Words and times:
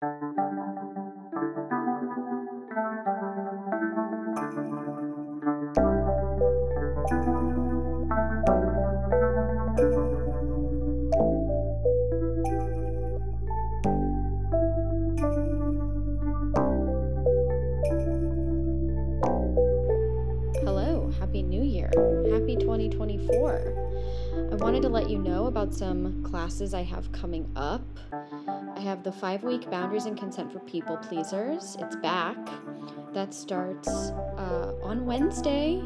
Hello, 0.00 0.16
Happy 21.18 21.42
New 21.42 21.60
Year. 21.60 21.90
Happy 22.32 22.56
2024. 22.56 24.48
I 24.50 24.54
wanted 24.54 24.80
to 24.80 24.88
let 24.88 25.10
you 25.10 25.18
know 25.18 25.44
about 25.44 25.74
some 25.74 26.24
classes 26.24 26.72
I 26.72 26.84
have 26.84 27.12
coming 27.12 27.52
up. 27.54 27.82
Have 28.90 29.04
the 29.04 29.12
five 29.12 29.44
week 29.44 29.70
Boundaries 29.70 30.06
and 30.06 30.18
Consent 30.18 30.52
for 30.52 30.58
People 30.58 30.96
Pleasers. 30.96 31.76
It's 31.78 31.94
back. 31.94 32.36
That 33.12 33.32
starts 33.32 33.86
uh, 33.86 34.72
on 34.82 35.06
Wednesday, 35.06 35.80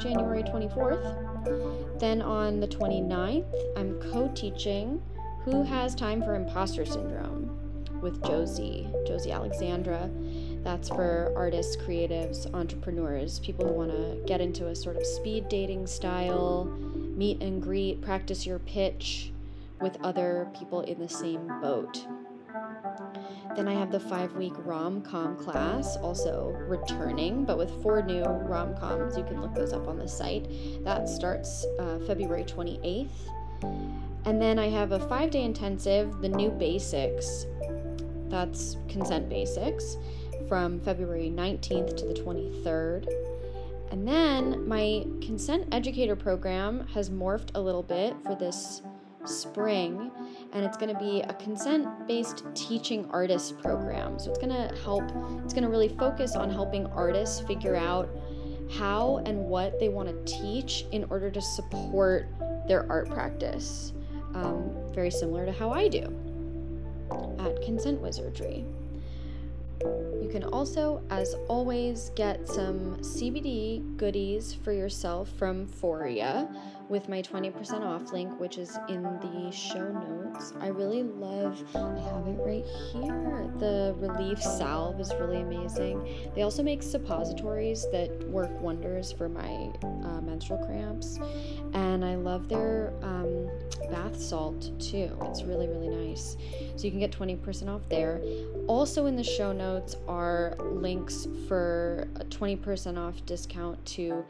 January 0.00 0.42
24th. 0.44 2.00
Then 2.00 2.22
on 2.22 2.58
the 2.58 2.66
29th, 2.66 3.52
I'm 3.76 4.00
co 4.00 4.32
teaching 4.34 5.02
Who 5.44 5.62
Has 5.62 5.94
Time 5.94 6.22
for 6.22 6.36
Imposter 6.36 6.86
Syndrome 6.86 7.54
with 8.00 8.24
Josie, 8.24 8.88
Josie 9.06 9.30
Alexandra. 9.30 10.08
That's 10.64 10.88
for 10.88 11.30
artists, 11.36 11.76
creatives, 11.76 12.50
entrepreneurs, 12.54 13.40
people 13.40 13.66
who 13.66 13.74
want 13.74 13.90
to 13.90 14.22
get 14.26 14.40
into 14.40 14.68
a 14.68 14.74
sort 14.74 14.96
of 14.96 15.04
speed 15.04 15.50
dating 15.50 15.86
style, 15.86 16.64
meet 16.64 17.42
and 17.42 17.62
greet, 17.62 18.00
practice 18.00 18.46
your 18.46 18.60
pitch 18.60 19.32
with 19.82 19.98
other 20.02 20.48
people 20.58 20.80
in 20.80 20.98
the 20.98 21.10
same 21.10 21.46
boat. 21.60 22.06
Then 23.58 23.66
I 23.66 23.74
have 23.74 23.90
the 23.90 23.98
five 23.98 24.36
week 24.36 24.52
rom 24.58 25.02
com 25.02 25.36
class, 25.36 25.96
also 25.96 26.50
returning, 26.68 27.44
but 27.44 27.58
with 27.58 27.82
four 27.82 28.00
new 28.02 28.22
rom 28.22 28.76
coms. 28.76 29.18
You 29.18 29.24
can 29.24 29.42
look 29.42 29.52
those 29.52 29.72
up 29.72 29.88
on 29.88 29.98
the 29.98 30.06
site. 30.06 30.46
That 30.84 31.08
starts 31.08 31.66
uh, 31.80 31.98
February 32.06 32.44
28th. 32.44 33.08
And 34.26 34.40
then 34.40 34.60
I 34.60 34.68
have 34.68 34.92
a 34.92 35.00
five 35.08 35.32
day 35.32 35.42
intensive, 35.42 36.20
the 36.20 36.28
new 36.28 36.50
basics. 36.50 37.46
That's 38.28 38.76
consent 38.88 39.28
basics 39.28 39.96
from 40.46 40.78
February 40.78 41.32
19th 41.34 41.96
to 41.96 42.06
the 42.06 42.14
23rd. 42.14 43.08
And 43.90 44.06
then 44.06 44.68
my 44.68 45.04
consent 45.20 45.66
educator 45.72 46.14
program 46.14 46.86
has 46.94 47.10
morphed 47.10 47.50
a 47.56 47.60
little 47.60 47.82
bit 47.82 48.14
for 48.22 48.36
this 48.36 48.82
spring, 49.28 50.10
and 50.52 50.64
it's 50.64 50.76
going 50.76 50.92
to 50.92 50.98
be 50.98 51.20
a 51.22 51.34
consent 51.34 52.06
based 52.06 52.44
teaching 52.54 53.08
artist 53.10 53.58
program. 53.58 54.18
So 54.18 54.30
it's 54.30 54.38
going 54.38 54.50
to 54.50 54.74
help, 54.82 55.04
it's 55.44 55.52
going 55.52 55.64
to 55.64 55.70
really 55.70 55.88
focus 55.88 56.36
on 56.36 56.50
helping 56.50 56.86
artists 56.86 57.40
figure 57.40 57.76
out 57.76 58.08
how 58.70 59.22
and 59.24 59.38
what 59.38 59.78
they 59.80 59.88
want 59.88 60.08
to 60.08 60.40
teach 60.40 60.84
in 60.92 61.04
order 61.10 61.30
to 61.30 61.40
support 61.40 62.28
their 62.66 62.90
art 62.90 63.08
practice. 63.10 63.92
Um, 64.34 64.70
very 64.92 65.10
similar 65.10 65.46
to 65.46 65.52
how 65.52 65.70
I 65.70 65.88
do 65.88 66.02
at 67.38 67.62
Consent 67.62 68.00
Wizardry. 68.00 68.64
You 69.80 70.28
can 70.30 70.44
also, 70.44 71.02
as 71.10 71.34
always, 71.48 72.10
get 72.16 72.48
some 72.48 72.96
CBD 72.96 73.96
goodies 73.96 74.52
for 74.52 74.72
yourself 74.72 75.30
from 75.38 75.66
Foria 75.66 76.52
with 76.88 77.08
my 77.08 77.20
20% 77.20 77.82
off 77.82 78.12
link, 78.12 78.38
which 78.40 78.56
is 78.56 78.78
in 78.88 79.02
the 79.02 79.50
show 79.52 79.90
notes. 79.92 80.54
I 80.60 80.68
really 80.68 81.02
love, 81.02 81.62
I 81.74 81.98
have 82.00 82.26
it 82.26 82.38
right 82.38 82.64
here. 82.92 83.50
The 83.58 83.94
Relief 83.98 84.42
Salve 84.42 84.98
is 85.00 85.12
really 85.20 85.40
amazing. 85.40 86.30
They 86.34 86.42
also 86.42 86.62
make 86.62 86.82
suppositories 86.82 87.86
that 87.92 88.10
work 88.28 88.50
wonders 88.60 89.12
for 89.12 89.28
my 89.28 89.70
uh, 89.82 90.20
menstrual 90.22 90.64
cramps. 90.64 91.18
And 91.74 92.04
I 92.04 92.14
love 92.14 92.48
their 92.48 92.92
um, 93.02 93.50
bath 93.90 94.18
salt 94.18 94.70
too. 94.80 95.16
It's 95.22 95.42
really, 95.42 95.68
really 95.68 95.88
nice. 95.88 96.36
So 96.76 96.84
you 96.84 96.90
can 96.90 97.00
get 97.00 97.10
20% 97.10 97.68
off 97.68 97.82
there. 97.90 98.20
Also, 98.66 99.06
in 99.06 99.16
the 99.16 99.24
show 99.24 99.52
notes 99.52 99.96
are 100.06 100.56
links 100.60 101.26
for 101.46 102.08
a 102.16 102.24
20% 102.24 102.98
off 102.98 103.24
discount 103.26 103.84
to 103.86 104.24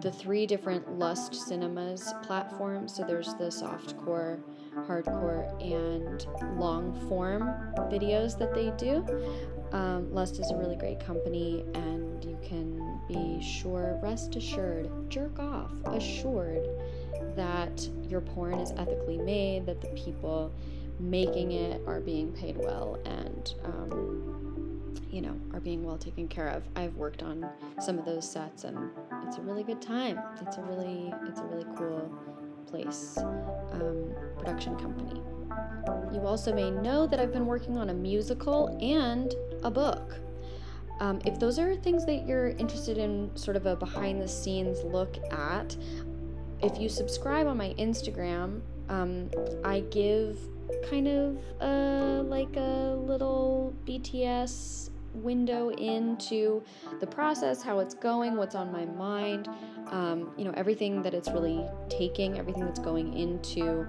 the 0.00 0.10
three 0.10 0.46
different 0.46 0.98
Lust 0.98 1.34
Cinemas 1.34 1.99
platforms. 2.22 2.94
So 2.94 3.04
there's 3.04 3.34
the 3.34 3.46
softcore, 3.46 4.40
hardcore, 4.74 5.50
and 5.62 6.26
long 6.58 6.94
form 7.08 7.42
videos 7.90 8.38
that 8.38 8.54
they 8.54 8.70
do. 8.76 9.04
Um, 9.72 10.12
Lust 10.12 10.40
is 10.40 10.50
a 10.50 10.56
really 10.56 10.76
great 10.76 10.98
company, 10.98 11.64
and 11.74 12.24
you 12.24 12.38
can 12.42 13.00
be 13.06 13.40
sure, 13.40 13.98
rest 14.02 14.34
assured, 14.34 14.90
jerk 15.08 15.38
off, 15.38 15.72
assured 15.86 16.66
that 17.36 17.88
your 18.02 18.20
porn 18.20 18.54
is 18.54 18.72
ethically 18.72 19.18
made, 19.18 19.66
that 19.66 19.80
the 19.80 19.88
people 19.88 20.52
making 20.98 21.52
it 21.52 21.80
are 21.86 22.00
being 22.00 22.32
paid 22.32 22.56
well, 22.56 22.98
and 23.04 23.54
um, 23.64 24.49
you 25.10 25.20
know 25.20 25.36
are 25.52 25.60
being 25.60 25.84
well 25.84 25.98
taken 25.98 26.28
care 26.28 26.48
of. 26.48 26.62
I've 26.76 26.94
worked 26.96 27.22
on 27.22 27.48
some 27.80 27.98
of 27.98 28.04
those 28.04 28.30
sets, 28.30 28.64
and 28.64 28.90
it's 29.26 29.38
a 29.38 29.42
really 29.42 29.62
good 29.62 29.82
time. 29.82 30.18
It's 30.40 30.56
a 30.56 30.62
really 30.62 31.12
it's 31.26 31.40
a 31.40 31.44
really 31.44 31.66
cool 31.76 32.10
place 32.66 33.18
um, 33.72 34.12
production 34.38 34.76
company. 34.76 35.20
You 36.12 36.20
also 36.20 36.54
may 36.54 36.70
know 36.70 37.06
that 37.06 37.20
I've 37.20 37.32
been 37.32 37.46
working 37.46 37.76
on 37.76 37.90
a 37.90 37.94
musical 37.94 38.78
and 38.80 39.34
a 39.62 39.70
book. 39.70 40.14
Um, 41.00 41.20
if 41.24 41.40
those 41.40 41.58
are 41.58 41.74
things 41.76 42.04
that 42.06 42.26
you're 42.26 42.48
interested 42.50 42.98
in, 42.98 43.34
sort 43.34 43.56
of 43.56 43.66
a 43.66 43.74
behind 43.74 44.20
the 44.20 44.28
scenes 44.28 44.84
look 44.84 45.16
at, 45.32 45.76
if 46.62 46.78
you 46.78 46.88
subscribe 46.88 47.46
on 47.46 47.56
my 47.56 47.74
Instagram, 47.78 48.60
um, 48.90 49.30
I 49.64 49.80
give 49.90 50.38
kind 50.90 51.08
of 51.08 51.38
uh, 51.60 52.22
like 52.24 52.54
a 52.56 52.96
little 53.00 53.74
BTS 53.86 54.90
window 55.14 55.70
into 55.70 56.62
the 57.00 57.06
process, 57.06 57.62
how 57.62 57.78
it's 57.80 57.94
going, 57.94 58.36
what's 58.36 58.54
on 58.54 58.72
my 58.72 58.84
mind, 58.84 59.48
um, 59.88 60.32
you 60.36 60.44
know, 60.44 60.52
everything 60.56 61.02
that 61.02 61.14
it's 61.14 61.30
really 61.30 61.64
taking, 61.88 62.38
everything 62.38 62.64
that's 62.64 62.80
going 62.80 63.14
into 63.14 63.86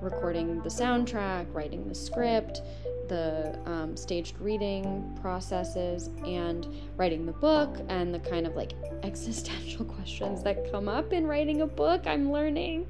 recording 0.00 0.62
the 0.62 0.68
soundtrack, 0.68 1.46
writing 1.54 1.86
the 1.88 1.94
script, 1.94 2.62
the 3.08 3.58
um, 3.66 3.96
staged 3.96 4.38
reading 4.38 5.18
processes, 5.20 6.10
and 6.24 6.68
writing 6.96 7.26
the 7.26 7.32
book, 7.32 7.76
and 7.88 8.14
the 8.14 8.20
kind 8.20 8.46
of 8.46 8.54
like 8.54 8.72
existential 9.02 9.84
questions 9.84 10.42
that 10.42 10.70
come 10.70 10.88
up 10.88 11.12
in 11.12 11.26
writing 11.26 11.62
a 11.62 11.66
book. 11.66 12.06
I'm 12.06 12.30
learning. 12.30 12.86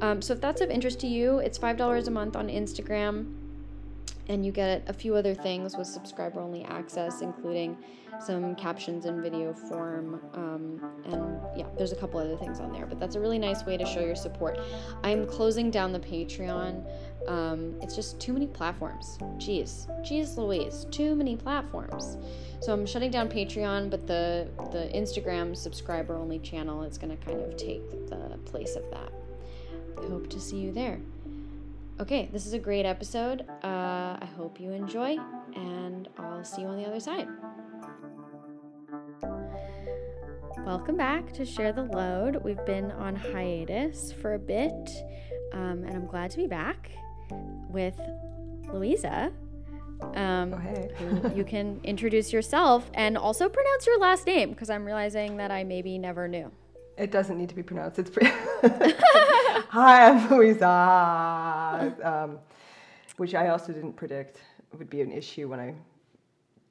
Um, 0.00 0.20
so 0.20 0.32
if 0.32 0.40
that's 0.40 0.60
of 0.60 0.70
interest 0.70 1.00
to 1.00 1.06
you, 1.06 1.38
it's 1.38 1.58
$5 1.58 2.06
a 2.06 2.10
month 2.10 2.36
on 2.36 2.48
Instagram 2.48 3.34
and 4.28 4.44
you 4.44 4.52
get 4.52 4.82
a 4.88 4.92
few 4.92 5.14
other 5.14 5.34
things 5.34 5.76
with 5.76 5.86
subscriber 5.86 6.40
only 6.40 6.64
access, 6.64 7.20
including 7.20 7.76
some 8.20 8.54
captions 8.54 9.04
in 9.04 9.22
video 9.22 9.52
form. 9.52 10.20
Um, 10.34 10.80
and 11.04 11.40
yeah, 11.56 11.66
there's 11.76 11.92
a 11.92 11.96
couple 11.96 12.18
other 12.18 12.36
things 12.36 12.60
on 12.60 12.72
there, 12.72 12.86
but 12.86 12.98
that's 12.98 13.14
a 13.14 13.20
really 13.20 13.38
nice 13.38 13.64
way 13.64 13.76
to 13.76 13.84
show 13.84 14.00
your 14.00 14.16
support. 14.16 14.58
I'm 15.02 15.26
closing 15.26 15.70
down 15.70 15.92
the 15.92 16.00
Patreon. 16.00 16.84
Um, 17.28 17.74
it's 17.82 17.94
just 17.94 18.20
too 18.20 18.32
many 18.32 18.46
platforms. 18.46 19.18
Jeez, 19.36 19.86
jeez 20.02 20.36
Louise, 20.36 20.86
too 20.90 21.14
many 21.14 21.36
platforms. 21.36 22.16
So 22.60 22.72
I'm 22.72 22.86
shutting 22.86 23.10
down 23.10 23.28
Patreon, 23.28 23.90
but 23.90 24.06
the 24.06 24.48
the 24.72 24.90
Instagram 24.94 25.56
subscriber 25.56 26.16
only 26.16 26.38
channel 26.38 26.82
is 26.82 26.98
going 26.98 27.16
to 27.16 27.24
kind 27.24 27.40
of 27.40 27.56
take 27.56 28.08
the 28.08 28.38
place 28.44 28.76
of 28.76 28.90
that. 28.90 29.12
I 29.98 30.06
hope 30.08 30.28
to 30.30 30.40
see 30.40 30.58
you 30.58 30.72
there. 30.72 31.00
Okay, 31.98 32.28
this 32.30 32.44
is 32.44 32.52
a 32.52 32.58
great 32.58 32.84
episode. 32.84 33.46
Uh, 33.64 34.18
I 34.20 34.28
hope 34.36 34.60
you 34.60 34.70
enjoy, 34.70 35.16
and 35.54 36.06
I'll 36.18 36.44
see 36.44 36.60
you 36.60 36.68
on 36.68 36.76
the 36.76 36.86
other 36.86 37.00
side. 37.00 37.26
Welcome 40.58 40.98
back 40.98 41.32
to 41.32 41.46
Share 41.46 41.72
the 41.72 41.84
Load. 41.84 42.36
We've 42.44 42.62
been 42.66 42.90
on 42.92 43.16
hiatus 43.16 44.12
for 44.12 44.34
a 44.34 44.38
bit, 44.38 44.90
um, 45.54 45.84
and 45.84 45.94
I'm 45.94 46.06
glad 46.06 46.30
to 46.32 46.36
be 46.36 46.46
back 46.46 46.90
with 47.70 47.98
Louisa. 48.70 49.32
Um, 50.16 50.52
oh, 50.52 50.58
hey. 50.58 50.90
you 51.34 51.44
can 51.44 51.80
introduce 51.84 52.30
yourself 52.30 52.90
and 52.92 53.16
also 53.16 53.48
pronounce 53.48 53.86
your 53.86 53.98
last 53.98 54.26
name 54.26 54.50
because 54.50 54.68
I'm 54.68 54.84
realizing 54.84 55.38
that 55.38 55.50
I 55.50 55.64
maybe 55.64 55.96
never 55.96 56.28
knew. 56.28 56.50
It 56.98 57.10
doesn't 57.10 57.38
need 57.38 57.48
to 57.48 57.54
be 57.54 57.62
pronounced. 57.62 57.98
It's 57.98 58.10
pretty. 58.10 58.32
Hi, 59.56 60.10
I'm 60.10 60.28
Louisa, 60.28 61.94
um, 62.02 62.38
which 63.16 63.34
I 63.34 63.48
also 63.48 63.72
didn't 63.72 63.94
predict 63.94 64.38
would 64.76 64.90
be 64.90 65.00
an 65.00 65.10
issue 65.10 65.48
when 65.48 65.58
I 65.58 65.74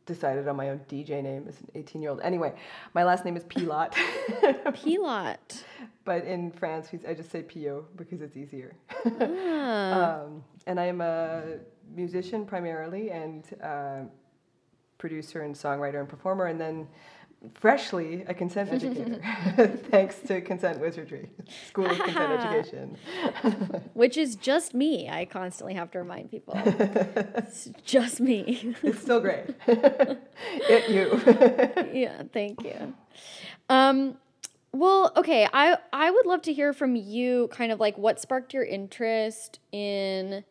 decided 0.06 0.48
on 0.48 0.56
my 0.56 0.70
own 0.70 0.80
DJ 0.88 1.24
name 1.24 1.46
as 1.50 1.60
an 1.62 1.68
18 1.74 2.04
year 2.04 2.12
old. 2.12 2.22
Anyway, 2.22 2.54
my 2.94 3.04
last 3.04 3.26
name 3.26 3.36
is 3.36 3.44
Pillot. 3.46 3.92
Pillot. 4.76 5.64
but 6.04 6.26
in 6.26 6.52
France, 6.52 6.90
I 7.08 7.16
just 7.16 7.32
say 7.32 7.42
Pio 7.42 7.86
because 7.96 8.22
it's 8.22 8.38
easier. 8.38 8.76
Ah. 9.20 10.22
um, 10.22 10.44
and 10.68 10.80
I 10.80 10.86
am 10.86 11.02
a 11.02 11.58
musician 11.96 12.46
primarily 12.46 13.10
and 13.10 13.46
uh, 13.64 14.02
producer 15.00 15.42
and 15.42 15.56
songwriter 15.56 16.00
and 16.00 16.08
performer, 16.08 16.46
and 16.46 16.62
then 16.62 16.88
freshly 17.54 18.24
a 18.28 18.34
consent 18.34 18.72
educator, 18.72 19.20
thanks 19.92 20.20
to 20.28 20.42
Consent 20.42 20.80
Wizardry, 20.80 21.30
School 21.68 21.86
of 21.86 21.98
Consent 21.98 22.32
Education. 22.40 22.98
Which 23.94 24.18
is 24.18 24.36
just 24.36 24.74
me. 24.74 25.10
I 25.10 25.26
constantly 25.26 25.74
have 25.76 25.92
to 25.92 26.00
remind 26.00 26.32
people. 26.32 26.54
it's 26.56 27.70
just 27.84 28.20
me. 28.20 28.76
it's 28.84 29.02
still 29.02 29.20
great. 29.20 29.56
it 29.68 30.90
you. 30.90 32.00
yeah, 32.00 32.24
thank 32.34 32.64
you. 32.64 32.94
Um, 33.70 34.18
well, 34.72 35.14
okay, 35.16 35.48
I 35.54 35.78
I 35.94 36.12
would 36.12 36.26
love 36.26 36.42
to 36.44 36.54
hear 36.54 36.74
from 36.74 36.96
you 36.96 37.48
kind 37.52 37.72
of 37.72 37.80
like 37.80 37.98
what 37.98 38.20
sparked 38.20 38.54
your 38.54 38.66
interest 38.66 39.60
in 39.72 40.44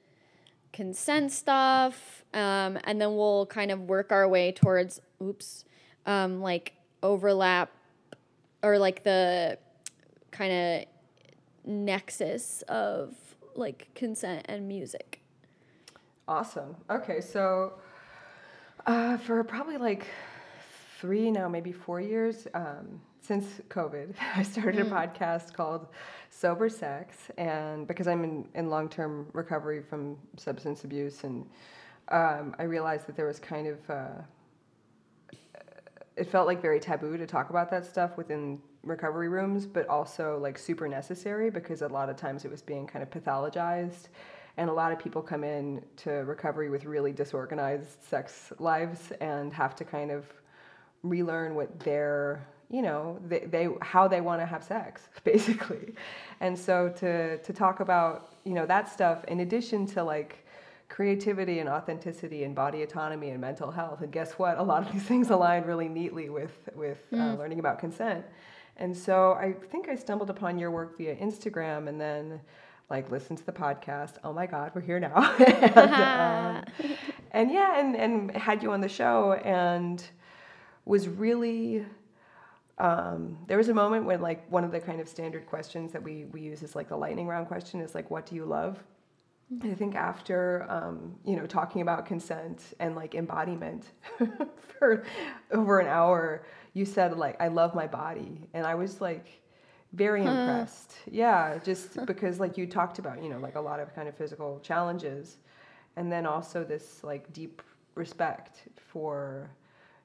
consent 0.75 1.31
stuff. 1.33 2.25
Um, 2.35 2.79
and 2.85 3.01
then 3.01 3.17
we'll 3.17 3.47
kind 3.47 3.71
of 3.71 3.83
work 3.83 4.13
our 4.13 4.29
way 4.29 4.53
towards 4.53 5.01
oops, 5.23 5.65
um, 6.05 6.43
like 6.43 6.73
overlap 7.05 7.71
or 8.63 8.79
like 8.79 9.05
the 9.05 9.59
kind 10.31 10.53
of 10.53 11.71
nexus 11.71 12.63
of 12.63 13.15
like 13.55 13.89
consent 13.95 14.47
and 14.49 14.67
music. 14.67 15.21
Awesome. 16.27 16.75
Okay, 16.91 17.21
so 17.21 17.75
uh, 18.87 19.19
for 19.19 19.45
probably 19.45 19.77
like 19.77 20.07
three 20.99 21.31
now, 21.31 21.49
maybe 21.49 21.71
four 21.71 22.01
years 22.01 22.49
um, 22.55 23.01
since 23.21 23.45
COVID, 23.69 24.15
I 24.35 24.43
started 24.43 24.87
mm. 24.87 24.89
a 24.89 24.91
podcast 24.91 25.53
called 25.53 25.87
Sober 26.31 26.71
Sex, 26.71 27.31
and 27.37 27.87
because 27.87 28.09
I'm 28.09 28.25
in, 28.25 28.49
in 28.55 28.71
long 28.71 28.89
term 28.89 29.27
recovery 29.35 29.83
from 29.83 30.17
substance 30.39 30.85
abuse, 30.85 31.25
and 31.25 31.47
um, 32.09 32.57
I 32.59 32.63
realized 32.63 33.07
that 33.07 33.17
there 33.17 33.27
was 33.27 33.39
kind 33.39 33.67
of 33.67 33.91
uh, 33.91 34.23
it 36.17 36.31
felt 36.31 36.47
like 36.47 36.63
very 36.63 36.79
taboo 36.79 37.17
to 37.17 37.27
talk 37.27 37.51
about 37.51 37.71
that 37.71 37.85
stuff 37.85 38.17
within 38.17 38.61
recovery 38.83 39.29
rooms, 39.29 39.67
but 39.67 39.89
also 39.89 40.39
like 40.39 40.59
super 40.59 40.87
necessary 40.89 41.51
because 41.51 41.83
a 41.83 41.89
lot 41.89 42.09
of 42.09 42.17
times 42.17 42.45
it 42.45 42.51
was 42.51 42.63
being 42.63 42.87
kind 42.87 43.03
of 43.03 43.11
pathologized. 43.11 44.09
And 44.57 44.71
a 44.71 44.73
lot 44.73 44.93
of 44.93 44.99
people 45.01 45.21
come 45.21 45.43
in 45.43 45.83
to 45.99 46.11
recovery 46.11 46.71
with 46.71 46.85
really 46.85 47.13
disorganized 47.13 48.03
sex 48.05 48.53
lives 48.61 49.13
and 49.21 49.53
have 49.53 49.75
to 49.77 49.85
kind 49.85 50.13
of 50.13 50.27
relearn 51.03 51.55
what 51.55 51.81
their 51.81 52.47
you 52.71 52.81
know 52.81 53.19
they, 53.29 53.41
they 53.41 53.69
how 53.83 54.09
they 54.09 54.23
want 54.23 54.41
to 54.41 54.47
have 54.47 54.65
sex 54.65 55.03
basically 55.25 55.95
and 56.41 56.59
so 56.59 56.89
to 56.89 57.37
to 57.39 57.53
talk 57.53 57.81
about 57.81 58.33
you 58.45 58.55
know 58.55 58.65
that 58.65 58.91
stuff 58.91 59.23
in 59.25 59.41
addition 59.41 59.87
to 59.87 60.03
like 60.03 60.44
creativity 60.95 61.59
and 61.59 61.69
authenticity 61.69 62.45
and 62.45 62.55
body 62.55 62.83
autonomy 62.83 63.31
and 63.31 63.41
mental 63.41 63.73
health. 63.73 64.01
And 64.01 64.13
guess 64.13 64.35
what? 64.35 64.59
A 64.59 64.63
lot 64.63 64.87
of 64.87 64.93
these 64.93 65.03
things 65.13 65.29
align 65.31 65.65
really 65.65 65.89
neatly 65.89 66.29
with 66.29 66.57
with 66.77 66.99
uh, 67.13 67.17
mm. 67.17 67.35
uh, 67.35 67.37
learning 67.37 67.59
about 67.59 67.81
consent. 67.81 68.25
And 68.77 68.97
so 68.97 69.33
I 69.33 69.55
think 69.73 69.89
I 69.89 69.97
stumbled 69.97 70.31
upon 70.31 70.57
your 70.57 70.71
work 70.71 70.97
via 70.97 71.17
Instagram 71.17 71.89
and 71.89 72.01
then 72.01 72.41
like 72.91 73.11
listened 73.11 73.39
to 73.39 73.47
the 73.47 73.53
podcast. 73.53 74.19
Oh 74.23 74.33
my 74.33 74.47
God, 74.47 74.71
we're 74.73 74.83
here 74.83 75.01
now. 75.01 75.35
and, 75.39 75.77
um, 75.77 76.97
and 77.33 77.51
yeah, 77.51 77.81
and, 77.81 77.97
and 77.97 78.31
had 78.31 78.63
you 78.63 78.71
on 78.71 78.81
the 78.81 78.89
show 78.89 79.33
and 79.45 80.05
was 80.85 81.09
really 81.09 81.85
um, 82.79 83.39
there 83.49 83.59
was 83.59 83.69
a 83.69 83.75
moment 83.75 84.05
when 84.05 84.21
like 84.21 84.49
one 84.49 84.63
of 84.63 84.71
the 84.71 84.79
kind 84.79 85.01
of 85.01 85.09
standard 85.09 85.47
questions 85.47 85.91
that 85.93 86.03
we, 86.05 86.27
we 86.27 86.41
use 86.41 86.63
is 86.63 86.77
like 86.77 86.89
the 86.89 86.97
lightning 86.97 87.27
round 87.27 87.49
question 87.49 87.81
is 87.81 87.97
like 87.97 88.13
what 88.13 88.27
do 88.27 88.37
you 88.37 88.45
love 88.45 88.79
I 89.63 89.75
think 89.75 89.95
after 89.95 90.67
um, 90.69 91.15
you 91.25 91.37
know 91.37 91.47
talking 91.47 91.83
about 91.83 92.07
consent 92.07 92.63
and 92.81 92.97
like 92.97 93.15
embodiment 93.15 93.85
for 94.79 95.05
over 95.53 95.81
an 95.81 95.87
hour, 95.87 96.45
you 96.73 96.85
said 96.85 97.17
like 97.17 97.41
I 97.41 97.49
love 97.49 97.75
my 97.75 97.87
body, 97.87 98.49
and 98.55 98.67
I 98.67 98.75
was 98.75 99.01
like 99.01 99.43
very 99.93 100.25
huh. 100.25 100.31
impressed. 100.31 100.95
Yeah, 101.11 101.59
just 101.59 102.05
because 102.07 102.41
like 102.41 102.57
you 102.57 102.67
talked 102.67 102.99
about 102.99 103.23
you 103.23 103.29
know 103.29 103.39
like 103.39 103.55
a 103.55 103.61
lot 103.61 103.81
of 103.81 103.95
kind 103.95 104.09
of 104.09 104.17
physical 104.17 104.61
challenges, 104.61 105.37
and 105.97 106.11
then 106.11 106.27
also 106.27 106.65
this 106.65 107.05
like 107.05 107.33
deep 107.33 107.63
respect 107.95 108.63
for 108.77 109.51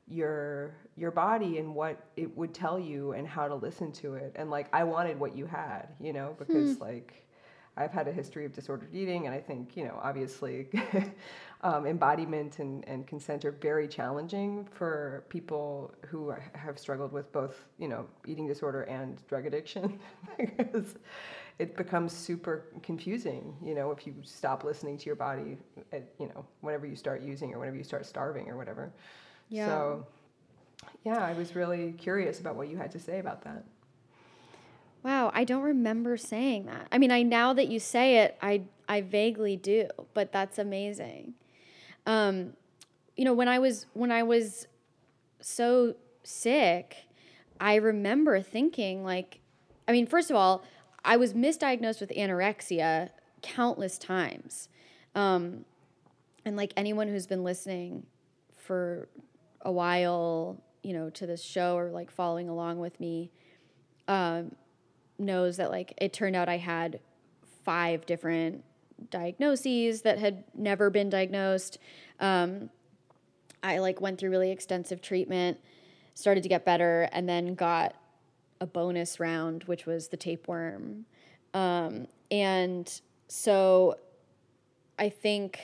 your 0.08 0.76
your 0.98 1.12
body 1.12 1.60
and 1.60 1.74
what 1.74 2.08
it 2.18 2.36
would 2.36 2.54
tell 2.54 2.80
you 2.80 3.14
and 3.14 3.28
how 3.28 3.48
to 3.48 3.56
listen 3.56 3.92
to 3.92 4.16
it 4.16 4.34
and 4.36 4.50
like 4.50 4.68
I 4.74 4.84
wanted 4.84 5.20
what 5.20 5.38
you 5.38 5.46
had, 5.46 5.90
you 6.00 6.14
know, 6.14 6.36
because 6.40 6.76
hmm. 6.78 6.84
like 6.84 7.29
I've 7.78 7.92
had 7.92 8.08
a 8.08 8.12
history 8.12 8.46
of 8.46 8.54
disordered 8.54 8.94
eating, 8.94 9.26
and 9.26 9.34
I 9.34 9.40
think, 9.40 9.78
you 9.78 9.86
know, 9.86 10.00
obviously 10.02 10.68
um, 11.62 11.86
embodiment 11.86 12.60
and, 12.60 12.88
and 12.88 13.08
consent 13.08 13.46
are 13.46 13.52
very 13.52 13.88
challenging 13.88 14.68
for 14.72 15.24
people 15.30 15.94
who 16.08 16.34
have 16.54 16.78
struggled 16.78 17.12
with 17.12 17.32
both, 17.32 17.66
you 17.78 17.88
know, 17.88 18.06
eating 18.28 18.48
disorder 18.48 18.84
and 18.84 19.26
drug 19.28 19.46
addiction 19.46 20.00
because 20.38 20.96
it 21.60 21.76
becomes 21.76 22.14
super 22.14 22.66
confusing, 22.82 23.56
you 23.62 23.76
know, 23.76 23.92
if 23.92 24.08
you 24.08 24.16
stop 24.24 24.64
listening 24.64 24.98
to 24.98 25.06
your 25.06 25.16
body, 25.16 25.58
at, 25.92 26.14
you 26.20 26.28
know, 26.28 26.46
whenever 26.62 26.86
you 26.86 26.96
start 26.96 27.22
using 27.22 27.54
or 27.54 27.60
whenever 27.60 27.78
you 27.78 27.84
start 27.84 28.06
starving 28.06 28.50
or 28.50 28.58
whatever. 28.58 28.92
Yeah. 29.50 29.66
So, 29.68 30.08
yeah, 31.04 31.24
I 31.24 31.34
was 31.34 31.56
really 31.56 31.92
curious 31.94 32.40
about 32.40 32.56
what 32.56 32.70
you 32.70 32.78
had 32.78 32.92
to 32.92 33.00
say 33.00 33.20
about 33.20 33.42
that. 33.44 33.66
Wow, 35.04 35.32
I 35.34 35.44
don't 35.44 35.64
remember 35.64 36.18
saying 36.18 36.66
that. 36.66 36.88
I 36.92 36.98
mean, 36.98 37.12
I 37.12 37.24
now 37.24 37.54
that 37.54 37.70
you 37.70 37.80
say 37.80 38.18
it, 38.18 38.38
I 38.42 38.64
I 38.88 39.02
vaguely 39.02 39.56
do, 39.56 39.88
but 40.14 40.32
that's 40.32 40.58
amazing. 40.58 41.36
Um, 42.06 42.54
you 43.16 43.24
know, 43.24 43.34
when 43.34 43.48
I 43.48 43.60
was 43.60 43.86
when 43.94 44.12
I 44.12 44.24
was 44.24 44.68
so 45.40 45.96
sick, 46.24 46.96
I 47.60 47.76
remember 47.76 48.42
thinking 48.42 49.04
like 49.04 49.40
I 49.88 49.92
mean, 49.92 50.06
first 50.06 50.30
of 50.30 50.36
all, 50.36 50.64
I 51.04 51.18
was 51.18 51.34
misdiagnosed 51.34 52.02
with 52.02 52.12
anorexia 52.12 53.10
countless 53.42 53.98
times. 53.98 54.70
Um, 55.16 55.66
and 56.46 56.56
like 56.56 56.74
anyone 56.78 57.08
who's 57.08 57.26
been 57.26 57.44
listening 57.44 58.06
for 58.56 59.10
a 59.62 59.72
while, 59.72 60.62
you 60.84 60.94
know, 60.94 61.10
to 61.10 61.26
this 61.26 61.42
show 61.42 61.76
or 61.76 61.90
like 61.90 62.12
following 62.12 62.50
along 62.50 62.80
with 62.80 63.00
me, 63.00 63.32
um, 64.08 64.56
knows 65.20 65.58
that 65.58 65.72
like 65.72 65.94
it 65.98 66.14
turned 66.14 66.36
out 66.36 66.50
I 66.50 66.58
had 66.58 67.00
five 67.64 68.06
different 68.06 68.64
diagnoses 69.12 70.02
that 70.02 70.20
had 70.20 70.44
never 70.56 70.90
been 70.90 71.10
diagnosed. 71.10 71.78
Um, 72.20 72.70
I 73.64 73.80
like 73.80 74.02
went 74.02 74.20
through 74.20 74.30
really 74.30 74.52
extensive 74.52 75.02
treatment, 75.02 75.60
started 76.14 76.44
to 76.44 76.50
get 76.50 76.66
better, 76.66 77.10
and 77.12 77.28
then 77.28 77.56
got 77.56 77.96
a 78.62 78.66
bonus 78.66 79.20
round, 79.20 79.64
which 79.66 79.86
was 79.86 80.10
the 80.10 80.18
tapeworm. 80.18 81.06
Um, 81.54 82.08
and 82.32 83.02
so 83.28 83.98
I 84.98 85.10
think 85.10 85.60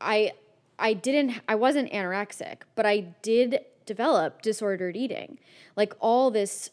I 0.00 0.32
I 0.78 0.94
didn't 0.94 1.40
I 1.48 1.54
wasn't 1.54 1.90
anorexic, 1.92 2.58
but 2.74 2.86
I 2.86 3.00
did 3.22 3.60
develop 3.86 4.42
disordered 4.42 4.96
eating. 4.96 5.38
Like 5.76 5.94
all 6.00 6.30
this 6.30 6.70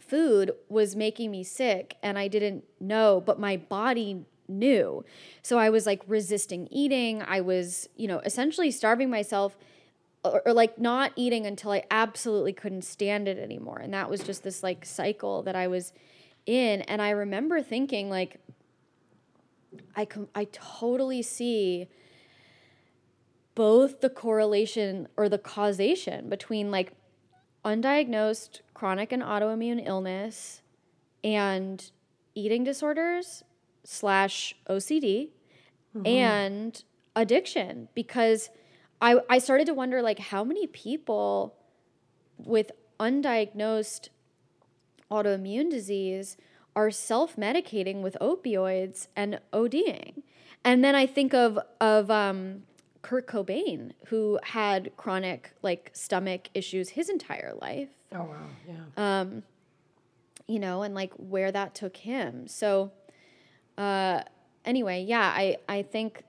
food 0.00 0.52
was 0.68 0.96
making 0.96 1.30
me 1.30 1.44
sick 1.44 1.96
and 2.02 2.18
I 2.18 2.28
didn't 2.28 2.64
know, 2.80 3.22
but 3.24 3.38
my 3.38 3.56
body 3.56 4.24
knew. 4.48 5.04
So 5.42 5.58
I 5.58 5.70
was 5.70 5.86
like 5.86 6.02
resisting 6.06 6.68
eating. 6.70 7.22
I 7.22 7.40
was, 7.40 7.88
you 7.96 8.08
know, 8.08 8.18
essentially 8.20 8.70
starving 8.70 9.10
myself 9.10 9.56
or, 10.24 10.42
or, 10.44 10.52
like 10.52 10.78
not 10.78 11.12
eating 11.16 11.46
until 11.46 11.70
I 11.70 11.84
absolutely 11.90 12.52
couldn't 12.52 12.82
stand 12.82 13.28
it 13.28 13.38
anymore. 13.38 13.78
And 13.78 13.94
that 13.94 14.10
was 14.10 14.22
just 14.22 14.42
this 14.42 14.62
like 14.62 14.84
cycle 14.84 15.42
that 15.44 15.56
I 15.56 15.66
was 15.66 15.92
in. 16.44 16.82
And 16.82 17.00
I 17.00 17.10
remember 17.10 17.62
thinking 17.62 18.10
like, 18.10 18.38
I 19.96 20.04
com- 20.04 20.28
I 20.34 20.46
totally 20.50 21.22
see 21.22 21.88
both 23.54 24.00
the 24.00 24.10
correlation 24.10 25.08
or 25.16 25.28
the 25.28 25.38
causation 25.38 26.28
between 26.28 26.70
like 26.70 26.92
undiagnosed 27.64 28.60
chronic 28.74 29.12
and 29.12 29.22
autoimmune 29.22 29.86
illness 29.86 30.62
and 31.22 31.90
eating 32.34 32.64
disorders 32.64 33.44
slash 33.84 34.54
OCD 34.68 35.30
mm-hmm. 35.96 36.06
and 36.06 36.84
addiction 37.14 37.88
because 37.94 38.50
I, 39.00 39.16
I 39.28 39.38
started 39.38 39.66
to 39.66 39.74
wonder 39.74 40.02
like 40.02 40.18
how 40.18 40.44
many 40.44 40.66
people 40.66 41.54
with 42.38 42.70
undiagnosed 42.98 44.08
autoimmune 45.10 45.70
disease 45.70 46.36
are 46.76 46.90
self-medicating 46.90 48.00
with 48.00 48.16
opioids 48.20 49.08
and 49.16 49.40
ODing. 49.52 50.22
And 50.64 50.84
then 50.84 50.94
I 50.94 51.06
think 51.06 51.34
of 51.34 51.58
of 51.80 52.10
um, 52.10 52.62
Kurt 53.02 53.26
Cobain, 53.26 53.92
who 54.06 54.38
had 54.42 54.92
chronic 54.96 55.52
like 55.62 55.90
stomach 55.94 56.48
issues 56.54 56.90
his 56.90 57.08
entire 57.08 57.54
life. 57.60 57.88
Oh 58.12 58.24
wow, 58.24 58.46
yeah. 58.68 59.20
Um, 59.20 59.42
you 60.46 60.58
know, 60.58 60.82
and 60.82 60.94
like 60.94 61.12
where 61.14 61.52
that 61.52 61.74
took 61.74 61.96
him. 61.96 62.48
So, 62.48 62.92
uh, 63.78 64.22
anyway, 64.64 65.02
yeah, 65.02 65.32
I 65.34 65.56
I 65.68 65.82
think 65.82 66.22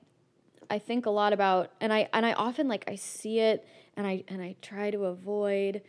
I 0.69 0.79
think 0.79 1.05
a 1.05 1.09
lot 1.09 1.33
about 1.33 1.71
and 1.81 1.91
I 1.91 2.07
and 2.13 2.25
I 2.25 2.33
often 2.33 2.67
like 2.67 2.85
I 2.87 2.95
see 2.95 3.39
it 3.39 3.67
and 3.97 4.07
I 4.07 4.23
and 4.27 4.41
I 4.41 4.55
try 4.61 4.91
to 4.91 5.05
avoid 5.05 5.81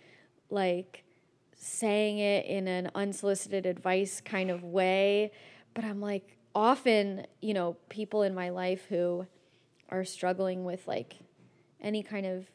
like 0.50 1.04
saying 1.54 2.18
it 2.18 2.46
in 2.46 2.66
an 2.66 2.90
unsolicited 2.94 3.66
advice 3.66 4.20
kind 4.20 4.50
of 4.50 4.64
way, 4.64 5.30
but 5.74 5.84
I'm 5.84 6.00
like 6.00 6.36
often, 6.54 7.26
you 7.40 7.54
know, 7.54 7.76
people 7.88 8.22
in 8.22 8.34
my 8.34 8.50
life 8.50 8.84
who 8.88 9.26
are 9.92 10.04
struggling 10.04 10.64
with 10.64 10.88
like 10.88 11.18
any 11.80 12.02
kind 12.02 12.26
of 12.26 12.46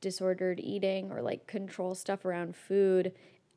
disordered 0.00 0.60
eating 0.60 1.10
or 1.10 1.22
like 1.22 1.46
control 1.46 1.94
stuff 1.94 2.24
around 2.24 2.54
food 2.54 3.12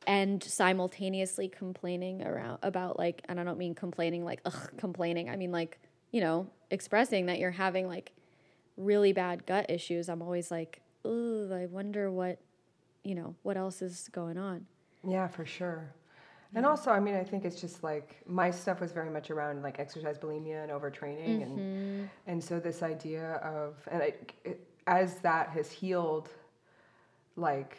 and 0.06 0.42
simultaneously 0.42 1.46
complaining 1.46 2.22
around 2.22 2.58
about 2.62 2.98
like 2.98 3.22
and 3.28 3.38
I 3.38 3.44
don't 3.44 3.58
mean 3.58 3.74
complaining 3.74 4.24
like 4.24 4.40
ugh 4.46 4.70
complaining. 4.78 5.28
I 5.28 5.36
mean 5.36 5.52
like 5.52 5.78
you 6.10 6.20
know 6.20 6.48
expressing 6.70 7.26
that 7.26 7.38
you're 7.38 7.50
having 7.50 7.86
like 7.86 8.12
really 8.76 9.12
bad 9.12 9.46
gut 9.46 9.70
issues. 9.70 10.08
I'm 10.08 10.22
always 10.22 10.50
like 10.50 10.80
ooh 11.06 11.52
I 11.52 11.66
wonder 11.66 12.10
what 12.10 12.38
you 13.04 13.14
know 13.14 13.34
what 13.42 13.58
else 13.58 13.82
is 13.82 14.08
going 14.10 14.38
on. 14.38 14.66
Yeah 15.06 15.28
for 15.28 15.44
sure 15.44 15.94
and 16.54 16.66
also, 16.66 16.90
I 16.90 16.98
mean, 16.98 17.14
I 17.14 17.22
think 17.22 17.44
it's 17.44 17.60
just 17.60 17.84
like 17.84 18.16
my 18.26 18.50
stuff 18.50 18.80
was 18.80 18.90
very 18.90 19.10
much 19.10 19.30
around 19.30 19.62
like 19.62 19.78
exercise 19.78 20.18
bulimia 20.18 20.62
and 20.62 20.72
overtraining, 20.72 21.42
mm-hmm. 21.42 21.58
and 21.58 22.10
and 22.26 22.42
so 22.42 22.58
this 22.58 22.82
idea 22.82 23.34
of 23.36 23.76
and 23.90 24.02
I, 24.02 24.14
it, 24.44 24.66
as 24.86 25.16
that 25.20 25.50
has 25.50 25.70
healed, 25.70 26.28
like 27.36 27.76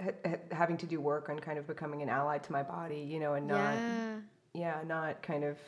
ha- 0.00 0.36
having 0.52 0.76
to 0.76 0.86
do 0.86 1.00
work 1.00 1.28
on 1.28 1.40
kind 1.40 1.58
of 1.58 1.66
becoming 1.66 2.02
an 2.02 2.08
ally 2.08 2.38
to 2.38 2.52
my 2.52 2.62
body, 2.62 3.00
you 3.00 3.18
know, 3.18 3.34
and 3.34 3.48
not 3.48 3.74
yeah, 3.74 4.16
yeah 4.54 4.76
not 4.86 5.20
kind 5.22 5.42
of 5.42 5.58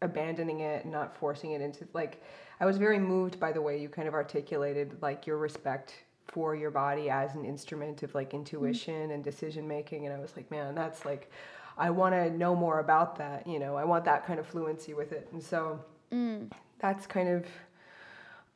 abandoning 0.00 0.60
it, 0.60 0.86
not 0.86 1.14
forcing 1.16 1.52
it 1.52 1.60
into 1.60 1.86
like. 1.92 2.22
I 2.60 2.66
was 2.66 2.78
very 2.78 3.00
moved 3.00 3.38
by 3.38 3.52
the 3.52 3.60
way 3.60 3.78
you 3.78 3.88
kind 3.88 4.08
of 4.08 4.14
articulated 4.14 4.96
like 5.02 5.26
your 5.26 5.36
respect 5.36 5.92
for 6.26 6.54
your 6.56 6.70
body 6.70 7.10
as 7.10 7.34
an 7.34 7.44
instrument 7.44 8.02
of 8.02 8.14
like 8.14 8.34
intuition 8.34 8.94
mm-hmm. 8.94 9.12
and 9.12 9.24
decision 9.24 9.68
making 9.68 10.06
and 10.06 10.14
i 10.14 10.18
was 10.18 10.36
like 10.36 10.50
man 10.50 10.74
that's 10.74 11.04
like 11.04 11.30
i 11.76 11.90
want 11.90 12.14
to 12.14 12.30
know 12.30 12.54
more 12.54 12.80
about 12.80 13.16
that 13.16 13.46
you 13.46 13.58
know 13.58 13.76
i 13.76 13.84
want 13.84 14.04
that 14.04 14.26
kind 14.26 14.40
of 14.40 14.46
fluency 14.46 14.94
with 14.94 15.12
it. 15.12 15.28
And 15.32 15.42
so 15.42 15.80
mm. 16.12 16.50
that's 16.78 17.06
kind 17.06 17.28
of 17.28 17.46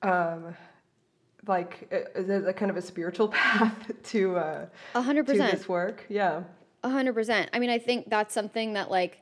um 0.03 0.57
like 1.47 1.89
a, 1.91 2.49
a, 2.49 2.53
kind 2.53 2.71
of 2.71 2.77
a 2.77 2.83
spiritual 2.83 3.29
path 3.41 3.91
to 4.05 4.37
uh 4.37 4.67
100% 4.95 5.27
to 5.27 5.33
this 5.33 5.69
work? 5.69 6.05
Yeah. 6.09 6.43
100% 6.85 7.49
i 7.53 7.59
mean 7.59 7.71
i 7.71 7.79
think 7.79 8.09
that's 8.09 8.33
something 8.33 8.75
that 8.75 8.89
like 8.91 9.21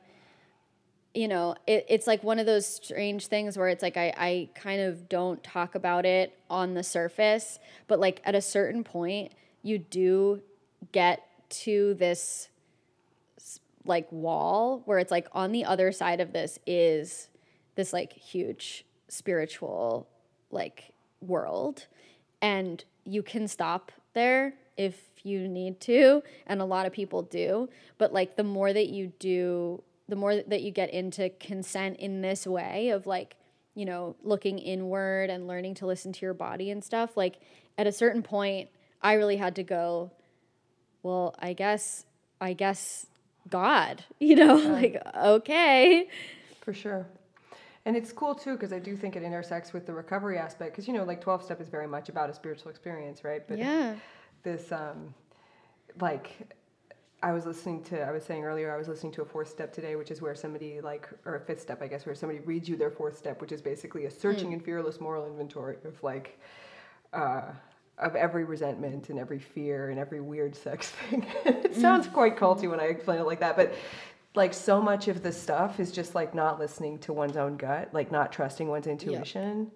you 1.17 1.27
know, 1.27 1.55
it, 1.65 1.83
it's 1.89 2.05
like 2.05 2.23
one 2.23 2.37
of 2.37 2.45
those 2.45 2.67
strange 2.67 3.25
things 3.25 3.57
where 3.57 3.69
it's 3.69 3.81
like 3.81 3.97
I, 3.97 4.13
I 4.15 4.49
kind 4.53 4.81
of 4.81 5.09
don't 5.09 5.43
talk 5.43 5.73
about 5.73 6.05
it 6.05 6.37
on 6.47 6.75
the 6.75 6.83
surface, 6.83 7.57
but 7.87 7.99
like 7.99 8.21
at 8.23 8.35
a 8.35 8.41
certain 8.41 8.83
point, 8.83 9.31
you 9.63 9.79
do 9.79 10.43
get 10.91 11.27
to 11.49 11.95
this 11.95 12.49
like 13.83 14.07
wall 14.11 14.83
where 14.85 14.99
it's 14.99 15.09
like 15.09 15.27
on 15.31 15.51
the 15.53 15.65
other 15.65 15.91
side 15.91 16.19
of 16.19 16.33
this 16.33 16.59
is 16.67 17.29
this 17.73 17.93
like 17.93 18.13
huge 18.13 18.85
spiritual 19.07 20.07
like 20.51 20.93
world. 21.21 21.87
And 22.43 22.83
you 23.05 23.23
can 23.23 23.47
stop 23.47 23.91
there 24.13 24.53
if 24.77 25.01
you 25.23 25.47
need 25.47 25.79
to 25.81 26.21
and 26.45 26.61
a 26.61 26.65
lot 26.65 26.85
of 26.85 26.93
people 26.93 27.23
do. 27.23 27.69
But 27.97 28.13
like 28.13 28.35
the 28.35 28.43
more 28.43 28.71
that 28.71 28.89
you 28.89 29.13
do 29.17 29.81
the 30.09 30.15
more 30.15 30.35
that 30.35 30.61
you 30.61 30.71
get 30.71 30.91
into 30.91 31.29
consent 31.29 31.97
in 31.97 32.21
this 32.21 32.47
way 32.47 32.89
of 32.89 33.05
like 33.07 33.35
you 33.75 33.85
know 33.85 34.15
looking 34.23 34.57
inward 34.59 35.29
and 35.29 35.47
learning 35.47 35.75
to 35.75 35.85
listen 35.85 36.11
to 36.11 36.25
your 36.25 36.33
body 36.33 36.71
and 36.71 36.83
stuff 36.83 37.15
like 37.15 37.39
at 37.77 37.87
a 37.87 37.91
certain 37.91 38.23
point 38.23 38.69
i 39.01 39.13
really 39.13 39.37
had 39.37 39.55
to 39.55 39.63
go 39.63 40.11
well 41.03 41.35
i 41.39 41.53
guess 41.53 42.05
i 42.41 42.53
guess 42.53 43.05
god 43.49 44.03
you 44.19 44.35
know 44.35 44.57
yeah. 44.57 44.69
like 44.69 45.01
okay. 45.15 46.07
For 46.61 46.73
sure. 46.73 47.07
And 47.85 47.95
it's 47.95 48.11
cool 48.11 48.35
too 48.35 48.53
because 48.53 48.73
i 48.73 48.79
do 48.79 48.97
think 48.97 49.15
it 49.15 49.23
intersects 49.23 49.71
with 49.71 49.85
the 49.85 49.93
recovery 49.93 50.37
aspect 50.37 50.73
because 50.73 50.87
you 50.87 50.93
know 50.93 51.03
like 51.03 51.21
12 51.21 51.43
step 51.43 51.61
is 51.61 51.69
very 51.69 51.87
much 51.87 52.09
about 52.09 52.29
a 52.29 52.33
spiritual 52.33 52.69
experience 52.69 53.23
right? 53.23 53.47
But 53.47 53.59
yeah. 53.59 53.95
this 54.43 54.71
um 54.71 55.13
like 55.99 56.53
I 57.23 57.31
was 57.31 57.45
listening 57.45 57.83
to, 57.85 58.01
I 58.01 58.11
was 58.11 58.23
saying 58.23 58.43
earlier, 58.43 58.73
I 58.73 58.77
was 58.77 58.87
listening 58.87 59.11
to 59.13 59.23
a 59.23 59.25
fourth 59.25 59.49
step 59.49 59.73
today, 59.73 59.95
which 59.95 60.11
is 60.11 60.21
where 60.21 60.35
somebody, 60.35 60.81
like, 60.81 61.09
or 61.25 61.35
a 61.35 61.39
fifth 61.39 61.61
step, 61.61 61.81
I 61.81 61.87
guess, 61.87 62.05
where 62.05 62.13
somebody 62.13 62.39
reads 62.41 62.69
you 62.69 62.75
their 62.75 62.91
fourth 62.91 63.17
step, 63.17 63.41
which 63.41 63.51
is 63.51 63.61
basically 63.61 64.05
a 64.05 64.11
searching 64.11 64.49
mm. 64.49 64.53
and 64.53 64.63
fearless 64.63 65.01
moral 65.01 65.25
inventory 65.25 65.77
of, 65.83 66.01
like, 66.03 66.39
uh, 67.13 67.41
of 67.97 68.15
every 68.15 68.43
resentment 68.43 69.09
and 69.09 69.17
every 69.17 69.39
fear 69.39 69.89
and 69.89 69.99
every 69.99 70.21
weird 70.21 70.55
sex 70.55 70.89
thing. 71.09 71.25
it 71.45 71.73
mm. 71.73 71.81
sounds 71.81 72.07
quite 72.07 72.37
culty 72.37 72.69
when 72.69 72.79
I 72.79 72.85
explain 72.85 73.19
it 73.19 73.25
like 73.25 73.39
that, 73.39 73.55
but 73.55 73.73
like 74.35 74.53
so 74.53 74.79
much 74.79 75.07
of 75.07 75.23
the 75.23 75.31
stuff 75.31 75.79
is 75.79 75.91
just 75.91 76.13
like 76.13 76.35
not 76.35 76.59
listening 76.59 76.99
to 76.99 77.11
one's 77.11 77.35
own 77.35 77.57
gut, 77.57 77.89
like 77.91 78.11
not 78.11 78.31
trusting 78.31 78.67
one's 78.67 78.85
intuition. 78.85 79.59
Yep. 79.59 79.71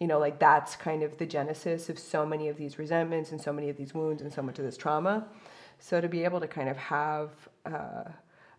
You 0.00 0.06
know, 0.06 0.18
like 0.18 0.38
that's 0.38 0.76
kind 0.76 1.02
of 1.02 1.18
the 1.18 1.26
genesis 1.26 1.90
of 1.90 1.98
so 1.98 2.24
many 2.24 2.48
of 2.48 2.56
these 2.56 2.78
resentments 2.78 3.32
and 3.32 3.40
so 3.40 3.52
many 3.52 3.68
of 3.68 3.76
these 3.76 3.92
wounds 3.92 4.22
and 4.22 4.32
so 4.32 4.40
much 4.40 4.58
of 4.58 4.64
this 4.64 4.76
trauma. 4.76 5.26
So 5.78 6.00
to 6.00 6.08
be 6.08 6.24
able 6.24 6.40
to 6.40 6.48
kind 6.48 6.68
of 6.68 6.76
have 6.76 7.30
uh, 7.64 8.04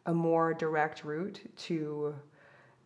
a 0.05 0.13
more 0.13 0.53
direct 0.53 1.03
route 1.03 1.39
to 1.57 2.15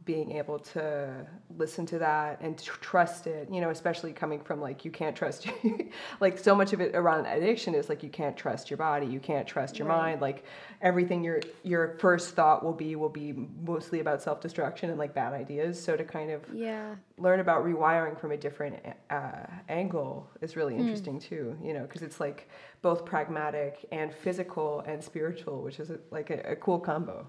being 0.05 0.31
able 0.31 0.60
to 0.60 1.25
listen 1.57 1.86
to 1.86 2.00
that 2.00 2.39
and 2.41 2.57
trust 2.57 3.27
it 3.27 3.48
you 3.51 3.62
know 3.62 3.69
especially 3.69 4.12
coming 4.12 4.39
from 4.39 4.60
like 4.60 4.83
you 4.83 4.91
can't 4.91 5.15
trust 5.15 5.48
like 6.19 6.38
so 6.38 6.55
much 6.55 6.74
of 6.74 6.81
it 6.81 6.95
around 6.95 7.25
addiction 7.25 7.75
is 7.75 7.89
like 7.89 8.03
you 8.03 8.10
can't 8.10 8.36
trust 8.36 8.69
your 8.69 8.77
body 8.77 9.05
you 9.05 9.19
can't 9.19 9.48
trust 9.48 9.77
your 9.77 9.88
right. 9.88 9.98
mind 9.98 10.22
like 10.22 10.43
everything 10.81 11.24
your 11.24 11.39
your 11.63 11.95
first 12.00 12.36
thought 12.36 12.63
will 12.63 12.74
be 12.74 12.95
will 12.95 13.10
be 13.10 13.33
mostly 13.63 14.00
about 14.00 14.22
self-destruction 14.22 14.89
and 14.89 14.98
like 14.98 15.13
bad 15.13 15.33
ideas 15.33 15.81
so 15.81 15.95
to 15.95 16.03
kind 16.03 16.31
of 16.31 16.41
yeah 16.53 16.95
learn 17.17 17.39
about 17.39 17.63
rewiring 17.63 18.19
from 18.19 18.31
a 18.31 18.38
different 18.38 18.75
uh, 19.10 19.45
angle 19.69 20.27
is 20.41 20.55
really 20.55 20.74
hmm. 20.74 20.81
interesting 20.81 21.19
mm. 21.19 21.24
too 21.24 21.57
you 21.63 21.74
know 21.74 21.83
because 21.83 22.01
it's 22.01 22.19
like 22.19 22.50
both 22.81 23.05
pragmatic 23.05 23.86
and 23.91 24.12
physical 24.13 24.81
and 24.81 25.03
spiritual 25.03 25.62
which 25.62 25.79
is 25.79 25.91
a, 25.91 26.00
like 26.12 26.29
a, 26.29 26.41
a 26.51 26.55
cool 26.55 26.79
combo 26.79 27.27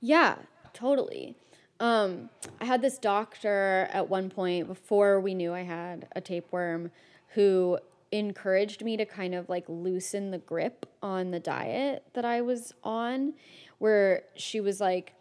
yeah 0.00 0.36
totally 0.74 1.36
um, 1.82 2.30
I 2.60 2.64
had 2.64 2.80
this 2.80 2.96
doctor 2.96 3.88
at 3.92 4.08
one 4.08 4.30
point 4.30 4.68
before 4.68 5.20
we 5.20 5.34
knew 5.34 5.52
I 5.52 5.62
had 5.62 6.06
a 6.14 6.20
tapeworm 6.20 6.92
who 7.34 7.76
encouraged 8.12 8.84
me 8.84 8.96
to 8.96 9.04
kind 9.04 9.34
of 9.34 9.48
like 9.48 9.64
loosen 9.66 10.30
the 10.30 10.38
grip 10.38 10.86
on 11.02 11.32
the 11.32 11.40
diet 11.40 12.04
that 12.12 12.24
I 12.24 12.40
was 12.40 12.72
on, 12.84 13.34
where 13.78 14.22
she 14.36 14.60
was 14.60 14.80
like, 14.80 15.14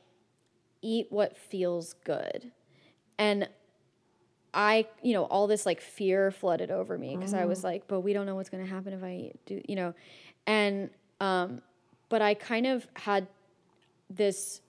eat 0.84 1.08
what 1.10 1.36
feels 1.36 1.96
good. 2.04 2.52
And 3.18 3.50
I, 4.54 4.86
you 5.02 5.14
know, 5.14 5.24
all 5.24 5.48
this 5.48 5.66
like 5.66 5.82
fear 5.82 6.30
flooded 6.30 6.70
over 6.70 6.96
me 6.96 7.18
because 7.18 7.34
I 7.34 7.46
was 7.46 7.62
mm. 7.62 7.64
like, 7.64 7.88
but 7.88 8.02
we 8.02 8.14
don't 8.14 8.28
know 8.28 8.36
what's 8.36 8.50
going 8.50 8.64
to 8.64 8.70
happen 8.70 8.94
if 8.94 9.04
I 9.04 9.32
do, 9.48 9.62
you 9.68 9.76
know. 9.76 9.96
And, 10.46 10.92
um, 11.20 11.64
but 12.10 12.22
I 12.22 12.36
kind 12.36 12.68
of 12.68 12.86
had 12.94 13.26
this, 14.12 14.62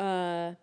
uh, 0.00 0.54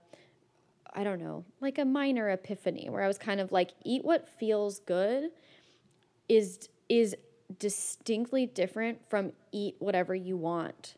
I 0.93 1.03
don't 1.03 1.19
know, 1.19 1.45
like 1.61 1.77
a 1.77 1.85
minor 1.85 2.29
epiphany 2.29 2.89
where 2.89 3.03
I 3.03 3.07
was 3.07 3.17
kind 3.17 3.39
of 3.39 3.51
like, 3.51 3.71
eat 3.83 4.03
what 4.03 4.27
feels 4.27 4.79
good 4.79 5.31
is 6.27 6.69
is 6.87 7.15
distinctly 7.57 8.45
different 8.45 8.99
from 9.09 9.31
eat 9.51 9.75
whatever 9.79 10.13
you 10.13 10.37
want. 10.37 10.95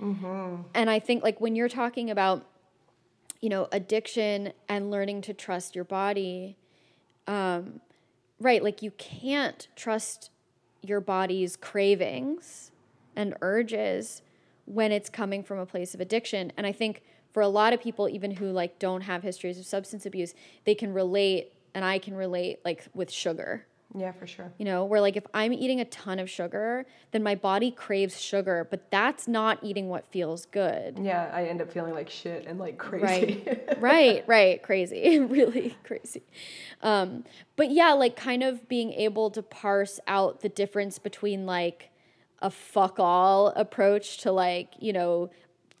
Mm-hmm. 0.00 0.62
And 0.74 0.90
I 0.90 0.98
think 0.98 1.22
like 1.22 1.40
when 1.40 1.56
you're 1.56 1.68
talking 1.68 2.10
about, 2.10 2.46
you 3.40 3.48
know, 3.48 3.68
addiction 3.72 4.52
and 4.68 4.90
learning 4.90 5.22
to 5.22 5.34
trust 5.34 5.74
your 5.74 5.84
body, 5.84 6.56
um, 7.26 7.80
right? 8.38 8.62
Like 8.62 8.82
you 8.82 8.90
can't 8.92 9.66
trust 9.76 10.30
your 10.82 11.00
body's 11.00 11.56
cravings 11.56 12.70
and 13.16 13.34
urges 13.40 14.22
when 14.66 14.92
it's 14.92 15.08
coming 15.08 15.42
from 15.42 15.58
a 15.58 15.66
place 15.66 15.94
of 15.94 16.00
addiction. 16.00 16.52
And 16.56 16.66
I 16.66 16.72
think 16.72 17.02
for 17.34 17.42
a 17.42 17.48
lot 17.48 17.74
of 17.74 17.80
people 17.82 18.08
even 18.08 18.30
who 18.30 18.46
like 18.50 18.78
don't 18.78 19.02
have 19.02 19.22
histories 19.22 19.58
of 19.58 19.66
substance 19.66 20.06
abuse 20.06 20.32
they 20.64 20.74
can 20.74 20.94
relate 20.94 21.52
and 21.74 21.84
i 21.84 21.98
can 21.98 22.14
relate 22.14 22.60
like 22.64 22.86
with 22.94 23.10
sugar. 23.10 23.66
Yeah 23.96 24.10
for 24.10 24.26
sure. 24.26 24.52
You 24.58 24.64
know 24.64 24.84
where 24.84 25.00
like 25.00 25.16
if 25.16 25.24
i'm 25.34 25.52
eating 25.52 25.80
a 25.80 25.84
ton 25.84 26.18
of 26.18 26.28
sugar 26.30 26.84
then 27.12 27.22
my 27.22 27.34
body 27.34 27.70
craves 27.70 28.20
sugar 28.20 28.66
but 28.68 28.90
that's 28.90 29.28
not 29.28 29.58
eating 29.62 29.88
what 29.88 30.04
feels 30.10 30.46
good. 30.46 30.98
Yeah 31.00 31.30
i 31.32 31.44
end 31.44 31.60
up 31.60 31.70
feeling 31.72 31.92
like 31.94 32.08
shit 32.08 32.46
and 32.46 32.58
like 32.58 32.78
crazy. 32.78 33.42
Right. 33.46 33.78
Right 33.80 34.24
right. 34.26 34.62
Crazy. 34.62 35.18
Really 35.38 35.76
crazy. 35.84 36.22
Um, 36.82 37.24
but 37.56 37.70
yeah 37.70 37.92
like 37.92 38.16
kind 38.16 38.42
of 38.42 38.68
being 38.68 38.92
able 38.92 39.30
to 39.30 39.42
parse 39.42 39.98
out 40.06 40.40
the 40.40 40.48
difference 40.48 40.98
between 40.98 41.46
like 41.46 41.90
a 42.42 42.50
fuck 42.50 42.96
all 42.98 43.48
approach 43.56 44.18
to 44.18 44.32
like 44.32 44.70
you 44.78 44.92
know 44.92 45.30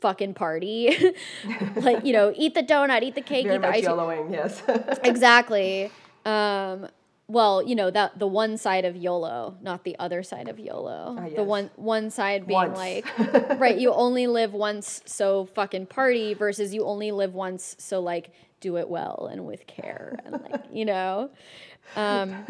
fucking 0.04 0.34
party. 0.34 0.90
like, 1.76 2.04
you 2.04 2.12
know, 2.12 2.30
eat 2.36 2.52
the 2.54 2.62
donut, 2.62 3.02
eat 3.02 3.14
the 3.14 3.22
cake, 3.22 3.46
Very 3.46 3.56
eat 3.56 3.62
the 3.62 3.66
much 3.68 3.76
ice 3.76 3.82
yellowing, 3.84 4.30
yes. 4.30 4.62
exactly. 5.04 5.90
Um, 6.26 6.88
well, 7.26 7.62
you 7.62 7.74
know 7.74 7.90
that 7.90 8.18
the 8.18 8.26
one 8.26 8.58
side 8.58 8.84
of 8.84 8.96
YOLO, 8.96 9.56
not 9.62 9.84
the 9.84 9.96
other 9.98 10.22
side 10.22 10.46
of 10.48 10.58
YOLO. 10.58 11.16
Ah, 11.18 11.28
The 11.34 11.42
one 11.42 11.70
one 11.76 12.10
side 12.10 12.46
being 12.46 12.72
Once. 12.74 12.76
like, 12.76 13.06
right, 13.58 13.78
you 13.78 13.94
only 13.94 14.26
live 14.26 14.52
once, 14.52 15.00
so 15.06 15.46
fucking 15.54 15.86
party, 15.86 16.34
versus 16.34 16.74
you 16.74 16.84
only 16.84 17.12
live 17.12 17.32
once, 17.34 17.76
so 17.78 18.00
like 18.00 18.30
do 18.60 18.76
it 18.76 18.88
well 18.90 19.28
and 19.32 19.46
with 19.46 19.66
care 19.66 20.18
and 20.26 20.32
like 20.42 20.64
you 20.70 20.84
know. 20.84 21.30
Um, 21.96 22.44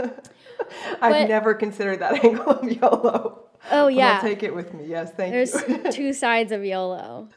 I've 1.00 1.12
But- 1.12 1.28
never 1.28 1.54
considered 1.54 2.00
that 2.00 2.24
angle 2.24 2.50
of 2.50 2.64
YOLO. 2.64 3.44
Oh 3.70 3.88
yeah, 3.88 4.14
I'll 4.16 4.20
take 4.20 4.42
it 4.42 4.54
with 4.54 4.74
me. 4.74 4.86
Yes, 4.86 5.12
thank 5.12 5.34
you. 5.34 5.46
there's 5.46 5.94
two 5.96 6.12
sides 6.12 6.52
of 6.52 6.64
YOLO. 6.64 7.28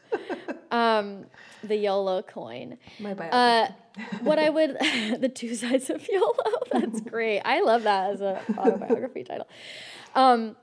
Um, 0.70 1.26
the 1.62 1.76
YOLO 1.76 2.22
coin. 2.22 2.78
My 3.00 3.14
biography. 3.14 3.32
Uh, 3.32 3.68
what 4.22 4.38
I 4.38 4.48
would, 4.48 4.76
the 5.20 5.30
two 5.32 5.54
sides 5.54 5.90
of 5.90 6.06
YOLO. 6.08 6.34
That's 6.72 7.00
great. 7.00 7.40
I 7.40 7.60
love 7.60 7.82
that 7.84 8.10
as 8.10 8.20
a 8.20 8.40
autobiography 8.56 9.24
title. 9.24 9.48
Um, 10.14 10.56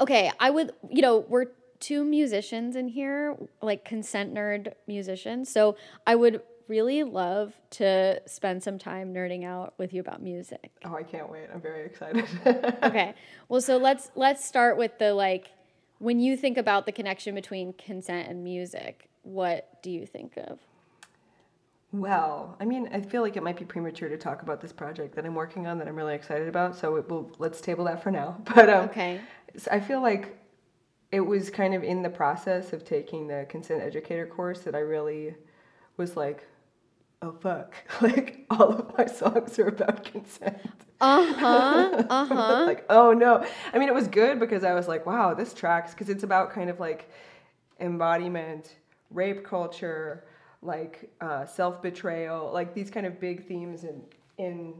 okay, 0.00 0.30
I 0.38 0.50
would, 0.50 0.72
you 0.90 1.02
know, 1.02 1.24
we're 1.28 1.46
two 1.80 2.04
musicians 2.04 2.76
in 2.76 2.88
here, 2.88 3.36
like 3.60 3.84
consent 3.84 4.34
nerd 4.34 4.72
musicians. 4.86 5.50
So 5.50 5.76
I 6.06 6.14
would 6.14 6.42
really 6.68 7.02
love 7.02 7.52
to 7.70 8.20
spend 8.26 8.62
some 8.62 8.78
time 8.78 9.12
nerding 9.12 9.44
out 9.44 9.74
with 9.78 9.92
you 9.92 10.00
about 10.00 10.22
music. 10.22 10.72
oh, 10.84 10.94
I 10.94 11.02
can't 11.02 11.30
wait. 11.30 11.48
I'm 11.52 11.60
very 11.60 11.84
excited. 11.84 12.24
Okay. 12.82 13.14
Well, 13.48 13.60
so 13.60 13.76
let's 13.76 14.10
let's 14.14 14.44
start 14.44 14.76
with 14.76 14.98
the 14.98 15.12
like 15.14 15.50
when 15.98 16.20
you 16.20 16.36
think 16.36 16.58
about 16.58 16.86
the 16.86 16.92
connection 16.92 17.34
between 17.34 17.72
consent 17.74 18.28
and 18.28 18.42
music, 18.44 19.08
what 19.22 19.82
do 19.82 19.90
you 19.90 20.06
think 20.06 20.36
of? 20.36 20.58
Well, 21.92 22.56
I 22.58 22.64
mean, 22.64 22.88
I 22.92 23.00
feel 23.00 23.22
like 23.22 23.36
it 23.36 23.42
might 23.42 23.56
be 23.56 23.64
premature 23.64 24.08
to 24.08 24.16
talk 24.16 24.42
about 24.42 24.60
this 24.60 24.72
project 24.72 25.14
that 25.14 25.24
I'm 25.24 25.34
working 25.34 25.66
on 25.68 25.78
that 25.78 25.86
I'm 25.86 25.94
really 25.94 26.14
excited 26.14 26.48
about. 26.48 26.76
So 26.76 26.96
it 26.96 27.08
will 27.08 27.30
let's 27.38 27.60
table 27.60 27.84
that 27.84 28.02
for 28.02 28.10
now. 28.10 28.36
But 28.54 28.68
um, 28.68 28.84
Okay. 28.88 29.20
I 29.70 29.78
feel 29.78 30.02
like 30.02 30.36
it 31.12 31.20
was 31.20 31.48
kind 31.50 31.74
of 31.74 31.84
in 31.84 32.02
the 32.02 32.10
process 32.10 32.72
of 32.72 32.84
taking 32.84 33.28
the 33.28 33.46
consent 33.48 33.80
educator 33.82 34.26
course 34.26 34.60
that 34.60 34.74
I 34.74 34.80
really 34.80 35.36
was 35.96 36.16
like, 36.16 36.44
oh 37.24 37.32
fuck, 37.40 37.74
like 38.02 38.44
all 38.50 38.72
of 38.72 38.98
my 38.98 39.06
songs 39.06 39.58
are 39.58 39.68
about 39.68 40.04
consent. 40.04 40.58
Uh-huh. 41.00 42.04
Uh-huh. 42.10 42.64
like, 42.66 42.84
oh 42.90 43.12
no. 43.12 43.44
I 43.72 43.78
mean, 43.78 43.88
it 43.88 43.94
was 43.94 44.08
good 44.08 44.38
because 44.38 44.62
I 44.64 44.74
was 44.74 44.88
like, 44.88 45.06
wow, 45.06 45.34
this 45.34 45.52
tracks 45.54 45.92
because 45.92 46.08
it's 46.08 46.22
about 46.22 46.50
kind 46.52 46.70
of 46.70 46.80
like 46.80 47.10
embodiment, 47.80 48.76
rape 49.10 49.44
culture, 49.44 50.24
like 50.62 51.10
uh, 51.20 51.46
self 51.46 51.82
betrayal, 51.82 52.50
like 52.52 52.74
these 52.74 52.90
kind 52.90 53.06
of 53.06 53.18
big 53.20 53.46
themes 53.46 53.84
in 53.84 54.02
in 54.38 54.74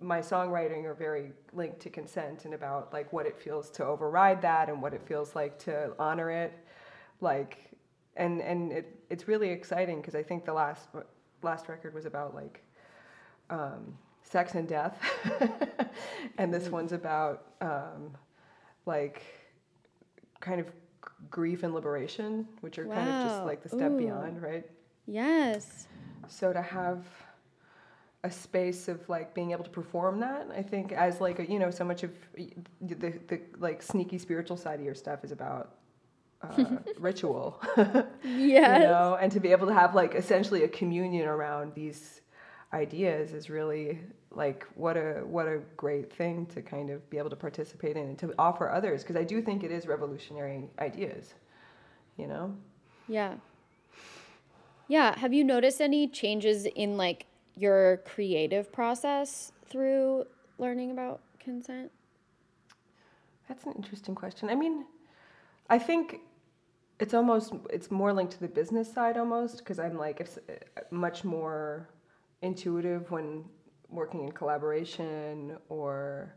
my 0.00 0.20
songwriting 0.20 0.84
are 0.84 0.94
very 0.94 1.30
linked 1.52 1.80
to 1.80 1.90
consent 1.90 2.44
and 2.44 2.54
about 2.54 2.92
like 2.92 3.12
what 3.12 3.24
it 3.26 3.38
feels 3.38 3.70
to 3.70 3.84
override 3.84 4.42
that 4.42 4.68
and 4.68 4.82
what 4.82 4.92
it 4.92 5.02
feels 5.06 5.34
like 5.34 5.58
to 5.58 5.92
honor 5.98 6.30
it, 6.30 6.52
like 7.20 7.70
and 8.16 8.40
and 8.40 8.72
it 8.72 9.00
it's 9.10 9.28
really 9.28 9.50
exciting 9.50 10.00
because 10.00 10.14
I 10.14 10.22
think 10.22 10.44
the 10.44 10.52
last 10.52 10.88
last 11.42 11.68
record 11.68 11.94
was 11.94 12.06
about 12.06 12.34
like 12.34 12.62
um, 13.50 13.96
sex 14.22 14.54
and 14.54 14.68
death, 14.68 14.98
and 16.38 16.52
this 16.52 16.68
one's 16.68 16.92
about 16.92 17.46
um, 17.60 18.16
like 18.84 19.22
kind 20.40 20.60
of 20.60 20.70
grief 21.30 21.62
and 21.62 21.74
liberation, 21.74 22.46
which 22.60 22.78
are 22.78 22.86
kind 22.86 23.08
of 23.08 23.24
just 23.24 23.44
like 23.44 23.62
the 23.62 23.68
step 23.68 23.92
Ooh. 23.92 23.98
beyond, 23.98 24.42
right? 24.42 24.66
Yes. 25.06 25.86
So 26.28 26.52
to 26.52 26.62
have 26.62 27.04
a 28.24 28.30
space 28.30 28.88
of 28.88 29.08
like 29.08 29.34
being 29.34 29.52
able 29.52 29.64
to 29.64 29.70
perform 29.70 30.18
that, 30.20 30.48
I 30.56 30.62
think 30.62 30.92
as 30.92 31.20
like 31.20 31.38
a, 31.38 31.50
you 31.50 31.58
know 31.58 31.70
so 31.70 31.84
much 31.84 32.02
of 32.02 32.10
the 32.34 33.12
the 33.28 33.40
like 33.58 33.82
sneaky 33.82 34.18
spiritual 34.18 34.56
side 34.56 34.80
of 34.80 34.84
your 34.84 34.94
stuff 34.94 35.22
is 35.24 35.30
about 35.30 35.75
uh, 36.50 36.78
ritual. 36.98 37.60
Yes. 38.24 38.80
you 38.80 38.86
know 38.86 39.16
and 39.20 39.30
to 39.32 39.40
be 39.40 39.50
able 39.52 39.66
to 39.68 39.74
have 39.74 39.94
like 39.94 40.14
essentially 40.14 40.64
a 40.64 40.68
communion 40.68 41.26
around 41.28 41.72
these 41.74 42.20
ideas 42.72 43.32
is 43.32 43.48
really 43.48 44.00
like 44.30 44.66
what 44.74 44.96
a 44.96 45.22
what 45.24 45.46
a 45.46 45.58
great 45.76 46.12
thing 46.12 46.44
to 46.46 46.60
kind 46.60 46.90
of 46.90 47.08
be 47.10 47.16
able 47.18 47.30
to 47.30 47.36
participate 47.36 47.96
in 47.96 48.04
and 48.08 48.18
to 48.18 48.34
offer 48.38 48.68
others 48.70 49.02
because 49.02 49.16
i 49.16 49.22
do 49.24 49.40
think 49.40 49.62
it 49.62 49.70
is 49.70 49.86
revolutionary 49.86 50.68
ideas 50.80 51.34
you 52.16 52.26
know 52.26 52.54
Yeah. 53.08 53.34
Yeah. 54.88 55.18
Have 55.18 55.32
you 55.32 55.42
noticed 55.44 55.80
any 55.80 56.06
changes 56.08 56.66
in 56.66 56.96
like 56.96 57.26
your 57.56 57.98
creative 58.04 58.70
process 58.72 59.52
through 59.68 60.26
learning 60.58 60.90
about 60.90 61.20
consent? 61.38 61.90
that's 63.48 63.64
an 63.64 63.72
interesting 63.76 64.14
question 64.14 64.50
i 64.50 64.54
mean 64.56 64.84
i 65.70 65.78
think 65.78 66.20
it's 66.98 67.14
almost 67.14 67.52
it's 67.70 67.90
more 67.90 68.12
linked 68.12 68.32
to 68.32 68.40
the 68.40 68.48
business 68.48 68.92
side 68.92 69.16
almost 69.18 69.58
because 69.58 69.78
i'm 69.78 69.98
like 69.98 70.20
it's 70.20 70.38
uh, 70.38 70.52
much 70.90 71.24
more 71.24 71.88
intuitive 72.42 73.10
when 73.10 73.44
working 73.88 74.24
in 74.24 74.32
collaboration 74.32 75.56
or 75.68 76.34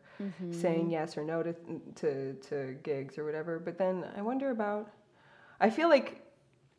saying 0.51 0.89
yes 0.89 1.17
or 1.17 1.23
no 1.23 1.41
to, 1.41 1.53
to 1.95 2.33
to 2.33 2.77
gigs 2.83 3.17
or 3.17 3.23
whatever. 3.25 3.59
But 3.59 3.77
then 3.77 4.05
i 4.17 4.21
wonder 4.21 4.51
about 4.51 4.91
i 5.61 5.69
feel 5.69 5.89
like 5.89 6.25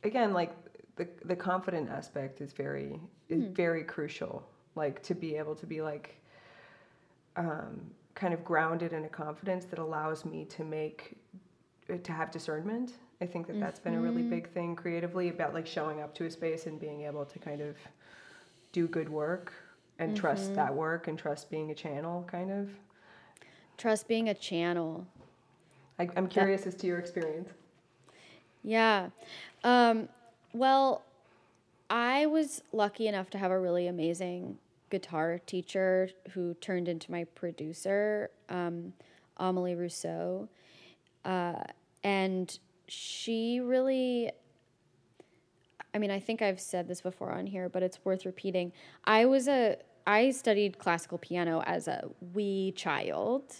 again 0.04 0.32
like 0.32 0.52
the 0.96 1.08
the 1.24 1.36
confident 1.36 1.88
aspect 1.88 2.40
is 2.40 2.52
very 2.52 3.00
is 3.28 3.44
very 3.44 3.84
crucial. 3.84 4.46
Like 4.74 5.02
to 5.04 5.14
be 5.14 5.36
able 5.36 5.54
to 5.56 5.66
be 5.66 5.80
like 5.80 6.22
um, 7.36 7.90
kind 8.14 8.34
of 8.34 8.44
grounded 8.44 8.92
in 8.92 9.04
a 9.04 9.08
confidence 9.08 9.64
that 9.66 9.78
allows 9.78 10.24
me 10.24 10.44
to 10.46 10.64
make 10.64 11.16
to 12.02 12.12
have 12.12 12.30
discernment 12.30 12.92
i 13.20 13.26
think 13.26 13.46
that 13.46 13.58
that's 13.60 13.78
been 13.80 13.94
a 13.94 14.00
really 14.00 14.22
big 14.22 14.48
thing 14.50 14.74
creatively 14.74 15.28
about 15.28 15.54
like 15.54 15.66
showing 15.66 16.00
up 16.00 16.14
to 16.14 16.24
a 16.24 16.30
space 16.30 16.66
and 16.66 16.80
being 16.80 17.02
able 17.02 17.24
to 17.24 17.38
kind 17.38 17.60
of 17.60 17.76
do 18.72 18.86
good 18.86 19.08
work 19.08 19.52
and 19.98 20.16
trust 20.16 20.54
that 20.54 20.74
work 20.74 21.08
and 21.08 21.18
trust 21.18 21.50
being 21.50 21.70
a 21.70 21.74
channel 21.74 22.24
kind 22.30 22.50
of 22.50 22.68
Trust 23.76 24.08
being 24.08 24.28
a 24.28 24.34
channel. 24.34 25.06
I, 25.98 26.08
i'm 26.16 26.28
curious 26.28 26.66
as 26.66 26.74
to 26.76 26.86
your 26.86 26.98
experience 26.98 27.48
Yeah. 28.62 29.08
Um, 29.64 30.08
well, 30.52 31.02
I 31.88 32.26
was 32.26 32.62
lucky 32.72 33.08
enough 33.08 33.30
to 33.30 33.38
have 33.38 33.50
a 33.50 33.58
really 33.58 33.86
amazing 33.86 34.58
guitar 34.90 35.40
teacher 35.46 36.10
who 36.32 36.54
turned 36.54 36.88
into 36.88 37.10
my 37.10 37.24
producer, 37.24 38.30
um, 38.48 38.92
Amelie 39.38 39.74
Rousseaux. 39.74 40.48
Uh, 41.24 41.62
and 42.02 42.58
she 42.90 43.60
really, 43.60 44.30
I 45.94 45.98
mean, 45.98 46.10
I 46.10 46.20
think 46.20 46.42
I've 46.42 46.60
said 46.60 46.88
this 46.88 47.00
before 47.00 47.30
on 47.30 47.46
here, 47.46 47.68
but 47.68 47.82
it's 47.82 48.04
worth 48.04 48.26
repeating. 48.26 48.72
I 49.04 49.26
was 49.26 49.48
a, 49.48 49.76
I 50.06 50.30
studied 50.30 50.78
classical 50.78 51.18
piano 51.18 51.62
as 51.66 51.88
a 51.88 52.08
wee 52.34 52.72
child 52.72 53.54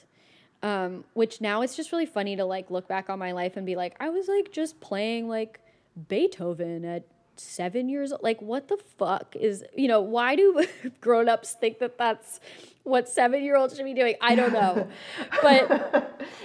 um, 0.62 1.04
which 1.14 1.40
now 1.40 1.62
it's 1.62 1.76
just 1.76 1.92
really 1.92 2.06
funny 2.06 2.36
to 2.36 2.44
like 2.44 2.70
look 2.70 2.86
back 2.86 3.08
on 3.08 3.18
my 3.18 3.32
life 3.32 3.56
and 3.56 3.64
be 3.64 3.76
like, 3.76 3.96
I 4.00 4.10
was 4.10 4.28
like 4.28 4.52
just 4.52 4.80
playing 4.80 5.28
like 5.28 5.60
Beethoven 6.08 6.84
at 6.84 7.04
seven 7.40 7.88
years 7.88 8.12
old. 8.12 8.22
Like, 8.22 8.40
what 8.40 8.68
the 8.68 8.76
fuck 8.98 9.34
is, 9.36 9.64
you 9.76 9.88
know, 9.88 10.00
why 10.00 10.36
do 10.36 10.64
grown 11.00 11.28
ups 11.28 11.52
think 11.52 11.78
that 11.78 11.98
that's 11.98 12.40
what 12.82 13.08
seven 13.08 13.42
year 13.42 13.56
olds 13.56 13.76
should 13.76 13.84
be 13.84 13.94
doing? 13.94 14.14
I 14.20 14.34
don't 14.34 14.52
know. 14.52 14.88
but 15.42 15.68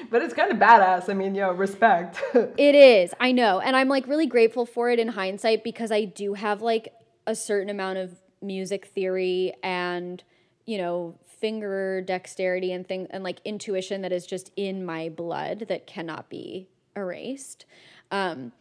but 0.10 0.22
it's 0.22 0.34
kind 0.34 0.52
of 0.52 0.58
badass 0.58 1.10
i 1.10 1.14
mean 1.14 1.36
yo 1.36 1.52
respect 1.52 2.22
it 2.58 2.76
is, 2.76 3.14
I 3.20 3.32
know. 3.32 3.60
And 3.60 3.76
I'm 3.76 3.90
like 3.90 4.08
really 4.08 4.28
grateful 4.28 4.66
for 4.66 4.90
it 4.90 5.00
in 5.00 5.10
hindsight 5.10 5.64
because 5.64 5.92
I 5.92 6.06
do 6.06 6.34
have 6.34 6.62
like 6.62 6.94
a 7.28 7.36
certain 7.36 7.70
amount 7.70 7.98
of 7.98 8.20
music 8.42 8.86
theory 8.88 9.54
and, 9.64 10.24
you 10.66 10.78
know, 10.78 11.16
finger 11.26 12.02
dexterity 12.02 12.72
and 12.72 12.88
thing 12.88 13.08
and 13.10 13.24
like 13.24 13.40
intuition 13.46 14.02
that 14.02 14.12
is 14.12 14.26
just 14.26 14.52
in 14.56 14.86
my 14.86 15.10
blood 15.10 15.66
that 15.68 15.86
cannot 15.86 16.30
be 16.30 16.68
erased. 16.96 17.66
Um, 18.12 18.52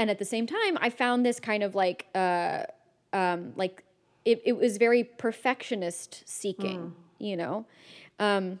and 0.00 0.08
at 0.08 0.18
the 0.18 0.24
same 0.24 0.46
time, 0.46 0.78
I 0.80 0.88
found 0.88 1.26
this 1.26 1.38
kind 1.38 1.62
of 1.62 1.74
like 1.74 2.06
uh, 2.14 2.62
um, 3.12 3.52
like 3.54 3.84
it, 4.24 4.40
it 4.46 4.56
was 4.56 4.78
very 4.78 5.04
perfectionist 5.04 6.22
seeking, 6.26 6.94
you 7.18 7.36
know. 7.36 7.66
Um, 8.18 8.60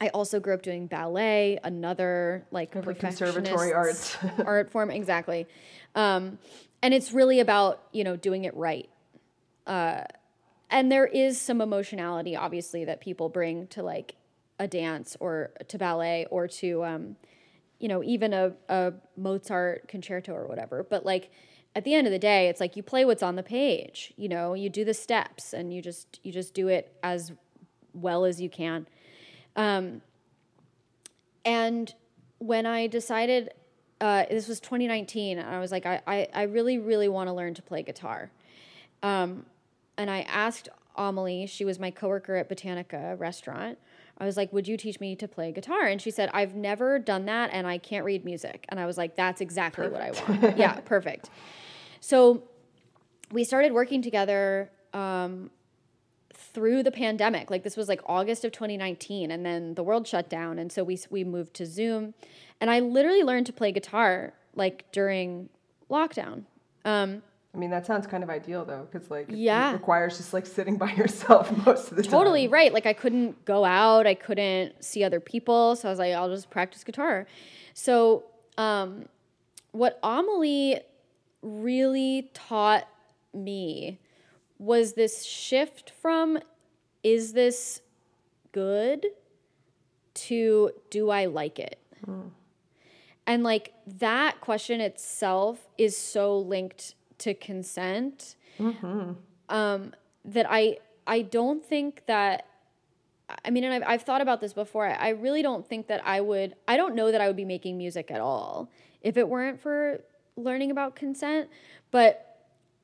I 0.00 0.08
also 0.08 0.40
grew 0.40 0.54
up 0.54 0.62
doing 0.62 0.88
ballet, 0.88 1.60
another 1.62 2.44
like 2.50 2.72
Kind 2.72 2.82
of 2.82 2.88
like 2.88 2.98
conservatory 2.98 3.72
arts. 3.72 4.16
art 4.44 4.68
form 4.68 4.90
exactly. 4.90 5.46
Um, 5.94 6.40
and 6.82 6.92
it's 6.92 7.12
really 7.12 7.38
about 7.38 7.84
you 7.92 8.02
know 8.02 8.16
doing 8.16 8.42
it 8.42 8.56
right. 8.56 8.88
Uh, 9.64 10.02
and 10.70 10.90
there 10.90 11.06
is 11.06 11.40
some 11.40 11.60
emotionality, 11.60 12.34
obviously, 12.34 12.84
that 12.84 13.00
people 13.00 13.28
bring 13.28 13.68
to 13.68 13.84
like 13.84 14.16
a 14.58 14.66
dance 14.66 15.16
or 15.20 15.50
to 15.68 15.78
ballet 15.78 16.26
or 16.32 16.48
to 16.48 16.82
um, 16.82 17.16
you 17.78 17.88
know 17.88 18.02
even 18.02 18.32
a, 18.32 18.52
a 18.68 18.92
Mozart 19.16 19.88
concerto 19.88 20.32
or 20.32 20.46
whatever. 20.46 20.82
But 20.82 21.04
like 21.04 21.30
at 21.74 21.84
the 21.84 21.94
end 21.94 22.06
of 22.06 22.12
the 22.12 22.18
day, 22.18 22.48
it's 22.48 22.60
like 22.60 22.76
you 22.76 22.82
play 22.82 23.04
what's 23.04 23.22
on 23.22 23.36
the 23.36 23.42
page. 23.42 24.12
You 24.16 24.28
know, 24.28 24.54
you 24.54 24.68
do 24.68 24.84
the 24.84 24.94
steps 24.94 25.52
and 25.52 25.72
you 25.72 25.80
just 25.82 26.20
you 26.22 26.32
just 26.32 26.54
do 26.54 26.68
it 26.68 26.96
as 27.02 27.32
well 27.92 28.24
as 28.24 28.40
you 28.40 28.48
can. 28.48 28.86
Um, 29.56 30.02
and 31.44 31.94
when 32.38 32.66
I 32.66 32.86
decided, 32.86 33.50
uh, 34.00 34.24
this 34.30 34.48
was 34.48 34.60
2019, 34.60 35.38
I 35.38 35.58
was 35.58 35.72
like, 35.72 35.86
I, 35.86 36.00
I, 36.06 36.28
I 36.32 36.42
really, 36.42 36.78
really 36.78 37.08
want 37.08 37.28
to 37.28 37.32
learn 37.32 37.54
to 37.54 37.62
play 37.62 37.82
guitar. 37.82 38.30
Um, 39.02 39.46
and 39.96 40.10
I 40.10 40.20
asked 40.22 40.68
Amelie, 40.96 41.46
she 41.46 41.64
was 41.64 41.78
my 41.78 41.90
coworker 41.90 42.36
at 42.36 42.48
Botanica 42.48 43.18
restaurant. 43.18 43.78
I 44.18 44.26
was 44.26 44.36
like, 44.36 44.52
Would 44.52 44.68
you 44.68 44.76
teach 44.76 45.00
me 45.00 45.14
to 45.16 45.28
play 45.28 45.52
guitar? 45.52 45.84
And 45.86 46.02
she 46.02 46.10
said, 46.10 46.28
I've 46.34 46.54
never 46.54 46.98
done 46.98 47.24
that 47.26 47.50
and 47.52 47.66
I 47.66 47.78
can't 47.78 48.04
read 48.04 48.24
music. 48.24 48.66
And 48.68 48.78
I 48.80 48.86
was 48.86 48.98
like, 48.98 49.16
That's 49.16 49.40
exactly 49.40 49.88
perfect. 49.88 50.28
what 50.28 50.38
I 50.40 50.40
want. 50.40 50.58
yeah, 50.58 50.80
perfect. 50.80 51.30
So 52.00 52.42
we 53.32 53.44
started 53.44 53.72
working 53.72 54.02
together 54.02 54.70
um, 54.92 55.50
through 56.34 56.82
the 56.82 56.90
pandemic. 56.90 57.50
Like 57.50 57.62
this 57.62 57.76
was 57.76 57.88
like 57.88 58.00
August 58.06 58.44
of 58.44 58.52
2019, 58.52 59.30
and 59.30 59.44
then 59.44 59.74
the 59.74 59.82
world 59.82 60.06
shut 60.06 60.28
down, 60.28 60.58
and 60.58 60.72
so 60.72 60.82
we 60.84 60.98
we 61.10 61.24
moved 61.24 61.54
to 61.54 61.66
Zoom, 61.66 62.14
and 62.60 62.70
I 62.70 62.80
literally 62.80 63.22
learned 63.22 63.46
to 63.46 63.52
play 63.52 63.72
guitar 63.72 64.32
like 64.54 64.90
during 64.92 65.48
lockdown. 65.90 66.44
Um, 66.84 67.22
I 67.54 67.58
mean, 67.58 67.70
that 67.70 67.86
sounds 67.86 68.06
kind 68.06 68.22
of 68.22 68.30
ideal 68.30 68.64
though, 68.64 68.86
because 68.90 69.10
like 69.10 69.26
yeah. 69.30 69.70
it 69.70 69.74
requires 69.74 70.18
just 70.18 70.32
like 70.32 70.46
sitting 70.46 70.76
by 70.76 70.92
yourself 70.96 71.50
most 71.66 71.90
of 71.90 71.96
the 71.96 72.02
totally 72.02 72.04
time. 72.04 72.10
Totally 72.10 72.48
right. 72.48 72.72
Like 72.72 72.86
I 72.86 72.92
couldn't 72.92 73.44
go 73.44 73.64
out, 73.64 74.06
I 74.06 74.14
couldn't 74.14 74.84
see 74.84 75.02
other 75.02 75.20
people, 75.20 75.76
so 75.76 75.88
I 75.88 75.90
was 75.90 75.98
like, 75.98 76.12
I'll 76.12 76.28
just 76.28 76.50
practice 76.50 76.84
guitar. 76.84 77.26
So, 77.74 78.24
um, 78.56 79.06
what 79.72 79.98
Amelie 80.02 80.80
really 81.42 82.30
taught 82.34 82.88
me 83.32 83.98
was 84.58 84.94
this 84.94 85.24
shift 85.24 85.90
from 85.90 86.38
is 87.04 87.32
this 87.32 87.80
good 88.52 89.06
to 90.14 90.70
do 90.90 91.10
I 91.10 91.26
like 91.26 91.58
it? 91.58 91.78
Mm. 92.06 92.30
And 93.26 93.42
like 93.44 93.72
that 93.86 94.40
question 94.40 94.80
itself 94.80 95.68
is 95.76 95.96
so 95.96 96.38
linked 96.38 96.94
to 97.18 97.34
consent 97.34 98.36
mm-hmm. 98.58 99.12
um, 99.48 99.92
that 100.24 100.46
I 100.48 100.78
I 101.06 101.22
don't 101.22 101.64
think 101.64 102.04
that 102.06 102.46
I 103.44 103.50
mean, 103.50 103.64
and 103.64 103.74
I've, 103.74 103.82
I've 103.86 104.02
thought 104.02 104.20
about 104.20 104.40
this 104.40 104.52
before. 104.52 104.86
I, 104.86 104.94
I 104.94 105.08
really 105.10 105.42
don't 105.42 105.66
think 105.66 105.88
that 105.88 106.06
I 106.06 106.20
would, 106.20 106.54
I 106.66 106.76
don't 106.76 106.94
know 106.94 107.12
that 107.12 107.20
I 107.20 107.26
would 107.26 107.36
be 107.36 107.44
making 107.44 107.76
music 107.76 108.10
at 108.10 108.20
all 108.20 108.70
if 109.02 109.16
it 109.16 109.28
weren't 109.28 109.60
for 109.60 110.00
learning 110.36 110.70
about 110.70 110.96
consent. 110.96 111.48
But 111.90 112.24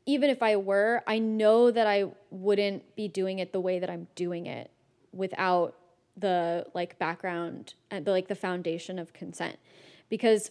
even 0.07 0.29
if 0.29 0.43
I 0.43 0.57
were, 0.57 1.03
I 1.07 1.19
know 1.19 1.71
that 1.71 1.87
I 1.87 2.07
wouldn't 2.31 2.95
be 2.95 3.09
doing 3.09 3.39
it 3.39 3.53
the 3.53 3.61
way 3.61 3.79
that 3.79 3.89
I'm 3.89 4.07
doing 4.15 4.47
it 4.47 4.71
without 5.13 5.77
the 6.17 6.67
like 6.75 6.99
background 6.99 7.75
and 7.91 8.05
the 8.05 8.11
like 8.11 8.29
the 8.29 8.35
foundation 8.35 8.99
of 8.99 9.13
consent. 9.13 9.59
Because 10.11 10.51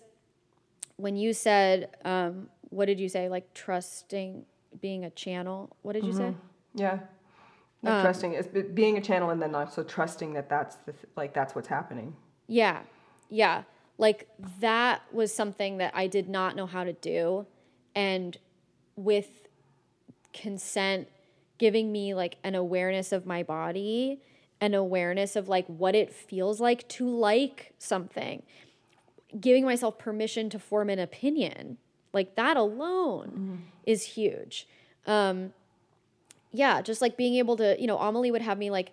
when 0.97 1.15
you 1.15 1.33
said, 1.33 1.89
um, 2.03 2.49
what 2.73 2.85
did 2.85 2.99
you 2.99 3.09
say? 3.09 3.29
Like 3.29 3.53
trusting 3.53 4.45
being 4.81 5.05
a 5.05 5.09
channel. 5.09 5.75
What 5.81 5.93
did 5.93 6.03
you 6.03 6.13
mm-hmm. 6.13 6.31
say? 6.31 6.35
Yeah. 6.75 6.99
Like 7.81 7.93
um, 7.93 8.01
trusting 8.01 8.33
is 8.33 8.47
being 8.73 8.97
a 8.97 9.01
channel 9.01 9.29
and 9.29 9.41
then 9.41 9.53
also 9.55 9.83
trusting 9.83 10.33
that 10.33 10.49
that's 10.49 10.75
the 10.85 10.93
like 11.15 11.33
that's 11.33 11.53
what's 11.55 11.67
happening. 11.67 12.15
Yeah. 12.47 12.79
Yeah. 13.29 13.63
Like 13.97 14.27
that 14.59 15.01
was 15.11 15.33
something 15.33 15.77
that 15.77 15.91
I 15.95 16.07
did 16.07 16.29
not 16.29 16.55
know 16.55 16.65
how 16.65 16.83
to 16.83 16.93
do 16.93 17.45
and 17.95 18.37
with 18.95 19.29
consent 20.33 21.07
giving 21.57 21.91
me 21.91 22.13
like 22.13 22.37
an 22.43 22.55
awareness 22.55 23.11
of 23.11 23.25
my 23.25 23.43
body, 23.43 24.19
an 24.59 24.73
awareness 24.73 25.35
of 25.35 25.47
like 25.47 25.65
what 25.67 25.95
it 25.95 26.11
feels 26.11 26.59
like 26.59 26.87
to 26.89 27.07
like 27.07 27.73
something, 27.77 28.43
giving 29.39 29.63
myself 29.63 29.97
permission 29.97 30.49
to 30.49 30.59
form 30.59 30.89
an 30.89 30.99
opinion. 30.99 31.77
Like 32.13 32.35
that 32.35 32.57
alone 32.57 33.31
mm. 33.35 33.71
is 33.85 34.03
huge. 34.03 34.67
Um, 35.07 35.53
yeah, 36.51 36.81
just 36.81 37.01
like 37.01 37.17
being 37.17 37.35
able 37.35 37.57
to, 37.57 37.75
you 37.79 37.87
know, 37.87 37.97
Amelie 37.97 38.31
would 38.31 38.43
have 38.43 38.57
me 38.57 38.69
like, 38.69 38.91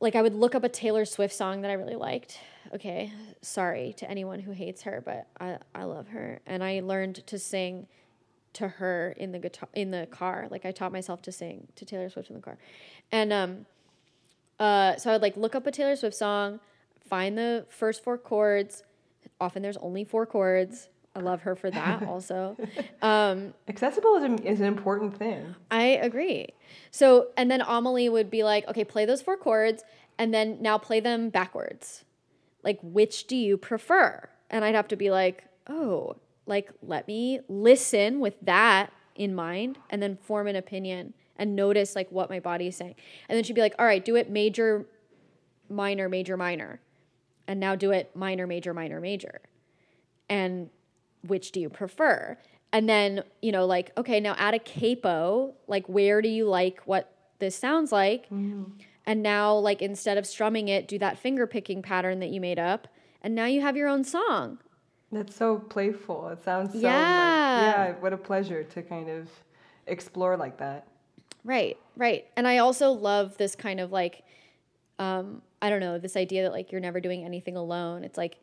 like 0.00 0.16
I 0.16 0.22
would 0.22 0.34
look 0.34 0.54
up 0.54 0.64
a 0.64 0.68
Taylor 0.68 1.04
Swift 1.04 1.34
song 1.34 1.62
that 1.62 1.70
I 1.70 1.74
really 1.74 1.96
liked. 1.96 2.38
Okay, 2.74 3.12
sorry 3.40 3.94
to 3.96 4.10
anyone 4.10 4.40
who 4.40 4.52
hates 4.52 4.82
her, 4.82 5.02
but 5.04 5.26
I 5.40 5.58
I 5.74 5.84
love 5.84 6.08
her, 6.08 6.40
and 6.46 6.62
I 6.62 6.80
learned 6.80 7.26
to 7.26 7.38
sing 7.38 7.86
to 8.54 8.68
her 8.68 9.14
in 9.16 9.32
the 9.32 9.38
guitar 9.38 9.68
in 9.72 9.90
the 9.90 10.06
car. 10.10 10.48
Like 10.50 10.66
I 10.66 10.72
taught 10.72 10.92
myself 10.92 11.22
to 11.22 11.32
sing 11.32 11.68
to 11.76 11.84
Taylor 11.84 12.10
Swift 12.10 12.28
in 12.28 12.36
the 12.36 12.42
car, 12.42 12.58
and 13.10 13.32
um, 13.32 13.66
uh, 14.60 14.96
so 14.96 15.10
I 15.10 15.14
would 15.14 15.22
like 15.22 15.36
look 15.36 15.54
up 15.54 15.66
a 15.66 15.70
Taylor 15.70 15.96
Swift 15.96 16.16
song, 16.16 16.60
find 17.08 17.38
the 17.38 17.64
first 17.70 18.04
four 18.04 18.18
chords. 18.18 18.82
Often 19.40 19.62
there's 19.62 19.76
only 19.78 20.04
four 20.04 20.26
chords. 20.26 20.88
I 21.18 21.20
love 21.20 21.42
her 21.42 21.56
for 21.56 21.70
that 21.70 22.02
also. 22.08 22.56
Um, 23.02 23.54
Accessibility 23.68 24.46
is 24.46 24.60
an 24.60 24.66
important 24.66 25.16
thing. 25.16 25.54
I 25.70 25.84
agree. 25.84 26.48
So, 26.90 27.28
and 27.36 27.50
then 27.50 27.62
Amelie 27.66 28.08
would 28.08 28.30
be 28.30 28.44
like, 28.44 28.66
okay, 28.68 28.84
play 28.84 29.04
those 29.04 29.22
four 29.22 29.36
chords 29.36 29.82
and 30.18 30.32
then 30.32 30.58
now 30.60 30.78
play 30.78 31.00
them 31.00 31.30
backwards. 31.30 32.04
Like, 32.62 32.78
which 32.82 33.26
do 33.26 33.36
you 33.36 33.56
prefer? 33.56 34.28
And 34.50 34.64
I'd 34.64 34.74
have 34.74 34.88
to 34.88 34.96
be 34.96 35.10
like, 35.10 35.44
oh, 35.68 36.16
like 36.48 36.70
let 36.82 37.06
me 37.06 37.40
listen 37.48 38.18
with 38.20 38.34
that 38.42 38.90
in 39.14 39.34
mind 39.34 39.78
and 39.90 40.02
then 40.02 40.16
form 40.16 40.46
an 40.46 40.56
opinion 40.56 41.12
and 41.36 41.54
notice 41.54 41.94
like 41.94 42.10
what 42.10 42.30
my 42.30 42.40
body 42.40 42.68
is 42.68 42.76
saying. 42.76 42.94
And 43.28 43.36
then 43.36 43.44
she'd 43.44 43.52
be 43.52 43.60
like, 43.60 43.74
"All 43.78 43.84
right, 43.86 44.04
do 44.04 44.16
it 44.16 44.30
major 44.30 44.86
minor 45.68 46.08
major 46.08 46.36
minor." 46.36 46.80
And 47.46 47.60
now 47.60 47.74
do 47.76 47.92
it 47.92 48.14
minor 48.16 48.46
major 48.46 48.74
minor 48.74 49.00
major. 49.00 49.40
And 50.28 50.70
which 51.26 51.52
do 51.52 51.60
you 51.60 51.68
prefer? 51.68 52.36
And 52.72 52.88
then, 52.88 53.22
you 53.40 53.52
know, 53.52 53.66
like, 53.66 53.92
okay, 53.96 54.20
now 54.20 54.34
add 54.38 54.54
a 54.54 54.58
capo, 54.58 55.54
like 55.66 55.88
where 55.88 56.20
do 56.20 56.28
you 56.28 56.46
like 56.46 56.80
what 56.84 57.12
this 57.38 57.56
sounds 57.56 57.92
like? 57.92 58.26
Mm-hmm. 58.26 58.64
And 59.06 59.22
now 59.22 59.56
like 59.56 59.80
instead 59.80 60.18
of 60.18 60.26
strumming 60.26 60.68
it, 60.68 60.86
do 60.86 60.98
that 60.98 61.18
finger 61.18 61.46
picking 61.46 61.80
pattern 61.80 62.20
that 62.20 62.28
you 62.28 62.40
made 62.40 62.58
up. 62.58 62.88
And 63.22 63.34
now 63.34 63.46
you 63.46 63.62
have 63.62 63.76
your 63.76 63.88
own 63.88 64.04
song. 64.04 64.58
That's 65.10 65.34
so 65.34 65.58
playful. 65.58 66.28
It 66.28 66.44
sounds 66.44 66.74
so 66.74 66.80
yeah. 66.80 66.90
like 66.90 67.96
yeah, 67.96 68.00
what 68.00 68.12
a 68.12 68.18
pleasure 68.18 68.62
to 68.62 68.82
kind 68.82 69.08
of 69.08 69.28
explore 69.86 70.36
like 70.36 70.58
that. 70.58 70.86
Right, 71.44 71.78
right. 71.96 72.26
And 72.36 72.46
I 72.46 72.58
also 72.58 72.90
love 72.90 73.38
this 73.38 73.56
kind 73.56 73.80
of 73.80 73.90
like 73.92 74.24
um 74.98 75.40
I 75.62 75.70
don't 75.70 75.80
know, 75.80 75.98
this 75.98 76.16
idea 76.16 76.42
that 76.42 76.52
like 76.52 76.70
you're 76.70 76.80
never 76.82 77.00
doing 77.00 77.24
anything 77.24 77.56
alone. 77.56 78.04
It's 78.04 78.18
like 78.18 78.36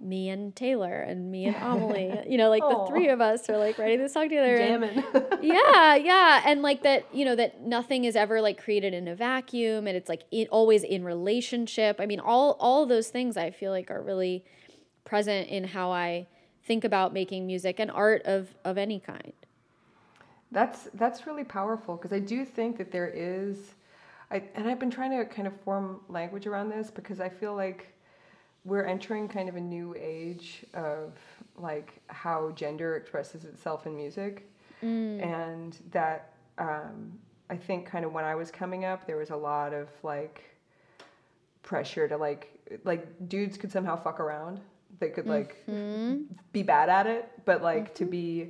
me 0.00 0.30
and 0.30 0.56
Taylor 0.56 1.00
and 1.00 1.30
me 1.30 1.44
and 1.44 1.56
Amelie, 1.56 2.22
you 2.28 2.38
know, 2.38 2.48
like 2.48 2.62
the 2.62 2.86
three 2.88 3.08
of 3.08 3.20
us 3.20 3.48
are 3.50 3.58
like 3.58 3.78
writing 3.78 3.98
this 3.98 4.14
song 4.14 4.28
together. 4.28 4.56
Jamming. 4.56 5.04
yeah, 5.42 5.94
yeah. 5.94 6.42
And 6.46 6.62
like 6.62 6.82
that, 6.84 7.06
you 7.12 7.24
know, 7.24 7.36
that 7.36 7.60
nothing 7.60 8.04
is 8.04 8.16
ever 8.16 8.40
like 8.40 8.62
created 8.62 8.94
in 8.94 9.06
a 9.08 9.14
vacuum 9.14 9.86
and 9.86 9.96
it's 9.96 10.08
like 10.08 10.22
it 10.30 10.48
always 10.48 10.82
in 10.82 11.04
relationship. 11.04 11.96
I 12.00 12.06
mean, 12.06 12.20
all 12.20 12.56
all 12.60 12.86
those 12.86 13.08
things 13.08 13.36
I 13.36 13.50
feel 13.50 13.72
like 13.72 13.90
are 13.90 14.02
really 14.02 14.44
present 15.04 15.48
in 15.48 15.64
how 15.64 15.90
I 15.90 16.26
think 16.64 16.84
about 16.84 17.12
making 17.12 17.46
music 17.46 17.78
and 17.78 17.90
art 17.90 18.22
of, 18.24 18.54
of 18.64 18.78
any 18.78 19.00
kind. 19.00 19.32
That's 20.52 20.88
that's 20.94 21.26
really 21.26 21.44
powerful 21.44 21.96
because 21.96 22.12
I 22.12 22.18
do 22.18 22.44
think 22.44 22.78
that 22.78 22.90
there 22.90 23.08
is 23.08 23.74
I 24.30 24.42
and 24.54 24.68
I've 24.68 24.80
been 24.80 24.90
trying 24.90 25.10
to 25.16 25.24
kind 25.24 25.46
of 25.46 25.58
form 25.60 26.00
language 26.08 26.46
around 26.46 26.70
this 26.70 26.90
because 26.90 27.20
I 27.20 27.28
feel 27.28 27.54
like 27.54 27.92
we're 28.64 28.84
entering 28.84 29.28
kind 29.28 29.48
of 29.48 29.56
a 29.56 29.60
new 29.60 29.94
age 29.98 30.64
of 30.74 31.12
like 31.56 32.00
how 32.08 32.50
gender 32.52 32.96
expresses 32.96 33.44
itself 33.44 33.86
in 33.86 33.96
music 33.96 34.50
mm. 34.82 35.22
and 35.22 35.78
that 35.90 36.34
um, 36.58 37.12
I 37.48 37.56
think 37.56 37.86
kind 37.86 38.04
of 38.04 38.12
when 38.12 38.24
I 38.24 38.34
was 38.34 38.50
coming 38.50 38.84
up 38.84 39.06
there 39.06 39.16
was 39.16 39.30
a 39.30 39.36
lot 39.36 39.72
of 39.72 39.88
like 40.02 40.44
pressure 41.62 42.08
to 42.08 42.16
like 42.16 42.58
like 42.84 43.28
dudes 43.28 43.56
could 43.56 43.72
somehow 43.72 43.96
fuck 43.96 44.20
around 44.20 44.60
they 44.98 45.08
could 45.08 45.26
like 45.26 45.64
mm-hmm. 45.66 46.22
be 46.52 46.62
bad 46.62 46.88
at 46.88 47.06
it, 47.06 47.28
but 47.44 47.62
like 47.62 47.86
mm-hmm. 47.86 47.94
to 47.94 48.04
be 48.04 48.48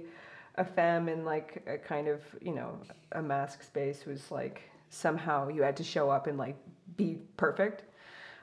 a 0.56 0.64
femme 0.64 1.08
in 1.08 1.24
like 1.24 1.62
a 1.66 1.78
kind 1.78 2.08
of 2.08 2.22
you 2.40 2.52
know 2.52 2.78
a 3.12 3.22
mask 3.22 3.62
space 3.62 4.04
was 4.06 4.30
like 4.30 4.62
somehow 4.88 5.48
you 5.48 5.62
had 5.62 5.76
to 5.76 5.84
show 5.84 6.10
up 6.10 6.26
and 6.26 6.38
like 6.38 6.56
be 6.96 7.18
perfect, 7.36 7.84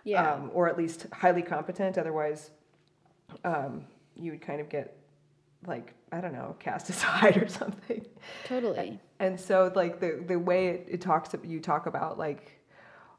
yeah, 0.08 0.34
um, 0.34 0.52
or 0.54 0.70
at 0.70 0.78
least 0.78 1.06
highly 1.12 1.42
competent. 1.42 1.98
Otherwise, 1.98 2.52
um, 3.44 3.86
you 4.16 4.32
would 4.32 4.42
kind 4.42 4.62
of 4.62 4.70
get 4.70 4.98
like 5.66 5.94
I 6.12 6.22
don't 6.22 6.34
know 6.34 6.56
cast 6.60 6.90
aside 6.94 7.38
or 7.38 7.48
something. 7.48 8.06
Totally. 8.46 9.00
And 9.20 9.40
so 9.40 9.72
like 9.76 10.00
the 10.00 10.24
the 10.26 10.40
way 10.40 10.68
it, 10.68 10.88
it 10.90 11.02
talks 11.02 11.36
you 11.44 11.60
talk 11.60 11.86
about 11.88 12.18
like 12.18 12.54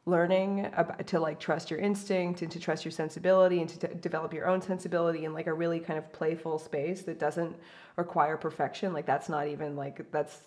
learning 0.07 0.67
about, 0.75 1.07
to 1.07 1.21
like 1.21 1.39
trust 1.39 1.71
your 1.71 1.79
instinct 1.79 2.41
and 2.41 2.51
to 2.51 2.59
trust 2.59 2.83
your 2.85 2.93
sensibility 2.93 3.61
and 3.61 3.69
to 3.69 3.87
t- 3.87 3.95
develop 4.01 4.33
your 4.33 4.49
own 4.49 4.63
sensibility 4.63 5.27
in 5.27 5.35
like 5.35 5.47
a 5.47 5.53
really 5.53 5.79
kind 5.79 5.99
of 5.99 6.11
playful 6.15 6.59
space 6.59 7.03
that 7.03 7.19
doesn't 7.19 7.55
require 7.97 8.39
perfection 8.39 8.95
like 8.95 9.05
that's 9.05 9.29
not 9.29 9.47
even 9.49 9.77
like 9.77 10.11
that's 10.11 10.39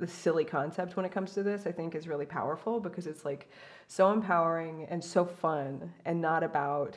the 0.00 0.06
silly 0.06 0.44
concept 0.44 0.96
when 0.96 1.04
it 1.04 1.12
comes 1.12 1.32
to 1.32 1.42
this 1.42 1.66
i 1.66 1.72
think 1.72 1.94
is 1.94 2.08
really 2.08 2.26
powerful 2.26 2.80
because 2.80 3.06
it's 3.06 3.24
like 3.24 3.50
so 3.86 4.10
empowering 4.12 4.86
and 4.90 5.02
so 5.02 5.24
fun 5.24 5.92
and 6.04 6.20
not 6.20 6.42
about 6.42 6.96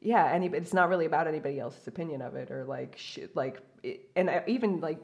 yeah 0.00 0.30
any 0.32 0.46
it's 0.48 0.72
not 0.72 0.88
really 0.88 1.06
about 1.06 1.26
anybody 1.26 1.58
else's 1.58 1.86
opinion 1.88 2.22
of 2.22 2.34
it 2.34 2.50
or 2.50 2.64
like 2.64 2.98
like 3.34 3.60
it, 3.82 4.08
and 4.14 4.30
I, 4.30 4.42
even 4.46 4.80
like 4.80 4.98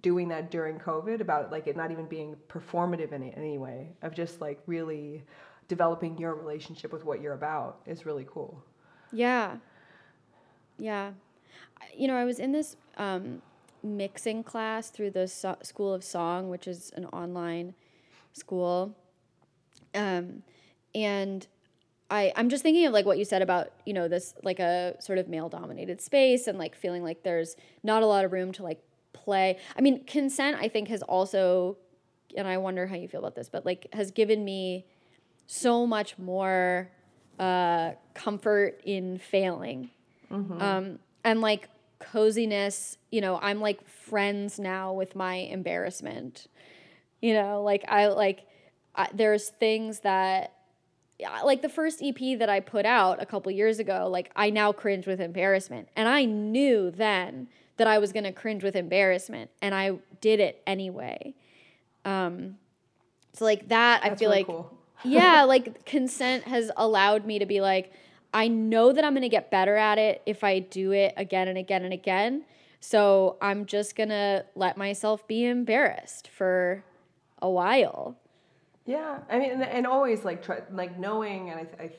doing 0.00 0.28
that 0.28 0.50
during 0.50 0.78
covid 0.78 1.20
about 1.20 1.50
like 1.50 1.66
it 1.66 1.76
not 1.76 1.90
even 1.90 2.06
being 2.06 2.36
performative 2.48 3.12
in 3.12 3.22
any 3.32 3.58
way 3.58 3.88
of 4.02 4.14
just 4.14 4.40
like 4.40 4.62
really 4.66 5.24
developing 5.68 6.16
your 6.18 6.34
relationship 6.34 6.92
with 6.92 7.04
what 7.04 7.20
you're 7.20 7.34
about 7.34 7.80
is 7.86 8.06
really 8.06 8.26
cool 8.30 8.62
Yeah. 9.14 9.56
Yeah. 10.78 11.12
You 11.96 12.08
know, 12.08 12.16
I 12.16 12.24
was 12.24 12.40
in 12.40 12.52
this 12.52 12.76
um, 12.96 13.40
mixing 13.84 14.42
class 14.42 14.90
through 14.90 15.10
the 15.10 15.28
so- 15.28 15.58
School 15.62 15.92
of 15.92 16.02
Song, 16.02 16.48
which 16.48 16.66
is 16.66 16.90
an 16.96 17.04
online 17.06 17.74
school. 18.32 18.96
Um, 19.94 20.42
and 20.94 21.46
I, 22.10 22.32
I'm 22.36 22.48
just 22.48 22.62
thinking 22.62 22.86
of 22.86 22.92
like 22.92 23.06
what 23.06 23.18
you 23.18 23.24
said 23.24 23.42
about, 23.42 23.72
you 23.84 23.92
know, 23.92 24.08
this 24.08 24.34
like 24.42 24.58
a 24.58 24.96
sort 25.00 25.18
of 25.18 25.28
male 25.28 25.48
dominated 25.48 26.00
space 26.00 26.46
and 26.46 26.58
like 26.58 26.74
feeling 26.74 27.02
like 27.02 27.22
there's 27.22 27.56
not 27.82 28.02
a 28.02 28.06
lot 28.06 28.24
of 28.24 28.32
room 28.32 28.52
to 28.52 28.62
like 28.62 28.82
play. 29.12 29.58
I 29.76 29.80
mean, 29.80 30.04
consent, 30.04 30.56
I 30.60 30.68
think, 30.68 30.88
has 30.88 31.02
also, 31.02 31.76
and 32.36 32.46
I 32.48 32.58
wonder 32.58 32.86
how 32.86 32.96
you 32.96 33.08
feel 33.08 33.20
about 33.20 33.34
this, 33.34 33.48
but 33.48 33.64
like 33.64 33.86
has 33.92 34.10
given 34.10 34.44
me 34.44 34.86
so 35.46 35.86
much 35.86 36.18
more 36.18 36.90
uh, 37.38 37.92
comfort 38.14 38.80
in 38.84 39.18
failing 39.18 39.90
um, 40.60 40.98
and 41.24 41.40
like 41.40 41.68
coziness 42.12 42.98
you 43.10 43.20
know 43.20 43.38
i'm 43.42 43.60
like 43.60 43.86
friends 43.88 44.58
now 44.58 44.92
with 44.92 45.16
my 45.16 45.34
embarrassment. 45.36 46.46
You 47.20 47.34
know 47.34 47.62
like 47.62 47.84
i 47.88 48.08
like 48.08 48.46
I, 48.94 49.08
there's 49.14 49.48
things 49.48 50.00
that 50.00 50.52
like 51.42 51.62
the 51.62 51.68
first 51.70 52.02
ep 52.02 52.38
that 52.38 52.50
i 52.50 52.60
put 52.60 52.84
out 52.84 53.22
a 53.22 53.26
couple 53.26 53.50
years 53.50 53.78
ago 53.78 54.08
like 54.10 54.30
i 54.36 54.50
now 54.50 54.72
cringe 54.72 55.06
with 55.06 55.20
embarrassment. 55.20 55.88
And 55.96 56.06
i 56.06 56.26
knew 56.26 56.90
then 56.90 57.48
that 57.78 57.86
i 57.86 57.98
was 57.98 58.12
going 58.12 58.24
to 58.24 58.32
cringe 58.32 58.62
with 58.62 58.76
embarrassment 58.76 59.50
and 59.62 59.74
i 59.74 59.92
did 60.20 60.38
it 60.38 60.62
anyway. 60.66 61.34
Um 62.04 62.56
so 63.32 63.46
like 63.46 63.68
that 63.68 64.04
i 64.04 64.14
feel 64.14 64.28
really 64.28 64.40
like 64.40 64.46
cool. 64.46 64.78
yeah, 65.02 65.42
like 65.48 65.86
consent 65.86 66.44
has 66.44 66.70
allowed 66.76 67.24
me 67.24 67.38
to 67.38 67.46
be 67.46 67.62
like, 67.62 67.90
I 68.34 68.48
know 68.48 68.92
that 68.92 69.04
I'm 69.04 69.12
going 69.12 69.22
to 69.22 69.28
get 69.28 69.50
better 69.50 69.76
at 69.76 69.96
it 69.96 70.20
if 70.26 70.42
I 70.42 70.58
do 70.58 70.90
it 70.90 71.14
again 71.16 71.46
and 71.46 71.56
again 71.56 71.84
and 71.84 71.94
again. 71.94 72.44
So 72.80 73.38
I'm 73.40 73.64
just 73.64 73.96
going 73.96 74.10
to 74.10 74.44
let 74.56 74.76
myself 74.76 75.26
be 75.26 75.46
embarrassed 75.46 76.28
for 76.28 76.84
a 77.40 77.48
while. 77.48 78.18
Yeah, 78.84 79.20
I 79.30 79.38
mean, 79.38 79.52
and, 79.52 79.62
and 79.62 79.86
always 79.86 80.24
like 80.24 80.42
try, 80.42 80.62
like 80.70 80.98
knowing, 80.98 81.50
and 81.50 81.60
I, 81.60 81.84
I 81.84 81.90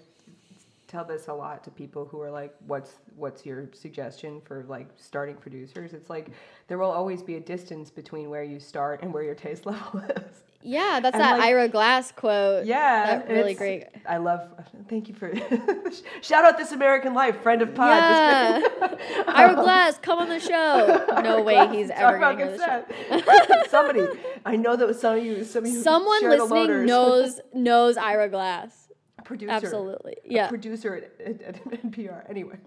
tell 0.95 1.03
this 1.05 1.27
a 1.27 1.33
lot 1.33 1.63
to 1.65 1.71
people 1.71 2.05
who 2.05 2.21
are 2.21 2.31
like, 2.31 2.55
"What's 2.67 2.93
what's 3.17 3.45
your 3.45 3.69
suggestion 3.73 4.41
for 4.45 4.63
like 4.67 4.87
starting 4.95 5.35
producers?" 5.35 5.93
It's 5.93 6.09
like 6.09 6.29
there 6.67 6.77
will 6.77 6.91
always 6.91 7.21
be 7.21 7.35
a 7.35 7.39
distance 7.41 7.91
between 7.91 8.29
where 8.29 8.43
you 8.43 8.59
start 8.59 9.01
and 9.03 9.13
where 9.13 9.23
your 9.23 9.35
taste 9.35 9.65
level 9.71 9.99
is. 9.99 10.43
Yeah, 10.67 10.99
that's 10.99 11.13
And, 11.13 11.23
that 11.23 11.37
like- 11.37 11.47
Ira 11.47 11.67
Glass 11.67 12.11
quote. 12.11 12.65
Yeah, 12.65 13.17
That 13.17 13.29
really 13.29 13.53
great. 13.53 13.83
I 14.07 14.17
love. 14.17 14.49
Thank 14.89 15.07
you 15.09 15.13
for 15.13 15.31
shout 16.21 16.43
out 16.45 16.57
this 16.57 16.71
American 16.71 17.13
Life 17.13 17.41
friend 17.43 17.61
of 17.61 17.75
pod. 17.75 17.89
Yeah. 17.89 18.95
Ira 19.27 19.49
um, 19.57 19.63
Glass, 19.63 19.99
come 19.99 20.17
on 20.19 20.29
the 20.29 20.39
show. 20.39 21.05
No 21.21 21.43
way 21.43 21.67
he's 21.67 21.91
ever 21.91 22.17
going 22.17 22.37
to 22.37 22.45
go 22.45 22.57
the 22.57 22.65
show. 22.65 23.63
Somebody, 23.69 24.07
I 24.45 24.55
know 24.55 24.75
that 24.75 24.95
some 24.95 25.17
of 25.17 25.23
you, 25.23 25.43
some 25.43 25.65
of 25.65 25.69
you, 25.71 25.81
Someone 25.81 26.23
listening 26.23 26.49
loaders. 26.49 26.87
knows 26.87 27.39
knows 27.53 27.97
Ira 27.97 28.29
Glass. 28.29 28.84
Producer. 29.25 29.51
Absolutely. 29.51 30.13
a 30.25 30.33
Yeah. 30.33 30.47
producer 30.47 30.95
at, 30.95 31.21
at, 31.27 31.41
at 31.41 31.63
NPR. 31.91 32.29
Anyway, 32.29 32.57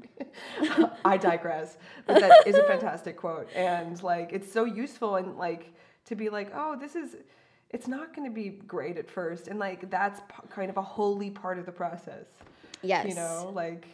I 1.04 1.16
digress. 1.16 1.78
But 2.06 2.20
that 2.20 2.46
is 2.46 2.56
a 2.56 2.64
fantastic 2.64 3.16
quote, 3.24 3.48
and 3.54 4.00
like 4.02 4.32
it's 4.32 4.52
so 4.52 4.64
useful, 4.64 5.16
and 5.16 5.36
like 5.38 5.72
to 6.06 6.14
be 6.14 6.28
like, 6.28 6.50
oh, 6.54 6.76
this 6.78 6.94
is. 6.94 7.16
It's 7.70 7.86
not 7.86 8.16
going 8.16 8.26
to 8.26 8.34
be 8.34 8.48
great 8.66 8.96
at 8.96 9.10
first, 9.10 9.46
and 9.48 9.58
like 9.58 9.90
that's 9.90 10.20
p- 10.20 10.48
kind 10.48 10.70
of 10.70 10.78
a 10.78 10.82
holy 10.82 11.28
part 11.30 11.58
of 11.58 11.66
the 11.66 11.72
process. 11.72 12.24
Yes. 12.82 13.06
You 13.08 13.14
know, 13.14 13.50
like 13.54 13.86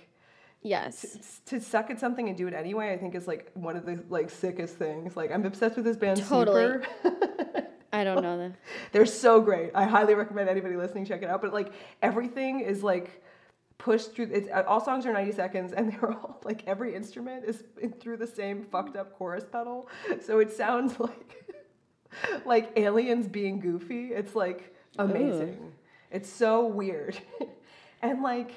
Yes. 0.63 1.05
s- 1.05 1.41
to 1.47 1.61
suck 1.61 1.91
at 1.91 1.99
something 1.99 2.29
and 2.29 2.39
do 2.39 2.47
it 2.47 2.55
anyway. 2.55 2.93
I 2.93 2.97
think 2.97 3.17
is 3.17 3.27
like 3.27 3.51
one 3.55 3.77
of 3.77 3.85
the 3.85 4.01
like 4.09 4.31
sickest 4.31 4.77
things. 4.77 5.17
Like 5.17 5.33
I'm 5.33 5.45
obsessed 5.45 5.75
with 5.75 5.85
this 5.85 5.97
band. 5.97 6.23
Totally. 6.25 6.85
Super. 7.03 7.67
I 7.95 8.05
don't 8.05 8.23
know 8.23 8.37
that. 8.39 8.53
They're 8.93 9.07
so 9.07 9.41
great. 9.41 9.71
I 9.75 9.85
highly 9.85 10.15
recommend 10.15 10.49
anybody 10.49 10.77
listening 10.77 11.05
check 11.07 11.23
it 11.23 11.29
out. 11.31 11.41
But 11.43 11.53
like 11.53 11.73
everything 12.03 12.61
is 12.61 12.83
like 12.83 13.23
pushed 13.79 14.15
through. 14.15 14.31
It's 14.33 14.49
all 14.67 14.81
songs 14.85 15.07
are 15.07 15.13
ninety 15.13 15.33
seconds, 15.33 15.73
and 15.73 15.93
they're 15.93 16.13
all 16.13 16.41
like 16.45 16.65
every 16.67 16.95
instrument 16.95 17.45
is 17.45 17.63
through 18.01 18.19
the 18.19 18.27
same 18.27 18.65
fucked 18.65 18.97
up 18.97 19.17
chorus 19.17 19.45
pedal. 19.51 19.89
So 20.25 20.39
it 20.41 20.53
sounds 20.53 20.99
like 21.09 21.53
like 22.45 22.73
aliens 22.77 23.29
being 23.29 23.61
goofy. 23.61 24.13
It's 24.13 24.35
like 24.35 24.75
amazing. 24.99 25.73
It's 26.11 26.29
so 26.29 26.67
weird, 26.67 27.19
and 28.03 28.23
like. 28.23 28.51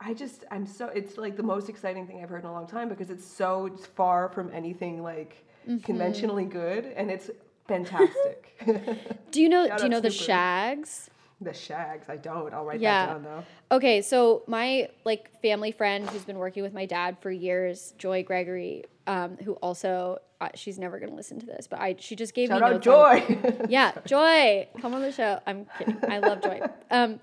I 0.00 0.14
just 0.14 0.44
I'm 0.52 0.64
so 0.64 0.86
it's 0.94 1.18
like 1.18 1.36
the 1.36 1.42
most 1.42 1.68
exciting 1.68 2.06
thing 2.06 2.22
I've 2.22 2.28
heard 2.30 2.44
in 2.44 2.48
a 2.48 2.52
long 2.52 2.68
time 2.68 2.88
because 2.88 3.10
it's 3.10 3.26
so 3.26 3.76
far 3.96 4.28
from 4.28 4.48
anything 4.54 5.02
like 5.02 5.44
Mm-hmm. 5.68 5.84
conventionally 5.84 6.44
good 6.44 6.86
and 6.96 7.10
it's 7.10 7.30
fantastic. 7.68 8.56
Do 9.30 9.40
you 9.42 9.48
know 9.48 9.66
Shout 9.68 9.78
do 9.78 9.84
you 9.84 9.90
know 9.90 10.00
the 10.00 10.10
Shags? 10.10 11.10
The 11.40 11.54
Shags, 11.54 12.08
I 12.08 12.16
don't. 12.16 12.52
I'll 12.52 12.64
write 12.64 12.80
Yeah. 12.80 13.06
that 13.06 13.12
down 13.12 13.22
though. 13.22 13.76
Okay, 13.76 14.02
so 14.02 14.42
my 14.48 14.88
like 15.04 15.40
family 15.40 15.70
friend 15.70 16.08
who's 16.10 16.24
been 16.24 16.38
working 16.38 16.64
with 16.64 16.72
my 16.74 16.86
dad 16.86 17.18
for 17.20 17.30
years, 17.30 17.94
Joy 17.98 18.24
Gregory, 18.24 18.84
um, 19.06 19.36
who 19.44 19.52
also 19.54 20.18
uh, 20.40 20.48
she's 20.54 20.78
never 20.78 20.98
gonna 20.98 21.14
listen 21.14 21.38
to 21.38 21.46
this, 21.46 21.68
but 21.68 21.78
I 21.80 21.94
she 22.00 22.16
just 22.16 22.34
gave 22.34 22.48
Shout 22.48 22.60
me 22.60 22.66
out 22.66 22.72
notes 22.72 22.86
on- 22.88 23.20
Joy. 23.52 23.66
yeah, 23.68 23.92
Joy, 24.06 24.66
come 24.80 24.94
on 24.94 25.02
the 25.02 25.12
show. 25.12 25.38
I'm 25.46 25.66
kidding. 25.78 25.96
I 26.08 26.18
love 26.18 26.42
Joy. 26.42 26.60
Um, 26.90 27.20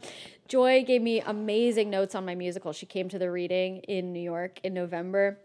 Joy 0.47 0.86
gave 0.86 1.01
me 1.01 1.19
amazing 1.21 1.89
notes 1.89 2.15
on 2.15 2.23
my 2.25 2.36
musical. 2.36 2.71
She 2.71 2.86
came 2.86 3.10
to 3.10 3.19
the 3.19 3.29
reading 3.31 3.77
in 3.79 4.13
New 4.13 4.21
York 4.21 4.60
in 4.63 4.73
November, 4.73 5.39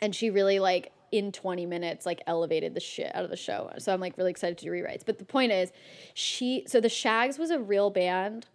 and 0.00 0.14
she 0.14 0.28
really 0.28 0.58
like 0.58 0.92
in 1.12 1.32
20 1.32 1.66
minutes 1.66 2.06
like 2.06 2.20
elevated 2.26 2.74
the 2.74 2.80
shit 2.80 3.14
out 3.14 3.24
of 3.24 3.30
the 3.30 3.36
show. 3.36 3.70
So 3.78 3.92
I'm 3.92 4.00
like 4.00 4.16
really 4.18 4.30
excited 4.30 4.58
to 4.58 4.64
do 4.64 4.70
rewrites. 4.70 5.02
But 5.04 5.18
the 5.18 5.24
point 5.24 5.52
is, 5.52 5.72
she 6.14 6.64
so 6.66 6.80
the 6.80 6.88
Shags 6.88 7.38
was 7.38 7.50
a 7.50 7.58
real 7.58 7.90
band, 7.90 8.46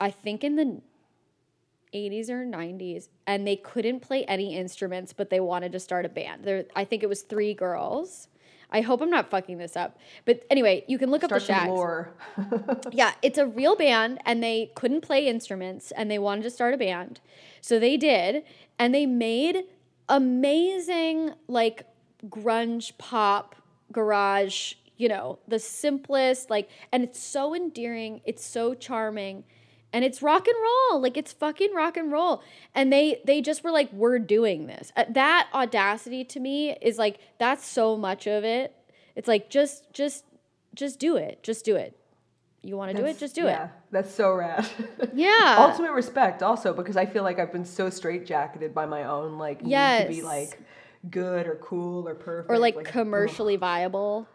I 0.00 0.10
think 0.10 0.44
in 0.44 0.56
the 0.56 0.80
80s 1.94 2.28
or 2.28 2.44
90s, 2.44 3.08
and 3.26 3.46
they 3.46 3.56
couldn't 3.56 4.00
play 4.00 4.24
any 4.24 4.56
instruments, 4.56 5.12
but 5.12 5.30
they 5.30 5.40
wanted 5.40 5.72
to 5.72 5.80
start 5.80 6.04
a 6.04 6.08
band. 6.08 6.44
There, 6.44 6.64
I 6.76 6.84
think 6.84 7.02
it 7.02 7.08
was 7.08 7.22
three 7.22 7.54
girls. 7.54 8.28
I 8.70 8.82
hope 8.82 9.00
I'm 9.00 9.08
not 9.08 9.30
fucking 9.30 9.56
this 9.56 9.76
up. 9.76 9.96
But 10.26 10.44
anyway, 10.50 10.84
you 10.86 10.98
can 10.98 11.10
look 11.10 11.22
Start 11.22 11.40
up 11.42 11.46
the 11.46 11.54
Shags. 11.54 11.68
lore. 11.70 12.12
Yeah, 12.92 13.14
it's 13.22 13.38
a 13.38 13.46
real 13.46 13.76
band 13.76 14.20
and 14.26 14.42
they 14.42 14.70
couldn't 14.74 15.00
play 15.00 15.26
instruments 15.26 15.90
and 15.92 16.10
they 16.10 16.18
wanted 16.18 16.42
to 16.42 16.50
start 16.50 16.74
a 16.74 16.76
band. 16.76 17.20
So 17.62 17.78
they 17.78 17.96
did 17.96 18.44
and 18.78 18.94
they 18.94 19.06
made 19.06 19.64
amazing 20.08 21.32
like 21.46 21.86
grunge 22.26 22.96
pop 22.98 23.54
garage, 23.92 24.74
you 24.96 25.08
know, 25.08 25.38
the 25.46 25.58
simplest 25.58 26.50
like 26.50 26.68
and 26.92 27.02
it's 27.02 27.20
so 27.20 27.54
endearing, 27.54 28.20
it's 28.24 28.44
so 28.44 28.74
charming 28.74 29.44
and 29.92 30.04
it's 30.04 30.20
rock 30.20 30.46
and 30.46 30.56
roll 30.60 31.00
like 31.00 31.16
it's 31.16 31.32
fucking 31.32 31.74
rock 31.74 31.96
and 31.96 32.12
roll. 32.12 32.42
And 32.74 32.92
they 32.92 33.20
they 33.24 33.40
just 33.40 33.64
were 33.64 33.70
like 33.70 33.92
we're 33.92 34.18
doing 34.18 34.66
this. 34.66 34.92
Uh, 34.96 35.04
that 35.10 35.48
audacity 35.54 36.24
to 36.24 36.40
me 36.40 36.76
is 36.82 36.98
like 36.98 37.18
that's 37.38 37.66
so 37.66 37.96
much 37.96 38.26
of 38.26 38.44
it. 38.44 38.74
It's 39.14 39.28
like 39.28 39.50
just 39.50 39.92
just 39.92 40.24
just 40.74 41.00
do 41.00 41.16
it 41.16 41.42
just 41.42 41.64
do 41.64 41.74
it 41.74 41.98
you 42.62 42.76
want 42.76 42.90
to 42.94 42.96
do 42.96 43.06
it 43.06 43.18
just 43.18 43.34
do 43.34 43.46
it. 43.46 43.58
That's 43.90 44.12
so 44.14 44.32
rad. 44.34 44.66
yeah 45.14 45.56
Ultimate 45.58 45.92
respect 45.92 46.42
also 46.42 46.72
because 46.74 46.96
I 46.96 47.06
feel 47.06 47.22
like 47.22 47.38
I've 47.38 47.52
been 47.52 47.64
so 47.64 47.88
straitjacketed 47.88 48.74
by 48.74 48.86
my 48.86 49.04
own 49.04 49.38
like 49.38 49.62
need 49.62 49.70
to 50.02 50.06
be 50.08 50.22
like 50.22 50.60
good 51.10 51.46
or 51.46 51.56
cool 51.56 52.08
or 52.08 52.14
perfect. 52.14 52.50
or 52.50 52.58
like 52.58 52.76
ugh. 52.76 52.84
commercially 52.84 53.56
viable 53.56 54.26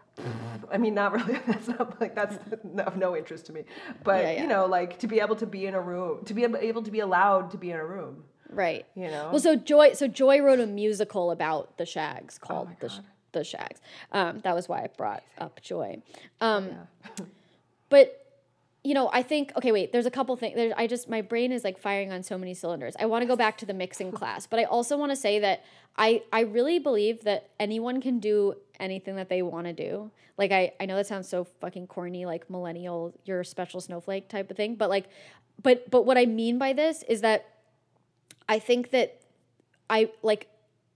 I 0.71 0.77
mean, 0.77 0.93
not 0.93 1.11
really. 1.11 1.33
That's 1.47 1.67
not 1.67 1.99
like 1.99 2.13
that's 2.13 2.37
of 2.85 2.97
no 2.97 3.17
interest 3.17 3.47
to 3.47 3.53
me. 3.53 3.63
But 4.03 4.23
Yeah, 4.23 4.31
yeah. 4.31 4.41
you 4.43 4.47
know, 4.47 4.65
like 4.67 4.99
to 4.99 5.07
be 5.07 5.19
able 5.19 5.35
to 5.37 5.47
be 5.47 5.65
in 5.65 5.73
a 5.73 5.81
room, 5.81 6.23
to 6.25 6.33
be 6.35 6.43
able- 6.43 6.83
to 6.83 6.91
be 6.91 6.99
allowed 6.99 7.49
to 7.51 7.57
be 7.57 7.71
in 7.71 7.77
a 7.77 7.85
room. 7.85 8.23
right 8.49 8.85
You 8.95 9.07
know. 9.07 9.29
well 9.31 9.39
so 9.39 9.55
joy 9.55 9.93
so 9.93 10.07
joy 10.07 10.39
wrote 10.39 10.59
a 10.59 10.67
musical 10.67 11.31
about 11.31 11.77
the 11.79 11.85
shags 11.87 12.37
called 12.37 12.69
the, 12.79 12.89
Sh- 12.89 12.99
the 13.31 13.43
shags 13.43 13.81
um, 14.11 14.39
that 14.41 14.53
was 14.53 14.69
why 14.69 14.83
i 14.83 14.87
brought 14.95 15.23
up 15.39 15.59
joy 15.63 16.01
um, 16.41 16.69
but 17.93 18.19
you 18.83 18.95
know, 18.95 19.07
I 19.13 19.21
think 19.21 19.53
okay, 19.55 19.71
wait. 19.71 19.91
There's 19.91 20.07
a 20.07 20.11
couple 20.11 20.35
things. 20.35 20.55
There's, 20.55 20.73
I 20.75 20.87
just 20.87 21.07
my 21.07 21.21
brain 21.21 21.51
is 21.51 21.63
like 21.63 21.77
firing 21.77 22.11
on 22.11 22.23
so 22.23 22.39
many 22.39 22.55
cylinders. 22.55 22.95
I 22.99 23.05
want 23.05 23.21
to 23.21 23.27
go 23.27 23.35
back 23.35 23.55
to 23.59 23.67
the 23.67 23.73
mixing 23.73 24.11
class, 24.19 24.47
but 24.47 24.59
I 24.59 24.63
also 24.63 24.97
want 24.97 25.11
to 25.11 25.15
say 25.15 25.37
that 25.39 25.63
I 25.95 26.23
I 26.33 26.39
really 26.41 26.79
believe 26.79 27.23
that 27.25 27.51
anyone 27.59 28.01
can 28.01 28.19
do 28.19 28.55
anything 28.79 29.15
that 29.17 29.29
they 29.29 29.43
want 29.43 29.67
to 29.67 29.73
do. 29.73 30.09
Like 30.39 30.51
I 30.51 30.73
I 30.79 30.87
know 30.87 30.95
that 30.95 31.05
sounds 31.05 31.29
so 31.29 31.43
fucking 31.43 31.85
corny, 31.85 32.25
like 32.25 32.49
millennial, 32.49 33.13
you're 33.25 33.41
a 33.41 33.45
special 33.45 33.79
snowflake 33.79 34.27
type 34.27 34.49
of 34.49 34.57
thing, 34.57 34.73
but 34.73 34.89
like, 34.89 35.05
but 35.61 35.91
but 35.91 36.07
what 36.07 36.17
I 36.17 36.25
mean 36.25 36.57
by 36.57 36.73
this 36.73 37.03
is 37.03 37.21
that 37.21 37.45
I 38.49 38.57
think 38.57 38.89
that 38.89 39.21
I 39.87 40.09
like 40.23 40.49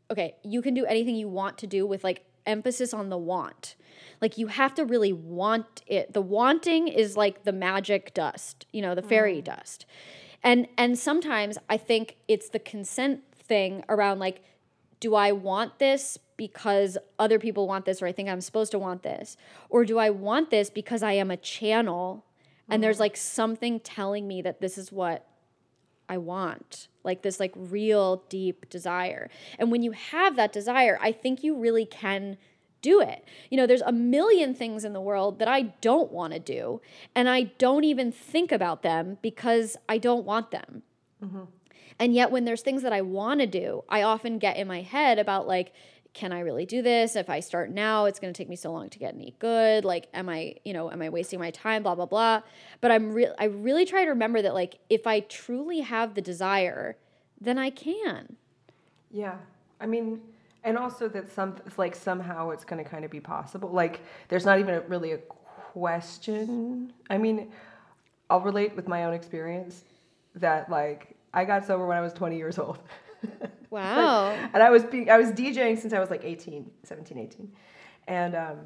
okay, 0.10 0.34
you 0.44 0.64
can 0.64 0.74
do 0.74 0.84
anything 0.86 1.16
you 1.16 1.30
want 1.30 1.60
to 1.60 1.68
do 1.68 1.86
with 1.86 2.04
like 2.04 2.26
emphasis 2.48 2.92
on 2.92 3.10
the 3.10 3.20
want. 3.20 3.76
Like 4.22 4.38
you 4.38 4.48
have 4.48 4.74
to 4.76 4.86
really 4.86 5.14
want 5.14 5.84
it. 5.88 6.14
The 6.14 6.22
wanting 6.22 6.88
is 6.88 7.16
like 7.16 7.44
the 7.44 7.52
magic 7.52 8.14
dust, 8.14 8.66
you 8.72 8.82
know, 8.82 8.96
the 8.96 9.02
fairy 9.02 9.42
mm. 9.42 9.44
dust. 9.44 9.86
And 10.44 10.68
and 10.78 10.98
sometimes 10.98 11.58
I 11.70 11.78
think 11.78 12.18
it's 12.28 12.50
the 12.50 12.60
consent 12.60 13.22
thing 13.34 13.84
around 13.90 14.20
like 14.20 14.44
do 15.00 15.14
I 15.14 15.32
want 15.32 15.78
this 15.80 16.18
because 16.38 16.98
other 17.20 17.40
people 17.40 17.68
want 17.68 17.86
this 17.86 18.02
or 18.02 18.08
I 18.08 18.12
think 18.12 18.30
I'm 18.30 18.42
supposed 18.42 18.72
to 18.72 18.80
want 18.80 19.04
this? 19.04 19.38
Or 19.70 19.86
do 19.86 20.00
I 20.00 20.10
want 20.10 20.50
this 20.50 20.70
because 20.70 21.04
I 21.04 21.14
am 21.14 21.30
a 21.32 21.38
channel 21.38 22.26
and 22.70 22.84
there's 22.84 22.98
mm. 22.98 23.02
like 23.02 23.18
something 23.18 23.80
telling 23.80 24.28
me 24.28 24.42
that 24.42 24.60
this 24.60 24.78
is 24.78 24.92
what 24.92 25.26
I 26.10 26.18
want? 26.18 26.88
Like 27.04 27.22
this 27.22 27.40
like 27.40 27.54
real 27.56 28.24
deep 28.30 28.70
desire. 28.70 29.30
And 29.60 29.72
when 29.72 29.84
you 29.84 29.92
have 29.92 30.36
that 30.36 30.52
desire, 30.52 30.98
I 31.02 31.12
think 31.12 31.44
you 31.44 31.58
really 31.58 31.86
can 31.86 32.38
do 32.82 33.02
it. 33.02 33.24
You 33.50 33.58
know, 33.58 33.68
there's 33.68 33.82
a 33.82 33.92
million 33.92 34.54
things 34.54 34.86
in 34.86 34.94
the 34.94 35.02
world 35.02 35.40
that 35.40 35.48
I 35.48 35.62
don't 35.82 36.12
want 36.12 36.34
to 36.34 36.40
do, 36.40 36.82
and 37.16 37.30
I 37.30 37.44
don't 37.58 37.84
even 37.84 38.12
think 38.12 38.52
about 38.52 38.84
them 38.84 39.18
because 39.22 39.78
I 39.90 39.98
don't 39.98 40.26
want 40.26 40.52
them. 40.52 40.84
Mm-hmm. 41.24 41.44
And 42.00 42.14
yet, 42.14 42.32
when 42.32 42.46
there's 42.46 42.62
things 42.62 42.84
that 42.84 42.94
I 42.94 43.02
want 43.02 43.40
to 43.40 43.48
do, 43.48 43.84
I 43.90 44.04
often 44.04 44.38
get 44.38 44.58
in 44.58 44.68
my 44.68 44.82
head 44.82 45.18
about 45.18 45.48
like, 45.48 45.74
can 46.14 46.32
I 46.32 46.40
really 46.40 46.66
do 46.66 46.82
this? 46.82 47.16
If 47.16 47.30
I 47.30 47.40
start 47.40 47.70
now, 47.70 48.06
it's 48.06 48.20
going 48.20 48.34
to 48.34 48.38
take 48.38 48.50
me 48.50 48.56
so 48.56 48.72
long 48.72 48.90
to 48.90 49.00
get 49.00 49.14
any 49.14 49.36
good. 49.40 49.86
Like, 49.86 50.08
am 50.14 50.30
I, 50.30 50.56
you 50.66 50.74
know, 50.74 50.92
am 50.92 51.02
I 51.02 51.10
wasting 51.10 51.40
my 51.40 51.52
time? 51.52 51.84
Blah 51.84 51.96
blah 51.96 52.06
blah. 52.06 52.42
But 52.82 52.92
I'm 52.92 53.12
real. 53.12 53.36
I 53.40 53.46
really 53.46 53.86
try 53.86 54.04
to 54.04 54.10
remember 54.10 54.42
that, 54.42 54.54
like, 54.54 54.80
if 54.90 55.06
I 55.06 55.20
truly 55.22 55.82
have 55.82 56.14
the 56.14 56.22
desire, 56.22 56.98
then 57.40 57.58
I 57.58 57.70
can. 57.70 58.36
Yeah, 59.12 59.36
I 59.80 59.86
mean, 59.86 60.22
and 60.68 60.78
also 60.78 61.08
that 61.08 61.32
some 61.32 61.56
like 61.78 61.96
somehow 61.96 62.50
it's 62.50 62.66
going 62.66 62.84
to 62.84 62.90
kind 62.90 63.06
of 63.06 63.10
be 63.10 63.22
possible. 63.22 63.70
Like, 63.70 64.02
there's 64.28 64.46
not 64.46 64.60
even 64.60 64.76
a, 64.76 64.82
really 64.82 65.14
a 65.14 65.18
question. 65.18 66.92
I 67.10 67.18
mean, 67.18 67.52
I'll 68.30 68.42
relate 68.42 68.76
with 68.76 68.88
my 68.88 69.06
own 69.06 69.14
experience 69.14 69.84
that 70.36 70.70
like 70.70 71.16
I 71.34 71.46
got 71.46 71.66
sober 71.66 71.88
when 71.88 71.98
I 71.98 72.02
was 72.02 72.14
20 72.14 72.38
years 72.38 72.60
old. 72.60 72.80
Wow. 73.70 74.30
and 74.54 74.64
I 74.64 74.70
was 74.70 74.86
being, 74.86 75.10
I 75.10 75.18
was 75.18 75.30
DJing 75.32 75.78
since 75.78 75.92
I 75.92 76.00
was 76.00 76.10
like 76.10 76.24
18, 76.24 76.72
17, 76.84 77.18
18. 77.18 77.52
And 78.08 78.34
um, 78.34 78.60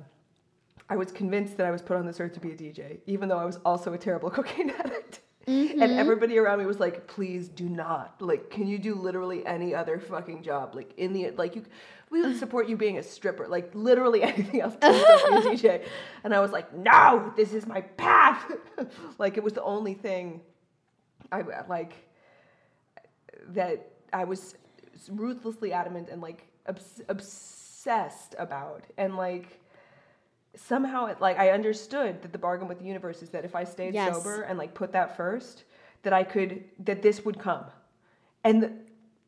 I 0.92 0.96
was 0.96 1.12
convinced 1.12 1.58
that 1.58 1.66
I 1.66 1.72
was 1.72 1.82
put 1.82 1.98
on 1.98 2.06
this 2.06 2.20
earth 2.20 2.34
to 2.34 2.40
be 2.40 2.52
a 2.52 2.56
DJ, 2.56 3.00
even 3.08 3.28
though 3.28 3.40
I 3.40 3.46
was 3.46 3.58
also 3.66 3.94
a 3.94 3.98
terrible 3.98 4.30
cocaine 4.38 4.70
addict. 4.70 5.22
Mm-hmm. 5.48 5.82
And 5.82 5.94
everybody 5.94 6.38
around 6.38 6.60
me 6.60 6.66
was 6.66 6.80
like, 6.80 7.08
"Please 7.08 7.50
do 7.50 7.68
not. 7.68 8.22
Like, 8.22 8.50
can 8.50 8.68
you 8.68 8.78
do 8.78 8.96
literally 8.96 9.46
any 9.46 9.74
other 9.74 10.00
fucking 10.00 10.44
job? 10.44 10.76
Like 10.76 10.94
in 10.98 11.14
the 11.14 11.32
like 11.32 11.56
you, 11.56 11.64
we 12.12 12.22
would 12.22 12.38
support 12.40 12.70
you 12.70 12.78
being 12.78 12.98
a 12.98 13.04
stripper. 13.04 13.48
Like 13.48 13.72
literally 13.74 14.24
anything 14.32 14.62
else. 14.62 14.76
DJ." 14.76 15.86
And 16.24 16.36
I 16.36 16.40
was 16.40 16.52
like, 16.52 16.74
"No, 16.76 17.34
this 17.36 17.54
is 17.54 17.66
my 17.66 17.82
path." 17.82 18.52
like 19.18 19.38
it 19.38 19.44
was 19.44 19.54
the 19.54 19.64
only 19.64 19.96
thing 19.96 20.42
I 21.32 21.44
like 21.68 21.94
that 23.50 23.88
I 24.14 24.26
was 24.26 24.56
ruthlessly 25.10 25.74
adamant 25.74 26.10
and 26.10 26.22
like 26.22 26.48
obs- 26.68 27.02
obsessed 27.10 28.36
about 28.38 28.84
and 28.98 29.18
like 29.18 29.61
somehow 30.56 31.06
it, 31.06 31.22
like 31.22 31.38
I 31.38 31.52
understood 31.52 32.22
that 32.22 32.32
the 32.32 32.38
bargain 32.38 32.68
with 32.68 32.80
the 32.80 32.86
universe 32.86 33.22
is 33.22 33.30
that 33.30 33.46
if 33.46 33.56
I 33.56 33.64
stayed 33.64 33.94
yes. 33.94 34.14
sober 34.16 34.42
and 34.44 34.58
like 34.58 34.74
put 34.74 34.92
that 34.94 35.16
first 35.16 35.64
that 36.04 36.14
I 36.14 36.24
could 36.24 36.64
that 36.86 37.02
this 37.02 37.24
would 37.26 37.40
come. 37.40 37.66
And 38.44 38.64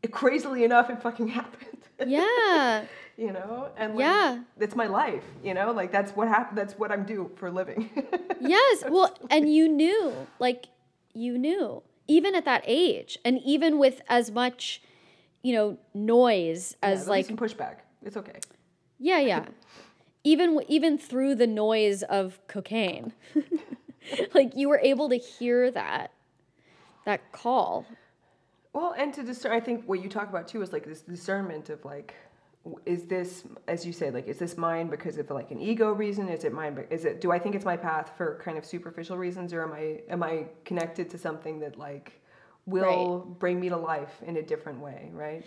the, 0.02 0.08
crazily 0.10 0.64
enough 0.64 0.90
it 0.90 1.02
fucking 1.02 1.28
happened. 1.40 1.78
Yeah. 2.06 2.86
You 3.16 3.32
know? 3.32 3.70
And 3.78 3.94
like, 3.94 4.00
yeah. 4.00 4.40
that's 4.58 4.76
my 4.76 4.88
life 4.88 5.24
you 5.44 5.54
know? 5.54 5.72
Like 5.72 5.92
that's 5.92 6.14
what 6.14 6.28
happened 6.28 6.58
that's 6.58 6.74
what 6.80 6.92
I'm 6.92 7.06
due 7.06 7.30
for 7.36 7.52
living. 7.52 7.92
Yes. 8.42 8.84
Well 8.90 9.16
and 9.30 9.54
you 9.54 9.70
knew 9.70 10.28
like 10.40 10.66
you 11.14 11.38
knew 11.38 11.84
even 12.08 12.34
at 12.34 12.44
that 12.46 12.64
age 12.66 13.20
and 13.24 13.40
even 13.46 13.78
with 13.78 14.02
as 14.10 14.32
much 14.32 14.82
you 15.44 15.54
know 15.54 15.78
noise 15.94 16.76
as 16.82 17.04
yeah, 17.04 17.10
like 17.12 17.28
pushback. 17.28 17.76
It's 18.02 18.18
okay. 18.18 18.40
Yeah 18.98 19.20
yeah 19.20 19.46
even 20.24 20.60
even 20.68 20.98
through 20.98 21.36
the 21.36 21.48
noise 21.48 22.04
of 22.04 22.40
cocaine 22.48 23.14
like 24.34 24.56
you 24.56 24.70
were 24.70 24.80
able 24.80 25.10
to 25.10 25.18
hear 25.18 25.72
that 25.72 26.12
that 27.06 27.32
call. 27.34 27.86
Well 28.72 28.96
and 28.98 29.14
to 29.14 29.24
discern 29.24 29.52
i 29.52 29.60
think 29.60 29.86
what 29.86 30.02
you 30.02 30.10
talk 30.10 30.30
about 30.30 30.48
too 30.48 30.62
is 30.62 30.72
like 30.72 30.86
this 30.86 31.02
discernment 31.02 31.70
of 31.70 31.84
like 31.86 32.16
is 32.86 33.06
this 33.06 33.44
as 33.68 33.86
you 33.86 33.92
say 33.92 34.10
like 34.10 34.28
is 34.28 34.40
this 34.40 34.58
mine 34.58 34.88
because 34.88 35.18
of 35.18 35.30
like 35.30 35.52
an 35.52 35.60
ego 35.60 35.92
reason? 35.92 36.30
Is 36.30 36.46
it 36.46 36.54
mine 36.54 36.86
is 36.90 37.06
it 37.06 37.20
do 37.20 37.32
i 37.32 37.38
think 37.38 37.56
it's 37.56 37.66
my 37.66 37.76
path 37.76 38.14
for 38.18 38.40
kind 38.44 38.58
of 38.58 38.66
superficial 38.66 39.18
reasons 39.18 39.54
or 39.54 39.64
am 39.64 39.74
i 39.74 40.00
am 40.10 40.24
i 40.24 40.46
connected 40.64 41.10
to 41.10 41.18
something 41.18 41.60
that 41.60 41.78
like 41.78 42.22
will 42.66 43.20
right. 43.20 43.40
bring 43.40 43.60
me 43.60 43.68
to 43.70 43.76
life 43.76 44.22
in 44.26 44.38
a 44.38 44.42
different 44.42 44.80
way 44.80 45.10
right 45.14 45.46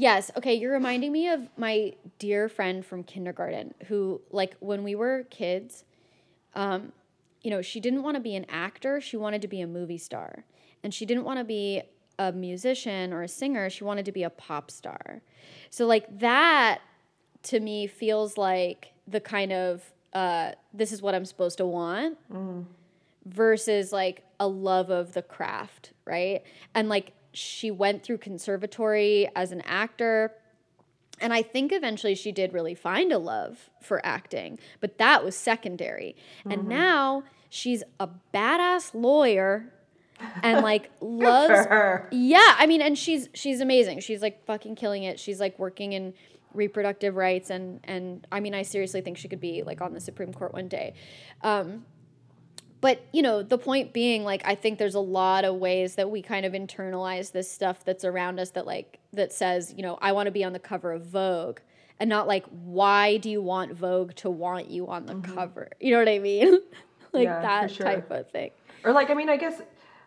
yes 0.00 0.30
okay 0.36 0.54
you're 0.54 0.72
reminding 0.72 1.12
me 1.12 1.28
of 1.28 1.48
my 1.56 1.92
dear 2.18 2.48
friend 2.48 2.84
from 2.84 3.02
kindergarten 3.02 3.74
who 3.88 4.20
like 4.30 4.56
when 4.60 4.82
we 4.82 4.94
were 4.94 5.24
kids 5.30 5.84
um 6.54 6.92
you 7.42 7.50
know 7.50 7.62
she 7.62 7.80
didn't 7.80 8.02
want 8.02 8.14
to 8.14 8.20
be 8.20 8.34
an 8.34 8.46
actor 8.48 9.00
she 9.00 9.16
wanted 9.16 9.42
to 9.42 9.48
be 9.48 9.60
a 9.60 9.66
movie 9.66 9.98
star 9.98 10.44
and 10.82 10.94
she 10.94 11.04
didn't 11.04 11.24
want 11.24 11.38
to 11.38 11.44
be 11.44 11.82
a 12.18 12.32
musician 12.32 13.12
or 13.12 13.22
a 13.22 13.28
singer 13.28 13.68
she 13.68 13.84
wanted 13.84 14.04
to 14.04 14.12
be 14.12 14.22
a 14.22 14.30
pop 14.30 14.70
star 14.70 15.22
so 15.70 15.86
like 15.86 16.18
that 16.18 16.80
to 17.42 17.60
me 17.60 17.86
feels 17.86 18.36
like 18.36 18.92
the 19.06 19.20
kind 19.20 19.52
of 19.52 19.82
uh, 20.12 20.52
this 20.72 20.92
is 20.92 21.02
what 21.02 21.14
I'm 21.14 21.24
supposed 21.24 21.58
to 21.58 21.66
want 21.66 22.18
mm. 22.32 22.64
versus 23.26 23.92
like 23.92 24.24
a 24.38 24.48
love 24.48 24.90
of 24.90 25.12
the 25.12 25.22
craft, 25.22 25.92
right? 26.04 26.42
And 26.74 26.88
like 26.88 27.12
she 27.32 27.70
went 27.70 28.02
through 28.02 28.18
conservatory 28.18 29.28
as 29.34 29.52
an 29.52 29.60
actor. 29.62 30.32
And 31.20 31.32
I 31.32 31.42
think 31.42 31.72
eventually 31.72 32.14
she 32.14 32.32
did 32.32 32.52
really 32.52 32.74
find 32.74 33.12
a 33.12 33.18
love 33.18 33.70
for 33.82 34.04
acting, 34.04 34.58
but 34.80 34.98
that 34.98 35.24
was 35.24 35.36
secondary. 35.36 36.16
Mm-hmm. 36.40 36.50
And 36.52 36.68
now 36.68 37.24
she's 37.50 37.82
a 37.98 38.08
badass 38.32 38.94
lawyer 38.94 39.72
and 40.42 40.60
like 40.62 40.90
loves 41.00 41.66
yeah 42.10 42.54
i 42.58 42.66
mean 42.66 42.82
and 42.82 42.96
she's 42.96 43.28
she's 43.34 43.60
amazing 43.60 44.00
she's 44.00 44.22
like 44.22 44.44
fucking 44.44 44.76
killing 44.76 45.02
it 45.02 45.18
she's 45.18 45.40
like 45.40 45.58
working 45.58 45.92
in 45.92 46.14
reproductive 46.54 47.16
rights 47.16 47.50
and 47.50 47.80
and 47.84 48.26
i 48.30 48.38
mean 48.40 48.54
i 48.54 48.62
seriously 48.62 49.00
think 49.00 49.16
she 49.16 49.28
could 49.28 49.40
be 49.40 49.62
like 49.62 49.80
on 49.80 49.92
the 49.92 50.00
supreme 50.00 50.32
court 50.32 50.52
one 50.52 50.68
day 50.68 50.94
um 51.42 51.84
but 52.80 53.04
you 53.12 53.22
know 53.22 53.42
the 53.42 53.58
point 53.58 53.92
being 53.92 54.24
like 54.24 54.42
i 54.44 54.54
think 54.54 54.78
there's 54.78 54.94
a 54.94 55.00
lot 55.00 55.44
of 55.44 55.56
ways 55.56 55.94
that 55.96 56.10
we 56.10 56.22
kind 56.22 56.46
of 56.46 56.52
internalize 56.52 57.32
this 57.32 57.50
stuff 57.50 57.84
that's 57.84 58.04
around 58.04 58.38
us 58.38 58.50
that 58.50 58.66
like 58.66 58.98
that 59.12 59.32
says 59.32 59.74
you 59.76 59.82
know 59.82 59.98
i 60.00 60.12
want 60.12 60.26
to 60.26 60.32
be 60.32 60.44
on 60.44 60.52
the 60.52 60.58
cover 60.58 60.92
of 60.92 61.04
vogue 61.04 61.58
and 61.98 62.08
not 62.08 62.26
like 62.26 62.44
why 62.64 63.16
do 63.16 63.30
you 63.30 63.42
want 63.42 63.72
vogue 63.72 64.14
to 64.14 64.30
want 64.30 64.70
you 64.70 64.88
on 64.88 65.06
the 65.06 65.14
mm-hmm. 65.14 65.34
cover 65.34 65.68
you 65.80 65.92
know 65.92 65.98
what 65.98 66.08
i 66.08 66.18
mean 66.18 66.60
like 67.12 67.24
yeah, 67.24 67.40
that 67.40 67.70
sure. 67.70 67.86
type 67.86 68.10
of 68.10 68.30
thing 68.30 68.50
or 68.84 68.92
like 68.92 69.10
i 69.10 69.14
mean 69.14 69.28
i 69.28 69.36
guess 69.36 69.60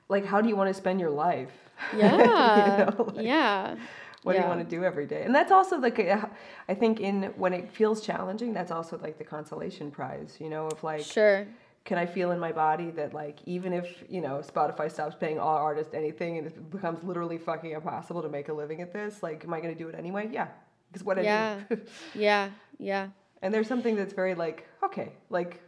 like 0.09 0.25
how 0.25 0.41
do 0.41 0.49
you 0.49 0.55
want 0.55 0.69
to 0.69 0.73
spend 0.73 0.99
your 0.99 1.09
life? 1.09 1.51
Yeah. 1.97 2.12
you 2.12 2.86
know, 2.86 3.03
like, 3.15 3.25
yeah. 3.25 3.75
What 4.21 4.36
yeah. 4.36 4.41
do 4.41 4.45
you 4.45 4.55
want 4.55 4.69
to 4.69 4.75
do 4.75 4.86
every 4.86 5.05
day? 5.05 5.23
And 5.23 5.36
that's 5.36 5.51
also 5.51 5.77
like 5.79 5.99
i 5.99 6.74
think 6.74 7.01
in 7.01 7.24
when 7.36 7.51
it 7.51 7.69
feels 7.69 7.99
challenging, 7.99 8.53
that's 8.53 8.71
also 8.71 8.97
like 8.99 9.17
the 9.17 9.24
consolation 9.24 9.91
prize, 9.91 10.38
you 10.39 10.49
know, 10.49 10.67
of 10.67 10.82
like 10.84 11.03
Sure. 11.03 11.45
Can 11.86 11.97
I 11.97 12.05
feel 12.05 12.31
in 12.31 12.39
my 12.39 12.51
body 12.51 12.91
that 12.91 13.13
like 13.13 13.39
even 13.45 13.73
if, 13.73 14.03
you 14.09 14.21
know, 14.21 14.41
Spotify 14.41 14.89
stops 14.89 15.15
paying 15.19 15.38
all 15.38 15.57
artists 15.57 15.93
anything 15.93 16.38
and 16.38 16.47
it 16.47 16.71
becomes 16.71 17.03
literally 17.03 17.38
fucking 17.38 17.71
impossible 17.71 18.21
to 18.21 18.29
make 18.29 18.47
a 18.47 18.53
living 18.53 18.81
at 18.81 18.93
this, 18.93 19.21
like 19.21 19.43
am 19.43 19.53
I 19.53 19.59
going 19.59 19.73
to 19.73 19.77
do 19.77 19.89
it 19.89 19.95
anyway? 19.95 20.29
Yeah. 20.31 20.47
Because 20.91 21.05
what 21.05 21.21
yeah. 21.21 21.59
I 21.69 21.75
do. 21.75 21.81
yeah. 22.15 22.49
Yeah. 22.79 23.09
And 23.41 23.53
there's 23.53 23.67
something 23.67 23.95
that's 23.95 24.13
very 24.13 24.36
like, 24.36 24.67
okay, 24.84 25.11
like 25.29 25.61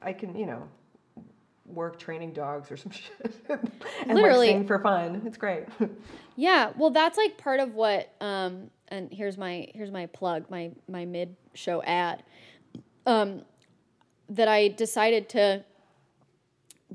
I 0.00 0.12
can, 0.12 0.36
you 0.36 0.46
know, 0.46 0.68
work 1.66 1.98
training 1.98 2.32
dogs 2.32 2.70
or 2.70 2.76
some 2.76 2.92
shit 2.92 3.34
and 3.48 4.14
Literally. 4.14 4.54
like 4.54 4.66
for 4.66 4.78
fun. 4.78 5.22
It's 5.26 5.36
great. 5.36 5.64
yeah, 6.36 6.72
well, 6.76 6.90
that's 6.90 7.16
like 7.16 7.38
part 7.38 7.60
of 7.60 7.74
what. 7.74 8.12
Um, 8.20 8.70
and 8.88 9.12
here's 9.12 9.38
my 9.38 9.68
here's 9.74 9.90
my 9.90 10.06
plug, 10.06 10.50
my 10.50 10.72
my 10.88 11.04
mid 11.04 11.36
show 11.54 11.82
ad. 11.82 12.22
Um, 13.06 13.42
that 14.28 14.48
I 14.48 14.68
decided 14.68 15.28
to 15.30 15.64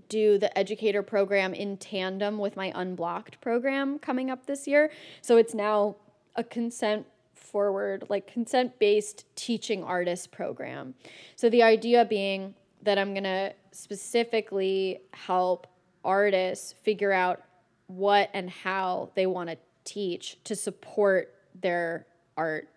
do 0.10 0.38
the 0.38 0.56
educator 0.58 1.02
program 1.02 1.54
in 1.54 1.78
tandem 1.78 2.38
with 2.38 2.56
my 2.56 2.72
unblocked 2.76 3.42
program 3.42 4.00
coming 4.00 4.30
up 4.30 4.46
this 4.46 4.68
year. 4.68 4.92
So 5.22 5.38
it's 5.38 5.54
now 5.54 5.96
a 6.36 6.44
consent 6.44 7.06
forward, 7.34 8.06
like 8.10 8.32
consent 8.32 8.78
based 8.80 9.26
teaching 9.36 9.84
artist 9.84 10.32
program. 10.32 10.94
So 11.36 11.50
the 11.50 11.64
idea 11.64 12.06
being 12.06 12.54
that 12.84 12.98
I'm 12.98 13.14
going 13.14 13.24
to 13.24 13.54
specifically 13.72 15.02
help 15.12 15.68
artists 16.04 16.74
figure 16.84 17.12
out 17.12 17.42
what 17.88 18.30
and 18.34 18.50
how 18.50 19.12
they 19.16 19.26
want 19.26 19.50
to 19.50 19.58
teach 19.84 20.38
to 20.44 20.56
support 20.56 21.34
their 21.60 22.06
art 22.36 22.70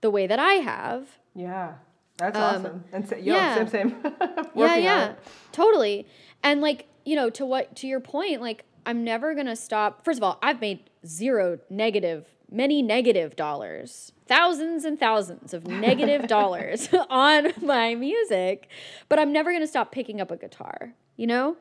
the 0.00 0.10
way 0.10 0.26
that 0.26 0.38
I 0.38 0.54
have. 0.54 1.08
Yeah. 1.34 1.74
That's 2.20 2.36
um, 2.36 2.42
awesome. 2.42 2.84
And 2.92 3.08
so, 3.08 3.16
yo, 3.16 3.34
yeah. 3.34 3.54
same, 3.54 3.68
same. 3.68 3.96
yeah, 4.54 4.76
yeah. 4.76 5.12
Totally. 5.52 6.06
And 6.42 6.60
like, 6.60 6.86
you 7.06 7.16
know, 7.16 7.30
to 7.30 7.46
what 7.46 7.74
to 7.76 7.86
your 7.86 8.00
point, 8.00 8.42
like 8.42 8.64
I'm 8.84 9.02
never 9.04 9.34
gonna 9.34 9.56
stop. 9.56 10.04
First 10.04 10.18
of 10.18 10.22
all, 10.22 10.38
I've 10.42 10.60
made 10.60 10.90
zero 11.06 11.58
negative, 11.70 12.26
many 12.50 12.82
negative 12.82 13.36
dollars, 13.36 14.12
thousands 14.26 14.84
and 14.84 15.00
thousands 15.00 15.54
of 15.54 15.66
negative 15.66 16.26
dollars 16.28 16.90
on 17.10 17.52
my 17.62 17.94
music, 17.94 18.68
but 19.08 19.18
I'm 19.18 19.32
never 19.32 19.50
gonna 19.52 19.66
stop 19.66 19.90
picking 19.90 20.20
up 20.20 20.30
a 20.30 20.36
guitar. 20.36 20.92
You 21.16 21.26
know, 21.26 21.56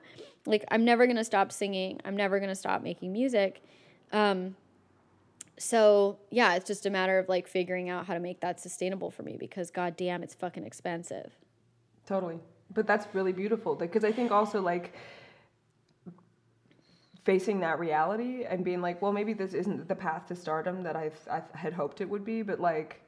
like 0.45 0.66
I'm 0.72 0.84
never 0.84 1.07
gonna 1.07 1.24
stop 1.24 1.53
singing. 1.53 2.01
I'm 2.03 2.18
never 2.18 2.39
gonna 2.39 2.55
stop 2.55 2.84
making 2.84 3.14
music. 3.14 3.64
Um, 4.12 4.55
so 5.60 6.18
yeah, 6.32 6.55
it's 6.55 6.66
just 6.66 6.86
a 6.86 6.89
matter 6.89 7.20
of 7.20 7.30
like 7.30 7.47
figuring 7.47 7.89
out 7.89 8.05
how 8.05 8.14
to 8.14 8.20
make 8.20 8.39
that 8.39 8.60
sustainable 8.60 9.12
for 9.12 9.24
me 9.24 9.38
because 9.38 9.70
goddamn, 9.70 10.24
it's 10.24 10.34
fucking 10.34 10.64
expensive. 10.64 11.36
Totally, 12.05 12.39
but 12.74 12.88
that's 12.88 13.05
really 13.14 13.34
beautiful 13.34 13.76
because 13.76 14.03
I 14.03 14.12
think 14.12 14.32
also 14.32 14.62
like 14.62 14.93
facing 17.26 17.60
that 17.60 17.78
reality 17.78 18.45
and 18.45 18.64
being 18.64 18.82
like, 18.82 19.01
well, 19.01 19.12
maybe 19.12 19.34
this 19.34 19.53
isn't 19.53 19.88
the 19.88 19.95
path 19.95 20.26
to 20.28 20.36
stardom 20.36 20.82
that 20.82 20.95
I've, 20.95 21.20
I 21.30 21.41
had 21.53 21.74
hoped 21.74 22.01
it 22.01 22.10
would 22.10 22.26
be, 22.26 22.41
but 22.41 22.60
like, 22.60 23.01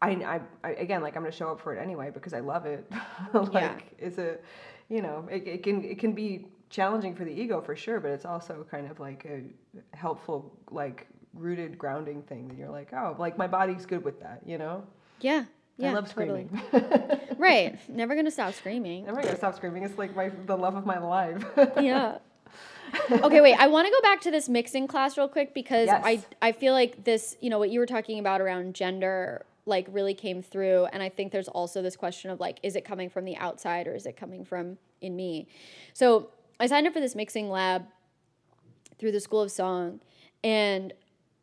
I, 0.00 0.10
I, 0.10 0.40
I 0.62 0.70
again, 0.74 1.02
like 1.02 1.16
I'm 1.16 1.22
gonna 1.22 1.32
show 1.32 1.48
up 1.48 1.60
for 1.60 1.74
it 1.74 1.82
anyway 1.82 2.10
because 2.12 2.34
I 2.34 2.40
love 2.40 2.66
it. 2.66 2.88
like, 3.34 3.52
yeah. 3.52 3.78
it's 3.98 4.18
a, 4.18 4.36
you 4.88 5.02
know, 5.02 5.26
it, 5.30 5.46
it 5.46 5.62
can 5.64 5.82
it 5.82 5.98
can 5.98 6.12
be 6.12 6.46
challenging 6.70 7.16
for 7.16 7.24
the 7.24 7.32
ego 7.32 7.60
for 7.60 7.74
sure, 7.74 7.98
but 7.98 8.10
it's 8.12 8.24
also 8.24 8.64
kind 8.70 8.88
of 8.88 9.00
like 9.00 9.24
a 9.24 9.42
helpful, 9.96 10.56
like 10.70 11.08
rooted 11.34 11.78
grounding 11.78 12.22
thing 12.22 12.48
that 12.48 12.56
you're 12.56 12.70
like, 12.70 12.92
oh, 12.92 13.16
like 13.18 13.38
my 13.38 13.46
body's 13.46 13.86
good 13.86 14.04
with 14.04 14.20
that, 14.20 14.42
you 14.46 14.58
know? 14.58 14.84
Yeah. 15.20 15.44
Yeah, 15.76 15.90
I 15.90 15.94
love 15.94 16.08
screaming. 16.08 16.48
Totally. 16.72 17.20
right. 17.38 17.78
Never 17.88 18.16
gonna 18.16 18.32
stop 18.32 18.52
screaming. 18.54 19.06
Never 19.06 19.22
gonna 19.22 19.36
stop 19.36 19.54
screaming. 19.54 19.84
It's 19.84 19.96
like 19.96 20.14
my 20.16 20.30
the 20.46 20.56
love 20.56 20.74
of 20.74 20.84
my 20.84 20.98
life. 20.98 21.44
yeah. 21.80 22.18
okay, 23.10 23.40
wait. 23.40 23.54
I 23.54 23.68
want 23.68 23.86
to 23.86 23.92
go 23.92 24.00
back 24.00 24.20
to 24.22 24.32
this 24.32 24.48
mixing 24.48 24.88
class 24.88 25.16
real 25.16 25.28
quick 25.28 25.54
because 25.54 25.86
Yes. 25.86 26.02
I 26.04 26.24
I 26.42 26.50
feel 26.50 26.72
like 26.72 27.04
this, 27.04 27.36
you 27.40 27.48
know, 27.48 27.60
what 27.60 27.70
you 27.70 27.78
were 27.78 27.86
talking 27.86 28.18
about 28.18 28.40
around 28.40 28.74
gender 28.74 29.44
like 29.66 29.86
really 29.92 30.14
came 30.14 30.42
through 30.42 30.86
and 30.86 31.00
I 31.02 31.10
think 31.10 31.30
there's 31.30 31.46
also 31.48 31.80
this 31.80 31.94
question 31.94 32.30
of 32.30 32.40
like 32.40 32.58
is 32.64 32.74
it 32.74 32.84
coming 32.84 33.08
from 33.08 33.24
the 33.24 33.36
outside 33.36 33.86
or 33.86 33.94
is 33.94 34.04
it 34.06 34.16
coming 34.16 34.44
from 34.44 34.78
in 35.00 35.14
me? 35.14 35.46
So, 35.92 36.30
I 36.58 36.66
signed 36.66 36.88
up 36.88 36.92
for 36.92 37.00
this 37.00 37.14
mixing 37.14 37.50
lab 37.50 37.86
through 38.98 39.12
the 39.12 39.20
School 39.20 39.42
of 39.42 39.52
Song 39.52 40.00
and 40.42 40.92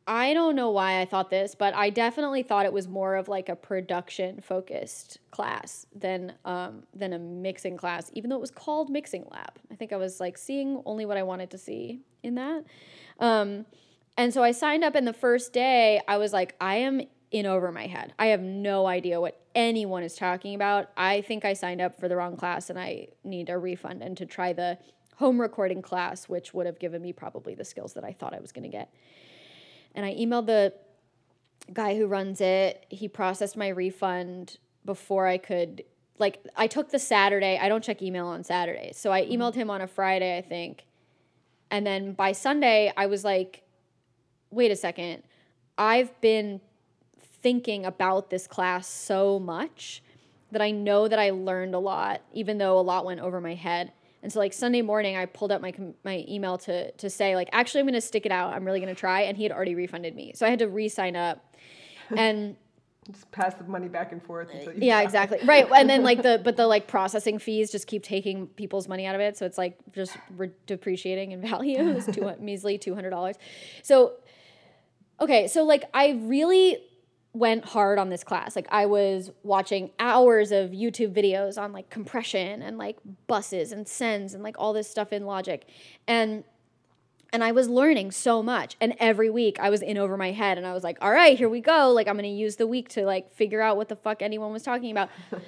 I 0.08 0.36
don't 0.36 0.56
know 0.56 0.70
why 0.70 1.01
I 1.01 1.06
thought 1.06 1.32
this, 1.32 1.56
but 1.56 1.74
I 1.74 1.89
definitely 1.89 2.43
thought 2.43 2.66
it 2.66 2.74
was 2.74 2.88
more 2.88 3.16
of 3.16 3.28
like 3.28 3.49
a 3.49 3.56
production 3.56 4.39
focused 4.39 5.18
class 5.32 5.88
than 5.95 6.34
um, 6.45 6.84
than 6.93 7.12
a 7.14 7.20
mixing 7.20 7.76
class, 7.76 8.12
even 8.14 8.30
though 8.30 8.36
it 8.36 8.41
was 8.41 8.51
called 8.51 8.89
mixing 8.91 9.26
lab. 9.32 9.53
I 9.72 9.76
think 9.76 9.91
I 9.91 9.97
was 9.97 10.20
like 10.20 10.38
seeing 10.38 10.82
only 10.86 11.08
what 11.08 11.18
I 11.18 11.24
wanted 11.24 11.49
to 11.51 11.58
see 11.58 12.01
in 12.22 12.36
that. 12.36 12.66
Um, 13.20 13.66
and 14.16 14.32
so 14.32 14.43
I 14.43 14.51
signed 14.51 14.84
up, 14.84 14.93
and 14.93 15.08
the 15.08 15.14
first 15.14 15.53
day 15.53 15.99
I 16.08 16.18
was 16.18 16.32
like, 16.32 16.56
I 16.62 16.76
am 16.76 17.01
in 17.32 17.47
over 17.47 17.72
my 17.72 17.88
head. 17.88 18.14
I 18.20 18.28
have 18.28 18.41
no 18.41 18.86
idea 18.86 19.20
what 19.20 19.41
anyone 19.56 20.03
is 20.03 20.16
talking 20.16 20.53
about. 20.53 20.91
I 20.95 21.22
think 21.22 21.43
I 21.45 21.53
signed 21.53 21.82
up 21.82 21.99
for 21.99 22.08
the 22.08 22.16
wrong 22.16 22.38
class, 22.38 22.70
and 22.70 22.78
I 22.78 23.08
need 23.24 23.49
a 23.49 23.58
refund 23.58 24.03
and 24.03 24.16
to 24.18 24.28
try 24.28 24.53
the 24.53 24.78
home 25.18 25.41
recording 25.41 25.82
class, 25.82 26.30
which 26.30 26.53
would 26.53 26.68
have 26.68 26.78
given 26.78 27.01
me 27.01 27.12
probably 27.12 27.56
the 27.56 27.66
skills 27.66 27.93
that 27.93 28.03
I 28.03 28.12
thought 28.12 28.36
I 28.36 28.39
was 28.39 28.51
going 28.51 28.70
to 28.70 28.78
get. 28.78 28.93
And 29.96 30.06
I 30.06 30.14
emailed 30.14 30.46
the 30.46 30.74
guy 31.74 31.98
who 31.98 32.06
runs 32.06 32.41
it. 32.41 32.86
He 32.89 33.08
processed 33.08 33.58
my 33.58 33.70
refund 33.70 34.60
before 34.86 35.26
I 35.26 35.38
could 35.39 35.84
like 36.20 36.46
I 36.56 36.68
took 36.68 36.91
the 36.91 37.00
Saturday. 37.00 37.58
I 37.62 37.68
don't 37.68 37.84
check 37.84 38.02
email 38.02 38.28
on 38.28 38.43
Saturdays. 38.43 38.98
So 38.98 39.12
I 39.12 39.24
Mm-hmm. 39.24 39.41
emailed 39.41 39.56
him 39.56 39.70
on 39.70 39.82
a 39.82 39.88
Friday, 39.88 40.38
I 40.38 40.41
think. 40.41 40.86
And 41.72 41.86
then 41.86 42.14
by 42.14 42.32
Sunday, 42.32 42.93
I 42.96 43.08
was 43.08 43.24
like, 43.24 43.64
wait 44.52 44.72
a 44.72 44.76
second. 44.76 45.24
I've 45.78 46.20
been 46.22 46.62
thinking 47.41 47.86
about 47.86 48.30
this 48.30 48.48
class 48.48 48.88
so 48.88 49.39
much 49.39 50.02
that 50.52 50.62
I 50.62 50.72
know 50.72 51.08
that 51.08 51.20
I 51.20 51.32
learned 51.32 51.76
a 51.76 51.80
lot, 51.80 52.22
even 52.32 52.60
though 52.60 52.80
a 52.80 52.82
lot 52.82 53.04
went 53.06 53.20
over 53.20 53.41
my 53.41 53.56
head. 53.56 53.91
And 54.26 54.34
so 54.34 54.40
like 54.40 54.54
Sunday 54.54 54.82
morning, 54.82 55.16
I 55.16 55.28
pulled 55.28 55.52
up 55.52 55.62
my 55.62 55.72
my 56.04 56.26
email 56.28 56.58
to 56.58 56.92
to 56.94 57.12
say 57.12 57.36
like 57.36 57.48
actually 57.52 57.82
I'm 57.82 57.86
going 57.86 57.94
to 57.94 58.02
stick 58.02 58.26
it 58.26 58.32
out. 58.32 58.54
I'm 58.54 58.66
really 58.66 58.80
going 58.80 58.94
to 58.94 59.00
try, 59.00 59.22
and 59.22 59.38
he 59.38 59.44
had 59.44 59.52
already 59.52 59.76
refunded 59.76 60.16
me, 60.16 60.32
so 60.34 60.48
I 60.48 60.50
had 60.50 60.58
to 60.60 60.68
re-sign 60.68 61.16
up. 61.16 61.56
And 62.18 62.56
Just 63.06 63.32
pass 63.32 63.54
the 63.54 63.64
money 63.66 63.88
back 63.88 64.12
and 64.12 64.22
forth 64.22 64.50
until 64.52 64.74
you 64.74 64.80
yeah, 64.82 64.98
die. 64.98 65.04
exactly. 65.04 65.40
Right. 65.44 65.68
And 65.72 65.88
then 65.88 66.02
like 66.02 66.24
the 66.24 66.42
but 66.44 66.56
the 66.56 66.66
like 66.66 66.88
processing 66.88 67.38
fees 67.38 67.72
just 67.72 67.86
keep 67.86 68.02
taking 68.02 68.48
people's 68.48 68.88
money 68.88 69.06
out 69.06 69.14
of 69.14 69.22
it, 69.22 69.38
so 69.38 69.46
it's 69.46 69.60
like 69.60 69.78
just 69.94 70.18
re- 70.36 70.50
depreciating 70.66 71.32
in 71.32 71.42
value. 71.42 71.88
It's 71.90 72.08
two 72.08 72.32
measly 72.40 72.80
two 72.80 72.96
hundred 72.96 73.12
dollars. 73.12 73.36
So 73.84 74.14
okay, 75.20 75.48
so 75.48 75.64
like 75.66 75.84
I 75.94 76.20
really 76.24 76.80
went 77.36 77.66
hard 77.66 78.00
on 78.00 78.10
this 78.10 78.24
class. 78.24 78.56
Like 78.56 78.68
I 78.72 78.86
was 78.86 79.32
watching 79.44 79.92
hours 80.00 80.52
of 80.52 80.72
YouTube 80.72 81.14
videos 81.14 81.62
on 81.62 81.74
like 81.74 81.90
compression 81.90 82.62
and 82.62 82.78
like 82.78 82.98
buses 83.28 83.72
and 83.72 83.88
sends 83.88 84.34
and 84.34 84.42
like 84.42 84.56
all 84.58 84.72
this 84.74 84.90
stuff 84.90 85.12
in 85.12 85.26
Logic. 85.26 85.66
And 86.08 86.46
and 87.34 87.44
I 87.44 87.52
was 87.52 87.68
learning 87.68 88.12
so 88.12 88.42
much. 88.42 88.78
And 88.80 88.94
every 88.98 89.30
week 89.30 89.60
I 89.60 89.70
was 89.70 89.82
in 89.82 89.98
over 89.98 90.16
my 90.16 90.32
head 90.32 90.58
and 90.58 90.66
I 90.66 90.74
was 90.74 90.86
like, 90.86 90.98
all 91.02 91.12
right, 91.12 91.38
here 91.38 91.50
we 91.50 91.60
go. 91.60 91.92
Like 91.92 92.08
I'm 92.08 92.16
gonna 92.16 92.30
use 92.30 92.56
the 92.56 92.68
week 92.68 92.88
to 92.90 93.06
like 93.06 93.34
figure 93.34 93.62
out 93.62 93.76
what 93.76 93.90
the 93.90 93.98
fuck 93.98 94.22
anyone 94.22 94.54
was 94.54 94.64
talking 94.64 94.92
about. 94.92 95.10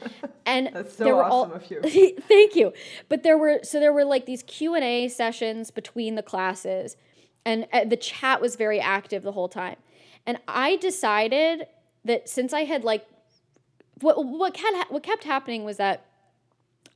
And 0.46 0.70
That's 0.72 0.96
so 0.96 1.04
there 1.04 1.14
were 1.14 1.26
awesome 1.26 1.52
all 1.52 1.58
of 1.58 1.70
you. 1.70 1.82
thank 2.30 2.56
you. 2.56 2.72
But 3.10 3.24
there 3.24 3.38
were 3.38 3.60
so 3.64 3.82
there 3.82 3.92
were 3.92 4.06
like 4.06 4.26
these 4.26 4.44
Q 4.44 4.76
and 4.76 4.84
A 4.84 5.10
sessions 5.10 5.72
between 5.72 6.16
the 6.16 6.24
classes, 6.24 6.96
and 7.44 7.68
uh, 7.74 7.84
the 7.84 7.98
chat 7.98 8.40
was 8.40 8.56
very 8.56 8.80
active 8.80 9.24
the 9.24 9.34
whole 9.34 9.50
time. 9.50 9.76
And 10.26 10.38
I 10.48 10.78
decided 10.78 11.68
that 12.08 12.28
since 12.28 12.54
I 12.54 12.62
had 12.62 12.84
like 12.84 13.06
what 14.02 14.24
what 14.26 14.54
kept 14.54 14.92
what 14.92 15.04
kept 15.04 15.24
happening 15.24 15.64
was 15.64 15.78
that 15.78 16.06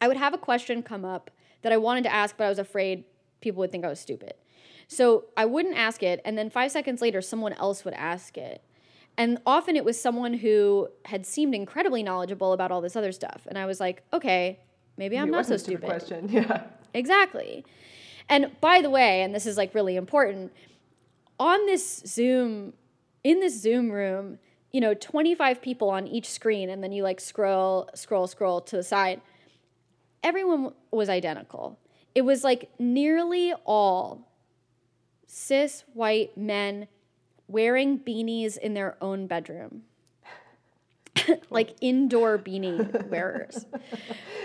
I 0.02 0.08
would 0.08 0.18
have 0.18 0.34
a 0.34 0.38
question 0.38 0.82
come 0.84 1.06
up 1.06 1.30
that 1.62 1.72
I 1.72 1.78
wanted 1.78 2.04
to 2.04 2.14
ask, 2.14 2.36
but 2.38 2.46
I 2.46 2.50
was 2.50 2.60
afraid 2.60 3.04
people 3.42 3.60
would 3.60 3.72
think 3.72 3.86
I 3.86 3.88
was 3.90 4.00
stupid. 4.00 4.34
So 4.88 5.26
I 5.38 5.46
wouldn't 5.46 5.78
ask 5.78 6.04
it, 6.04 6.20
and 6.26 6.38
then 6.38 6.50
five 6.50 6.72
seconds 6.72 7.02
later, 7.02 7.22
someone 7.22 7.54
else 7.54 7.86
would 7.86 7.94
ask 7.94 8.38
it. 8.38 8.62
And 9.18 9.40
often 9.46 9.76
it 9.76 9.86
was 9.86 10.00
someone 10.02 10.34
who 10.34 10.90
had 11.06 11.26
seemed 11.26 11.54
incredibly 11.56 12.02
knowledgeable 12.04 12.52
about 12.54 12.72
all 12.72 12.82
this 12.82 12.96
other 12.96 13.12
stuff. 13.12 13.46
And 13.48 13.58
I 13.58 13.66
was 13.66 13.80
like, 13.80 14.04
okay, 14.12 14.60
maybe 14.98 15.18
I'm 15.18 15.28
It 15.28 15.32
not 15.32 15.46
so 15.46 15.58
stupid. 15.58 15.86
question. 15.86 16.28
Yeah. 16.32 16.64
Exactly. 16.94 17.64
And 18.28 18.52
by 18.60 18.82
the 18.82 18.90
way, 18.90 19.22
and 19.22 19.34
this 19.36 19.46
is 19.46 19.56
like 19.58 19.74
really 19.76 19.96
important, 19.96 20.52
on 21.40 21.66
this 21.68 22.04
Zoom, 22.06 22.74
in 23.24 23.40
this 23.40 23.60
Zoom 23.62 23.92
room, 23.92 24.40
you 24.72 24.80
know, 24.82 24.94
25 24.94 25.62
people 25.62 25.90
on 25.90 26.08
each 26.08 26.30
screen, 26.30 26.70
and 26.70 26.84
then 26.84 26.92
you 26.92 27.04
like 27.04 27.20
scroll, 27.20 27.90
scroll, 27.94 28.28
scroll 28.28 28.62
to 28.62 28.78
the 28.78 28.84
side. 28.84 29.22
Everyone 30.24 30.74
was 30.92 31.10
identical. 31.10 31.78
It 32.16 32.22
was 32.22 32.44
like 32.44 32.70
nearly 32.80 33.54
all 33.66 34.28
cis 35.28 35.84
white 35.94 36.38
men 36.38 36.88
wearing 37.48 38.00
beanies 38.00 38.58
in 38.58 38.74
their 38.74 38.98
own 39.02 39.28
bedroom. 39.28 39.84
like 41.50 41.76
indoor 41.82 42.38
beanie 42.38 43.10
wearers. 43.10 43.66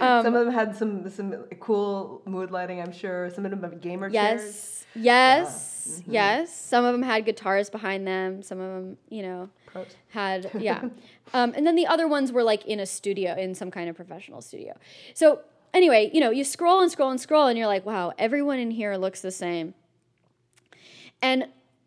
Um, 0.01 0.23
some 0.25 0.35
of 0.35 0.45
them 0.45 0.53
had 0.53 0.77
some 0.77 1.09
some 1.11 1.33
cool 1.61 2.23
mood 2.25 2.51
lighting. 2.51 2.81
I'm 2.81 2.93
sure. 2.93 3.31
Some 3.31 3.45
of 3.45 3.51
them 3.51 3.63
have 3.63 3.81
gamer 3.81 4.11
chairs. 4.11 4.43
Yes. 4.43 4.87
Yes. 4.95 6.03
Yes. 6.07 6.59
Some 6.59 6.85
of 6.85 6.93
them 6.93 7.03
had 7.03 7.25
guitars 7.25 7.71
behind 7.71 8.07
them. 8.07 8.43
Some 8.43 8.61
of 8.61 8.73
them, 8.75 8.99
you 9.09 9.23
know, 9.23 9.49
Pros. 9.67 9.87
had 10.09 10.51
yeah. 10.59 10.89
um, 11.35 11.53
and 11.55 11.67
then 11.67 11.77
the 11.77 11.87
other 11.87 12.09
ones 12.09 12.33
were 12.33 12.43
like 12.43 12.65
in 12.67 12.81
a 12.81 12.87
studio, 12.87 13.35
in 13.35 13.55
some 13.55 13.71
kind 13.71 13.89
of 13.89 13.97
professional 13.97 14.41
studio. 14.41 14.77
So 15.15 15.41
anyway, 15.75 16.11
you 16.13 16.21
know, 16.21 16.31
you 16.31 16.45
scroll 16.45 16.81
and 16.81 16.91
scroll 16.91 17.11
and 17.11 17.21
scroll, 17.21 17.47
and 17.47 17.59
you're 17.59 17.67
like, 17.67 17.85
wow, 17.85 18.13
everyone 18.19 18.59
in 18.59 18.71
here 18.71 18.97
looks 18.97 19.21
the 19.21 19.31
same. 19.31 19.75
And 21.23 21.47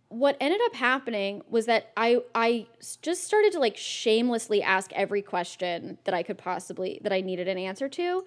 what 0.09 0.35
ended 0.39 0.59
up 0.65 0.75
happening 0.75 1.43
was 1.49 1.67
that 1.67 1.91
I 1.95 2.21
I 2.33 2.67
just 3.01 3.23
started 3.23 3.53
to 3.53 3.59
like 3.59 3.77
shamelessly 3.77 4.61
ask 4.61 4.91
every 4.93 5.21
question 5.21 5.99
that 6.03 6.13
I 6.13 6.23
could 6.23 6.37
possibly 6.37 6.99
that 7.03 7.13
I 7.13 7.21
needed 7.21 7.47
an 7.47 7.57
answer 7.57 7.87
to, 7.89 8.25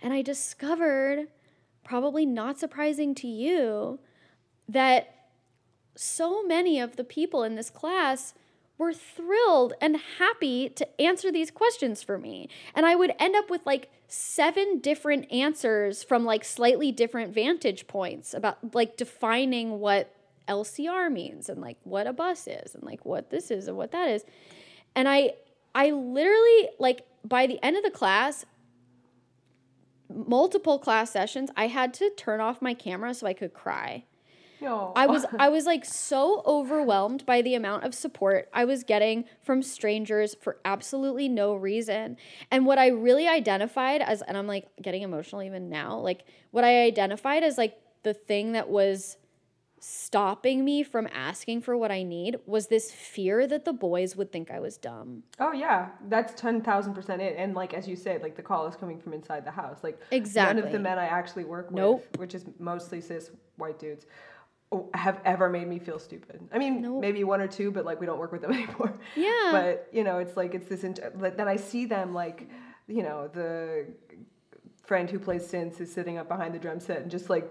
and 0.00 0.12
I 0.12 0.22
discovered 0.22 1.26
probably 1.84 2.26
not 2.26 2.58
surprising 2.58 3.14
to 3.16 3.28
you 3.28 3.98
that 4.68 5.28
so 5.96 6.42
many 6.42 6.80
of 6.80 6.96
the 6.96 7.04
people 7.04 7.42
in 7.42 7.56
this 7.56 7.70
class 7.70 8.34
were 8.78 8.92
thrilled 8.92 9.72
and 9.80 9.96
happy 10.18 10.68
to 10.68 11.00
answer 11.00 11.32
these 11.32 11.50
questions 11.50 12.02
for 12.02 12.18
me. 12.18 12.48
And 12.74 12.84
I 12.84 12.94
would 12.94 13.14
end 13.18 13.34
up 13.34 13.50
with 13.50 13.64
like 13.64 13.90
seven 14.06 14.80
different 14.80 15.32
answers 15.32 16.02
from 16.02 16.24
like 16.24 16.44
slightly 16.44 16.92
different 16.92 17.32
vantage 17.32 17.86
points 17.86 18.34
about 18.34 18.74
like 18.74 18.96
defining 18.96 19.80
what 19.80 20.12
LCR 20.48 21.10
means 21.10 21.48
and 21.48 21.60
like 21.60 21.76
what 21.84 22.06
a 22.06 22.12
bus 22.12 22.46
is 22.46 22.74
and 22.74 22.84
like 22.84 23.04
what 23.04 23.30
this 23.30 23.50
is 23.50 23.68
and 23.68 23.76
what 23.76 23.92
that 23.92 24.08
is. 24.08 24.24
And 24.94 25.08
I 25.08 25.34
I 25.74 25.90
literally 25.90 26.70
like 26.78 27.02
by 27.24 27.46
the 27.46 27.62
end 27.62 27.76
of 27.76 27.82
the 27.82 27.90
class 27.90 28.44
multiple 30.08 30.78
class 30.78 31.10
sessions 31.10 31.50
I 31.56 31.66
had 31.66 31.92
to 31.94 32.10
turn 32.10 32.40
off 32.40 32.62
my 32.62 32.74
camera 32.74 33.14
so 33.14 33.26
I 33.26 33.32
could 33.32 33.52
cry. 33.52 34.04
No. 34.60 34.92
I 34.96 35.06
was 35.06 35.26
I 35.38 35.48
was 35.48 35.66
like 35.66 35.84
so 35.84 36.42
overwhelmed 36.46 37.26
by 37.26 37.42
the 37.42 37.54
amount 37.54 37.84
of 37.84 37.94
support 37.94 38.48
I 38.52 38.64
was 38.64 38.84
getting 38.84 39.24
from 39.42 39.62
strangers 39.62 40.34
for 40.40 40.58
absolutely 40.64 41.28
no 41.28 41.54
reason. 41.54 42.16
And 42.50 42.66
what 42.66 42.78
I 42.78 42.88
really 42.88 43.28
identified 43.28 44.00
as 44.00 44.22
and 44.22 44.36
I'm 44.36 44.46
like 44.46 44.68
getting 44.80 45.02
emotional 45.02 45.42
even 45.42 45.68
now, 45.68 45.98
like 45.98 46.24
what 46.52 46.64
I 46.64 46.82
identified 46.82 47.42
as 47.42 47.58
like 47.58 47.78
the 48.02 48.14
thing 48.14 48.52
that 48.52 48.68
was 48.68 49.16
stopping 49.88 50.64
me 50.64 50.82
from 50.82 51.06
asking 51.14 51.60
for 51.60 51.76
what 51.76 51.92
I 51.92 52.02
need 52.02 52.36
was 52.44 52.66
this 52.66 52.90
fear 52.90 53.46
that 53.46 53.64
the 53.64 53.72
boys 53.72 54.16
would 54.16 54.32
think 54.32 54.50
I 54.50 54.58
was 54.58 54.76
dumb. 54.76 55.22
Oh 55.38 55.52
yeah, 55.52 55.90
that's 56.08 56.34
ten 56.40 56.60
thousand 56.60 56.94
percent 56.94 57.22
it. 57.22 57.36
And 57.38 57.54
like 57.54 57.72
as 57.72 57.86
you 57.86 57.94
said, 57.94 58.20
like 58.20 58.34
the 58.34 58.42
call 58.42 58.66
is 58.66 58.74
coming 58.74 58.98
from 58.98 59.12
inside 59.12 59.44
the 59.46 59.52
house. 59.52 59.78
Like 59.84 60.00
Exactly. 60.10 60.56
none 60.56 60.66
of 60.66 60.72
the 60.72 60.80
men 60.80 60.98
I 60.98 61.04
actually 61.06 61.44
work 61.44 61.70
Nope. 61.70 62.04
with, 62.12 62.20
which 62.20 62.34
is 62.34 62.44
mostly 62.58 63.00
cis 63.00 63.30
white 63.58 63.78
dudes, 63.78 64.06
oh, 64.72 64.90
have 64.92 65.20
ever 65.24 65.48
made 65.48 65.68
me 65.68 65.78
feel 65.78 66.00
stupid. 66.00 66.40
I 66.52 66.58
mean, 66.58 66.82
Nope. 66.82 67.00
maybe 67.00 67.22
one 67.22 67.40
or 67.40 67.46
two, 67.46 67.70
but 67.70 67.84
like 67.84 68.00
we 68.00 68.06
don't 68.06 68.18
work 68.18 68.32
with 68.32 68.42
them 68.42 68.52
anymore. 68.60 68.98
Yeah. 69.14 69.50
But 69.52 69.88
you 69.92 70.02
know, 70.02 70.18
it's 70.18 70.36
like 70.36 70.54
it's 70.56 70.68
this. 70.68 70.82
Int- 70.82 71.00
then 71.20 71.46
I 71.46 71.54
see 71.56 71.86
them 71.86 72.12
like, 72.12 72.48
you 72.88 73.04
know, 73.04 73.28
the 73.32 73.86
friend 74.84 75.08
who 75.08 75.20
plays 75.20 75.46
synths 75.46 75.80
is 75.80 75.92
sitting 75.92 76.18
up 76.18 76.26
behind 76.26 76.54
the 76.54 76.58
drum 76.58 76.80
set 76.80 77.02
and 77.02 77.10
just 77.10 77.30
like 77.30 77.48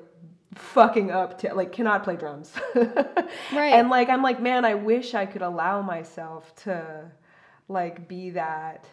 fucking 0.55 1.11
up 1.11 1.37
to 1.39 1.53
like 1.53 1.71
cannot 1.71 2.03
play 2.03 2.15
drums 2.15 2.53
Right. 2.75 3.73
and 3.73 3.89
like 3.89 4.09
i'm 4.09 4.21
like 4.23 4.41
man 4.41 4.65
i 4.65 4.73
wish 4.73 5.13
i 5.13 5.25
could 5.25 5.41
allow 5.41 5.81
myself 5.81 6.55
to 6.63 7.11
like 7.67 8.07
be 8.07 8.31
that 8.31 8.85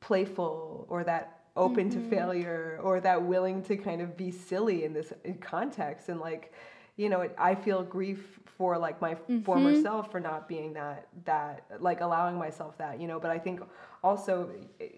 playful 0.00 0.86
or 0.88 1.04
that 1.04 1.40
open 1.56 1.88
Mm-hmm. 1.90 2.10
to 2.10 2.16
failure 2.16 2.78
or 2.82 3.00
that 3.00 3.22
willing 3.22 3.62
to 3.64 3.76
kind 3.76 4.00
of 4.02 4.16
be 4.16 4.30
silly 4.30 4.84
in 4.84 4.92
this 4.92 5.12
context 5.40 6.08
and 6.10 6.20
like 6.20 6.52
you 6.96 7.08
know 7.08 7.20
it, 7.22 7.34
i 7.38 7.54
feel 7.54 7.82
grief 7.82 8.40
for 8.56 8.78
like 8.78 9.00
my 9.00 9.16
Mm-hmm. 9.30 9.42
former 9.44 9.74
self 9.74 10.10
for 10.10 10.20
not 10.20 10.48
being 10.48 10.72
that 10.72 11.08
that 11.24 11.64
like 11.80 12.00
allowing 12.00 12.36
myself 12.38 12.76
that 12.78 13.00
you 13.00 13.06
know 13.06 13.20
but 13.20 13.30
i 13.30 13.38
think 13.38 13.60
also 14.02 14.50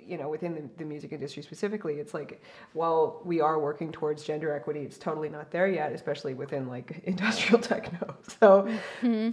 you 0.07 0.17
know 0.19 0.29
within 0.29 0.55
the, 0.55 0.63
the 0.77 0.85
music 0.85 1.13
industry 1.13 1.43
specifically 1.43 1.95
it's 1.95 2.15
like 2.15 2.41
while 2.75 3.21
we 3.25 3.41
are 3.41 3.59
working 3.59 3.91
towards 3.91 4.23
gender 4.23 4.53
equity 4.55 4.81
it's 4.81 4.99
totally 4.99 5.29
not 5.29 5.51
there 5.51 5.67
yet 5.69 5.93
especially 5.93 6.35
within 6.35 6.69
like 6.69 7.01
industrial 7.05 7.61
techno 7.61 8.15
so 8.41 8.69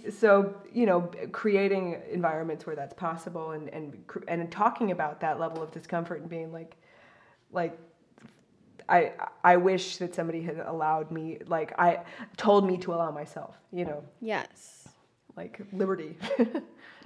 so 0.09 0.55
you 0.74 0.86
know 0.86 1.01
creating 1.32 2.01
environments 2.11 2.66
where 2.66 2.76
that's 2.76 2.93
possible 2.93 3.51
and 3.51 3.70
and 3.70 3.97
and 4.28 4.51
talking 4.51 4.91
about 4.91 5.20
that 5.20 5.39
level 5.39 5.61
of 5.61 5.72
discomfort 5.72 6.22
and 6.22 6.30
being 6.30 6.51
like 6.51 6.76
like 7.51 7.78
I 8.88 9.13
I 9.43 9.57
wish 9.57 9.97
that 9.97 10.13
somebody 10.15 10.41
had 10.41 10.59
allowed 10.59 11.11
me 11.11 11.39
like 11.47 11.77
I 11.79 12.03
told 12.38 12.67
me 12.67 12.77
to 12.79 12.93
allow 12.93 13.11
myself, 13.11 13.55
you 13.71 13.86
know, 13.86 14.03
yes. 14.21 14.88
like 15.36 15.61
liberty. 15.71 16.17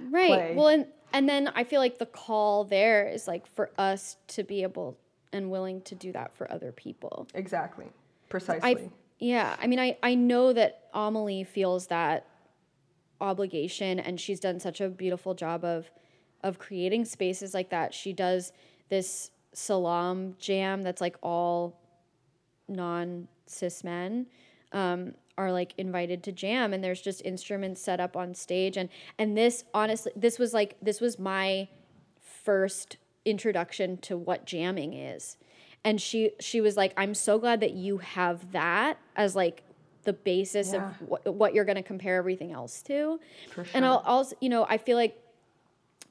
Right. 0.02 0.28
play. 0.28 0.54
Well, 0.56 0.68
and 0.68 0.86
and 1.12 1.28
then 1.28 1.48
I 1.54 1.64
feel 1.64 1.80
like 1.80 1.98
the 1.98 2.06
call 2.06 2.64
there 2.64 3.06
is 3.06 3.28
like 3.28 3.46
for 3.46 3.70
us 3.76 4.16
to 4.28 4.42
be 4.42 4.62
able 4.62 4.96
and 5.32 5.50
willing 5.50 5.82
to 5.82 5.94
do 5.94 6.12
that 6.12 6.34
for 6.34 6.50
other 6.50 6.72
people. 6.72 7.28
exactly. 7.34 7.86
I 7.86 7.90
Precisely. 8.28 8.90
yeah, 9.18 9.56
I 9.60 9.66
mean 9.66 9.78
I 9.78 9.98
I 10.02 10.14
know 10.14 10.52
that 10.52 10.84
Amelie 10.94 11.44
feels 11.44 11.88
that 11.88 12.26
obligation 13.20 14.00
and 14.00 14.18
she's 14.18 14.40
done 14.40 14.58
such 14.58 14.80
a 14.80 14.88
beautiful 14.88 15.34
job 15.34 15.64
of 15.64 15.90
of 16.42 16.58
creating 16.58 17.04
spaces 17.04 17.52
like 17.52 17.70
that. 17.70 17.92
She 17.92 18.12
does 18.12 18.52
this 18.88 19.30
salam 19.52 20.34
jam 20.38 20.82
that's 20.82 21.00
like 21.00 21.16
all 21.22 21.80
non 22.68 23.26
cis 23.46 23.82
men 23.82 24.26
um, 24.72 25.14
are 25.36 25.50
like 25.50 25.72
invited 25.78 26.22
to 26.22 26.32
jam 26.32 26.72
and 26.72 26.84
there's 26.84 27.00
just 27.00 27.22
instruments 27.24 27.80
set 27.82 27.98
up 28.00 28.16
on 28.16 28.34
stage. 28.34 28.76
And 28.76 28.88
and 29.18 29.36
this 29.36 29.64
honestly 29.74 30.12
this 30.14 30.38
was 30.38 30.54
like 30.54 30.76
this 30.80 31.00
was 31.00 31.18
my 31.18 31.68
first 32.20 32.96
introduction 33.24 33.96
to 33.98 34.16
what 34.16 34.46
jamming 34.46 34.94
is. 34.94 35.36
And 35.84 36.00
she 36.00 36.32
she 36.40 36.60
was 36.60 36.76
like 36.76 36.92
i'm 36.96 37.14
so 37.14 37.38
glad 37.38 37.60
that 37.60 37.72
you 37.72 37.98
have 37.98 38.52
that 38.52 38.98
as 39.16 39.34
like 39.34 39.62
the 40.04 40.12
basis 40.12 40.72
Yeah. 40.72 40.88
of 40.88 41.08
what, 41.08 41.34
what 41.34 41.54
you're 41.54 41.64
going 41.64 41.76
to 41.76 41.82
compare 41.82 42.16
everything 42.16 42.52
else 42.52 42.82
to. 42.82 43.18
For 43.52 43.66
and 43.74 43.84
i'll 43.84 44.02
also 44.06 44.36
you 44.40 44.48
know 44.48 44.66
i 44.68 44.78
feel 44.78 44.96
like 44.96 45.16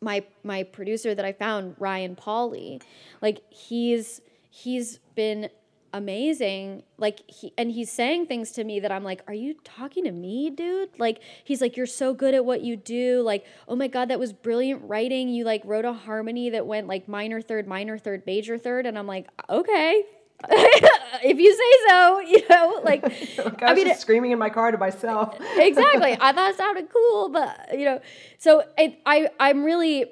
my 0.02 0.24
my 0.44 0.64
producer 0.64 1.14
that 1.16 1.26
I 1.26 1.34
found, 1.34 1.76
Ryan 1.80 2.16
Pauly, 2.16 2.82
like 3.22 3.42
he's 3.50 4.22
he's 4.50 5.00
been 5.16 5.50
amazing. 5.94 6.84
Like 6.98 7.30
he 7.30 7.54
and 7.58 7.72
he's 7.72 7.92
saying 7.92 8.28
things 8.28 8.52
to 8.52 8.64
me 8.64 8.80
that 8.80 8.92
I'm 8.92 9.04
like, 9.04 9.22
are 9.28 9.34
you 9.34 9.56
talking 9.64 10.04
to 10.06 10.12
me, 10.12 10.50
dude? 10.50 10.90
Like 10.98 11.22
he's 11.44 11.62
like, 11.62 11.78
you're 11.78 11.86
so 11.86 12.14
good 12.14 12.34
at 12.34 12.46
what 12.46 12.62
you 12.62 12.76
do. 12.76 13.22
Like, 13.22 13.46
oh 13.68 13.76
my 13.76 13.88
god, 13.88 14.10
that 14.10 14.20
was 14.20 14.34
brilliant 14.34 14.84
writing. 14.84 15.30
You 15.30 15.44
like 15.44 15.62
wrote 15.66 15.86
a 15.86 15.94
harmony 15.94 16.50
that 16.52 16.66
went 16.66 16.88
like 16.88 17.08
minor 17.08 17.42
third, 17.42 17.68
minor 17.68 17.98
third, 17.98 18.24
major 18.26 18.58
third, 18.58 18.86
and 18.86 18.98
I'm 18.98 19.08
like, 19.08 19.28
okay. 19.50 20.04
If 20.50 21.38
you 21.40 21.54
say 21.54 21.90
so, 21.90 22.20
you 22.34 22.48
know, 22.50 22.82
like 22.84 23.04
Like, 23.38 23.64
I 23.64 23.74
was 23.74 23.84
just 23.84 24.02
screaming 24.02 24.32
in 24.32 24.40
my 24.40 24.50
car 24.50 24.72
to 24.72 24.78
myself. 24.78 25.38
exactly. 25.58 26.18
I 26.20 26.32
thought 26.34 26.52
it 26.52 26.58
sounded 26.58 26.88
cool, 26.92 27.30
but 27.30 27.78
you 27.78 27.86
know, 27.86 28.00
so 28.38 28.64
it, 28.78 29.00
I 29.06 29.30
I'm 29.40 29.64
really 29.64 30.06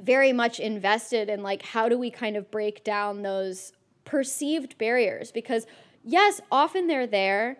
very 0.00 0.32
much 0.32 0.58
invested 0.60 1.28
in 1.28 1.42
like 1.42 1.62
how 1.62 1.88
do 1.88 1.98
we 1.98 2.10
kind 2.10 2.36
of 2.36 2.50
break 2.50 2.82
down 2.84 3.22
those 3.22 3.72
perceived 4.04 4.76
barriers 4.78 5.30
because 5.32 5.66
yes, 6.04 6.40
often 6.50 6.86
they're 6.88 7.06
there, 7.06 7.56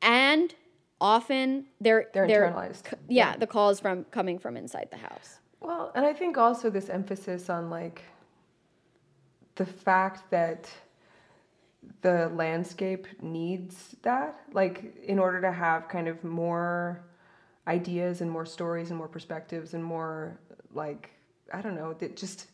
and 0.00 0.54
often 1.00 1.66
they're 1.80 2.06
They're 2.14 2.26
internalized. 2.28 2.88
c- 2.90 2.96
Yeah, 3.08 3.36
the 3.36 3.46
calls 3.46 3.80
from 3.80 4.04
coming 4.04 4.38
from 4.38 4.56
inside 4.56 4.88
the 4.90 4.96
house. 4.98 5.38
Well, 5.60 5.92
and 5.94 6.04
I 6.06 6.12
think 6.12 6.38
also 6.38 6.70
this 6.70 6.88
emphasis 6.88 7.50
on 7.50 7.68
like 7.70 8.02
the 9.56 9.66
fact 9.66 10.30
that 10.30 10.68
the 12.02 12.30
landscape 12.34 13.06
needs 13.20 13.96
that, 14.02 14.40
like 14.52 14.94
in 15.04 15.18
order 15.18 15.40
to 15.40 15.52
have 15.52 15.88
kind 15.88 16.08
of 16.08 16.22
more 16.24 17.04
ideas 17.66 18.20
and 18.20 18.30
more 18.30 18.46
stories 18.46 18.90
and 18.90 18.98
more 18.98 19.08
perspectives 19.08 19.74
and 19.74 19.84
more 19.84 20.38
like 20.74 21.10
I 21.52 21.60
don't 21.60 21.74
know, 21.74 21.92
that 21.94 22.16
just 22.16 22.46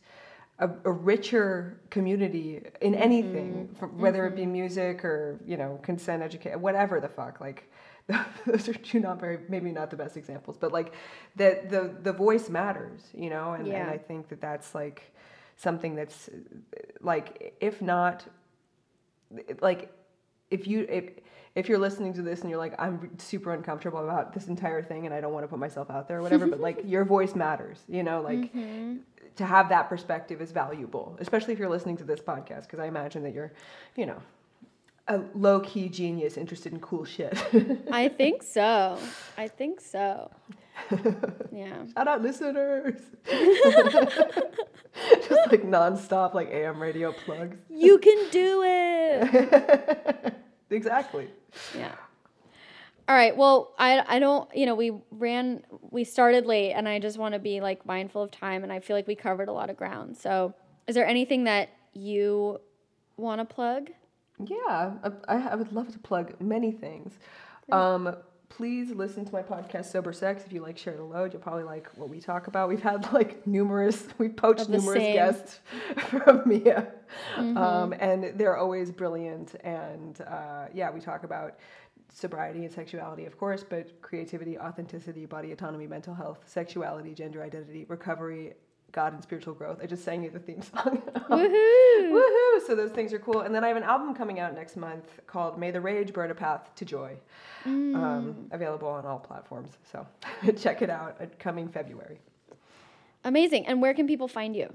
a, 0.58 0.68
a 0.84 0.90
richer 0.90 1.80
community 1.90 2.60
in 2.80 2.92
mm-hmm. 2.92 3.02
anything, 3.02 3.68
from, 3.78 3.98
whether 3.98 4.26
it 4.26 4.34
be 4.34 4.42
mm-hmm. 4.42 4.52
music 4.52 5.04
or 5.04 5.38
you 5.46 5.56
know 5.56 5.78
consent 5.82 6.22
education, 6.22 6.60
whatever 6.60 7.00
the 7.00 7.08
fuck. 7.08 7.40
Like 7.40 7.70
those 8.46 8.68
are 8.68 8.74
two 8.74 9.00
not 9.00 9.20
very, 9.20 9.38
maybe 9.48 9.70
not 9.70 9.90
the 9.90 9.96
best 9.96 10.16
examples, 10.16 10.56
but 10.58 10.72
like 10.72 10.94
that 11.36 11.70
the 11.70 11.94
the 12.02 12.12
voice 12.12 12.48
matters, 12.48 13.02
you 13.14 13.30
know, 13.30 13.52
and, 13.52 13.68
and 13.68 13.88
I 13.88 13.98
think 13.98 14.28
that 14.28 14.40
that's 14.40 14.74
like 14.74 15.14
something 15.56 15.94
that's 15.94 16.28
like 17.00 17.54
if 17.60 17.80
not 17.80 18.24
like 19.60 19.92
if 20.50 20.66
you 20.66 20.86
if 20.88 21.10
if 21.54 21.68
you're 21.68 21.78
listening 21.78 22.12
to 22.14 22.22
this 22.22 22.40
and 22.42 22.50
you're 22.50 22.58
like 22.58 22.74
I'm 22.78 23.10
super 23.18 23.52
uncomfortable 23.52 23.98
about 23.98 24.32
this 24.32 24.46
entire 24.46 24.82
thing 24.82 25.06
and 25.06 25.14
I 25.14 25.20
don't 25.20 25.32
want 25.32 25.44
to 25.44 25.48
put 25.48 25.58
myself 25.58 25.90
out 25.90 26.08
there 26.08 26.18
or 26.18 26.22
whatever 26.22 26.46
but 26.46 26.60
like 26.60 26.82
your 26.84 27.04
voice 27.04 27.34
matters 27.34 27.78
you 27.88 28.02
know 28.02 28.20
like 28.20 28.38
mm-hmm. 28.38 28.96
to 29.36 29.44
have 29.44 29.68
that 29.70 29.88
perspective 29.88 30.40
is 30.40 30.52
valuable 30.52 31.16
especially 31.20 31.52
if 31.52 31.58
you're 31.58 31.68
listening 31.68 31.96
to 31.98 32.04
this 32.04 32.20
podcast 32.20 32.62
because 32.62 32.78
I 32.78 32.86
imagine 32.86 33.22
that 33.24 33.34
you're 33.34 33.52
you 33.96 34.06
know 34.06 34.20
a 35.08 35.22
low 35.34 35.60
key 35.60 35.88
genius 35.88 36.36
interested 36.36 36.72
in 36.72 36.80
cool 36.80 37.04
shit 37.04 37.36
I 37.90 38.08
think 38.08 38.42
so. 38.42 38.98
I 39.36 39.48
think 39.48 39.80
so. 39.80 40.30
Yeah. 41.52 41.84
shout 41.94 42.08
out 42.08 42.22
listeners 42.22 43.00
just 43.26 43.50
like 45.50 45.62
nonstop 45.62 46.34
like 46.34 46.48
AM 46.50 46.80
radio 46.80 47.12
plugs 47.12 47.56
You 47.70 47.98
can 47.98 48.30
do 48.30 48.62
it. 48.64 50.34
exactly 50.70 51.28
Yeah. 51.76 51.92
All 53.08 53.16
right. 53.16 53.34
Well, 53.34 53.72
I 53.78 54.04
I 54.06 54.18
don't, 54.18 54.54
you 54.54 54.66
know, 54.66 54.74
we 54.74 54.92
ran 55.10 55.62
we 55.90 56.04
started 56.04 56.44
late 56.44 56.72
and 56.72 56.86
I 56.86 56.98
just 56.98 57.16
want 57.16 57.32
to 57.32 57.38
be 57.38 57.60
like 57.60 57.86
mindful 57.86 58.22
of 58.22 58.30
time 58.30 58.64
and 58.64 58.72
I 58.72 58.80
feel 58.80 58.96
like 58.96 59.06
we 59.06 59.14
covered 59.14 59.48
a 59.48 59.52
lot 59.52 59.70
of 59.70 59.78
ground. 59.78 60.18
So, 60.18 60.52
is 60.86 60.94
there 60.94 61.06
anything 61.06 61.44
that 61.44 61.70
you 61.94 62.60
want 63.16 63.40
to 63.40 63.46
plug? 63.46 63.90
Yeah, 64.44 64.92
I, 65.26 65.36
I 65.36 65.54
would 65.54 65.72
love 65.72 65.90
to 65.92 65.98
plug 65.98 66.38
many 66.40 66.70
things. 66.70 67.18
Um, 67.72 68.14
please 68.48 68.90
listen 68.90 69.24
to 69.24 69.32
my 69.32 69.42
podcast 69.42 69.86
Sober 69.86 70.12
Sex 70.12 70.44
if 70.46 70.52
you 70.52 70.60
like 70.62 70.76
Share 70.78 70.96
the 70.96 71.02
Load. 71.04 71.32
You'll 71.32 71.42
probably 71.42 71.64
like 71.64 71.88
what 71.96 72.08
we 72.08 72.20
talk 72.20 72.46
about. 72.46 72.68
We've 72.68 72.82
had 72.82 73.12
like 73.12 73.46
numerous, 73.46 74.06
we've 74.18 74.36
poached 74.36 74.68
numerous 74.68 74.98
same. 74.98 75.14
guests 75.14 75.60
from 76.08 76.42
Mia, 76.46 76.92
Mm-hmm. 77.36 77.56
um, 77.56 77.94
and 77.98 78.38
they're 78.38 78.56
always 78.58 78.92
brilliant. 78.92 79.54
And 79.64 80.20
uh, 80.20 80.66
yeah, 80.74 80.90
we 80.90 81.00
talk 81.00 81.24
about 81.24 81.56
sobriety 82.12 82.64
and 82.64 82.72
sexuality, 82.72 83.24
of 83.24 83.38
course, 83.38 83.64
but 83.68 84.00
creativity, 84.02 84.58
authenticity, 84.58 85.24
body 85.24 85.52
autonomy, 85.52 85.86
mental 85.86 86.14
health, 86.14 86.40
sexuality, 86.44 87.14
gender 87.14 87.42
identity, 87.42 87.86
recovery. 87.88 88.54
God 88.92 89.12
and 89.12 89.22
spiritual 89.22 89.54
growth. 89.54 89.78
I 89.82 89.86
just 89.86 90.04
sang 90.04 90.24
you 90.24 90.30
the 90.30 90.38
theme 90.38 90.62
song. 90.74 91.02
Woohoo! 91.28 92.10
Woohoo! 92.12 92.66
So 92.66 92.74
those 92.74 92.90
things 92.90 93.12
are 93.12 93.18
cool. 93.18 93.40
And 93.42 93.54
then 93.54 93.62
I 93.64 93.68
have 93.68 93.76
an 93.76 93.82
album 93.82 94.14
coming 94.14 94.40
out 94.40 94.54
next 94.54 94.76
month 94.76 95.04
called 95.26 95.58
May 95.58 95.70
the 95.70 95.80
Rage 95.80 96.12
Burn 96.12 96.30
a 96.30 96.34
Path 96.34 96.70
to 96.76 96.84
Joy. 96.84 97.16
Um, 97.66 98.48
available 98.50 98.88
on 98.88 99.04
all 99.04 99.18
platforms. 99.18 99.76
So 99.92 100.06
check 100.56 100.80
it 100.82 100.88
out. 100.90 101.16
uh, 101.20 101.26
Coming 101.38 101.68
February. 101.68 102.18
Amazing. 103.24 103.66
And 103.66 103.82
where 103.82 103.92
can 103.94 104.06
people 104.06 104.28
find 104.28 104.56
you? 104.56 104.74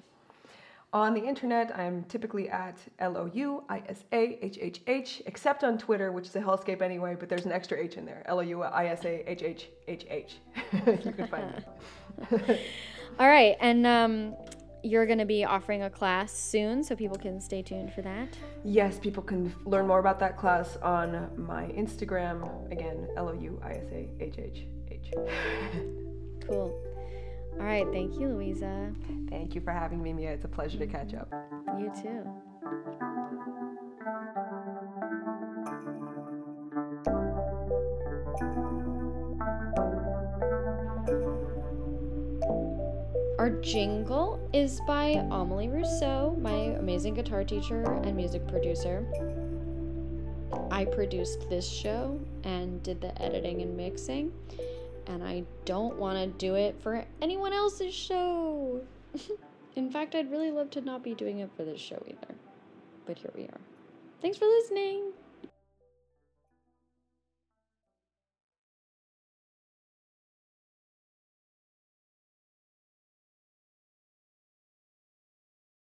On 0.92 1.16
the 1.16 1.22
internet, 1.22 1.76
I'm 1.76 2.04
typically 2.04 2.50
at 2.50 2.78
L 3.00 3.18
O 3.18 3.26
U 3.34 3.64
I 3.68 3.82
S 3.90 4.04
A 4.14 4.38
H 4.46 4.60
H 4.62 4.82
H, 4.86 5.24
except 5.26 5.64
on 5.64 5.80
Twitter, 5.80 6.12
which 6.12 6.28
is 6.28 6.36
a 6.36 6.40
hellscape 6.40 6.84
anyway, 6.84 7.16
but 7.20 7.30
there's 7.30 7.46
an 7.48 7.52
extra 7.52 7.80
H 7.80 7.96
in 7.98 8.06
there. 8.06 8.22
L 8.28 8.38
O 8.38 8.42
U 8.44 8.62
I 8.62 8.86
S 8.90 9.04
A 9.06 9.24
H 9.28 9.42
H 9.42 9.70
H 9.88 10.06
H. 10.08 10.36
You 11.04 11.12
can 11.14 11.28
find 11.28 11.52
me. 11.52 11.64
All 13.20 13.28
right. 13.28 13.56
And 13.60 13.86
um, 13.86 14.36
you're 14.84 15.06
going 15.06 15.20
to 15.20 15.26
be 15.26 15.46
offering 15.46 15.84
a 15.84 15.90
class 15.90 16.32
soon, 16.32 16.84
so 16.84 16.96
people 16.96 17.18
can 17.18 17.40
stay 17.40 17.62
tuned 17.62 17.94
for 17.94 18.02
that. 18.02 18.38
Yes, 18.64 19.00
people 19.00 19.24
can 19.24 19.54
learn 19.66 19.88
more 19.88 20.00
about 20.00 20.20
that 20.20 20.38
class 20.38 20.78
on 20.78 21.30
my 21.38 21.66
Instagram. 21.68 22.72
Again, 22.72 23.08
L 23.16 23.30
O 23.30 23.34
U 23.34 23.60
I 23.64 23.72
S 23.72 23.86
A 23.92 24.10
H 24.20 24.36
H 24.38 24.66
H. 24.92 25.14
Cool. 26.46 26.78
All 27.54 27.66
right. 27.66 27.88
Thank 27.94 28.20
you, 28.20 28.28
Louisa. 28.28 28.92
Thank 29.30 29.56
you 29.56 29.62
for 29.62 29.72
having 29.72 30.04
me, 30.04 30.12
Mia. 30.12 30.34
It's 30.34 30.44
a 30.44 30.50
pleasure 30.50 30.78
to 30.78 30.88
catch 30.88 31.14
up. 31.14 31.32
You 31.80 31.90
too. 32.02 32.26
Our 43.44 43.50
jingle 43.50 44.40
is 44.54 44.80
by 44.88 45.22
Amelie 45.30 45.68
Rousseaux, 45.68 46.34
my 46.40 46.78
amazing 46.80 47.16
guitar 47.16 47.44
teacher 47.44 47.84
and 48.06 48.16
music 48.16 48.48
producer. 48.48 49.06
I 50.72 50.86
produced 50.86 51.50
this 51.50 51.68
show 51.70 52.22
and 52.46 52.82
did 52.84 53.02
the 53.02 53.22
editing 53.22 53.62
and 53.62 53.76
mixing, 53.76 54.32
and 55.08 55.22
I 55.22 55.44
don't 55.66 55.98
want 55.98 56.18
to 56.20 56.28
do 56.38 56.56
it 56.56 56.80
for 56.82 57.04
anyone 57.22 57.52
else's 57.52 57.94
show. 57.94 58.80
In 59.76 59.92
fact, 59.92 60.16
I'd 60.16 60.32
really 60.32 60.50
love 60.50 60.70
to 60.70 60.80
not 60.80 61.04
be 61.04 61.14
doing 61.14 61.40
it 61.40 61.50
for 61.58 61.66
this 61.66 61.82
show 61.82 62.02
either. 62.08 62.36
But 63.06 63.18
here 63.18 63.32
we 63.36 63.44
are. 63.44 63.60
Thanks 64.22 64.38
for 64.38 64.46
listening. 64.46 65.12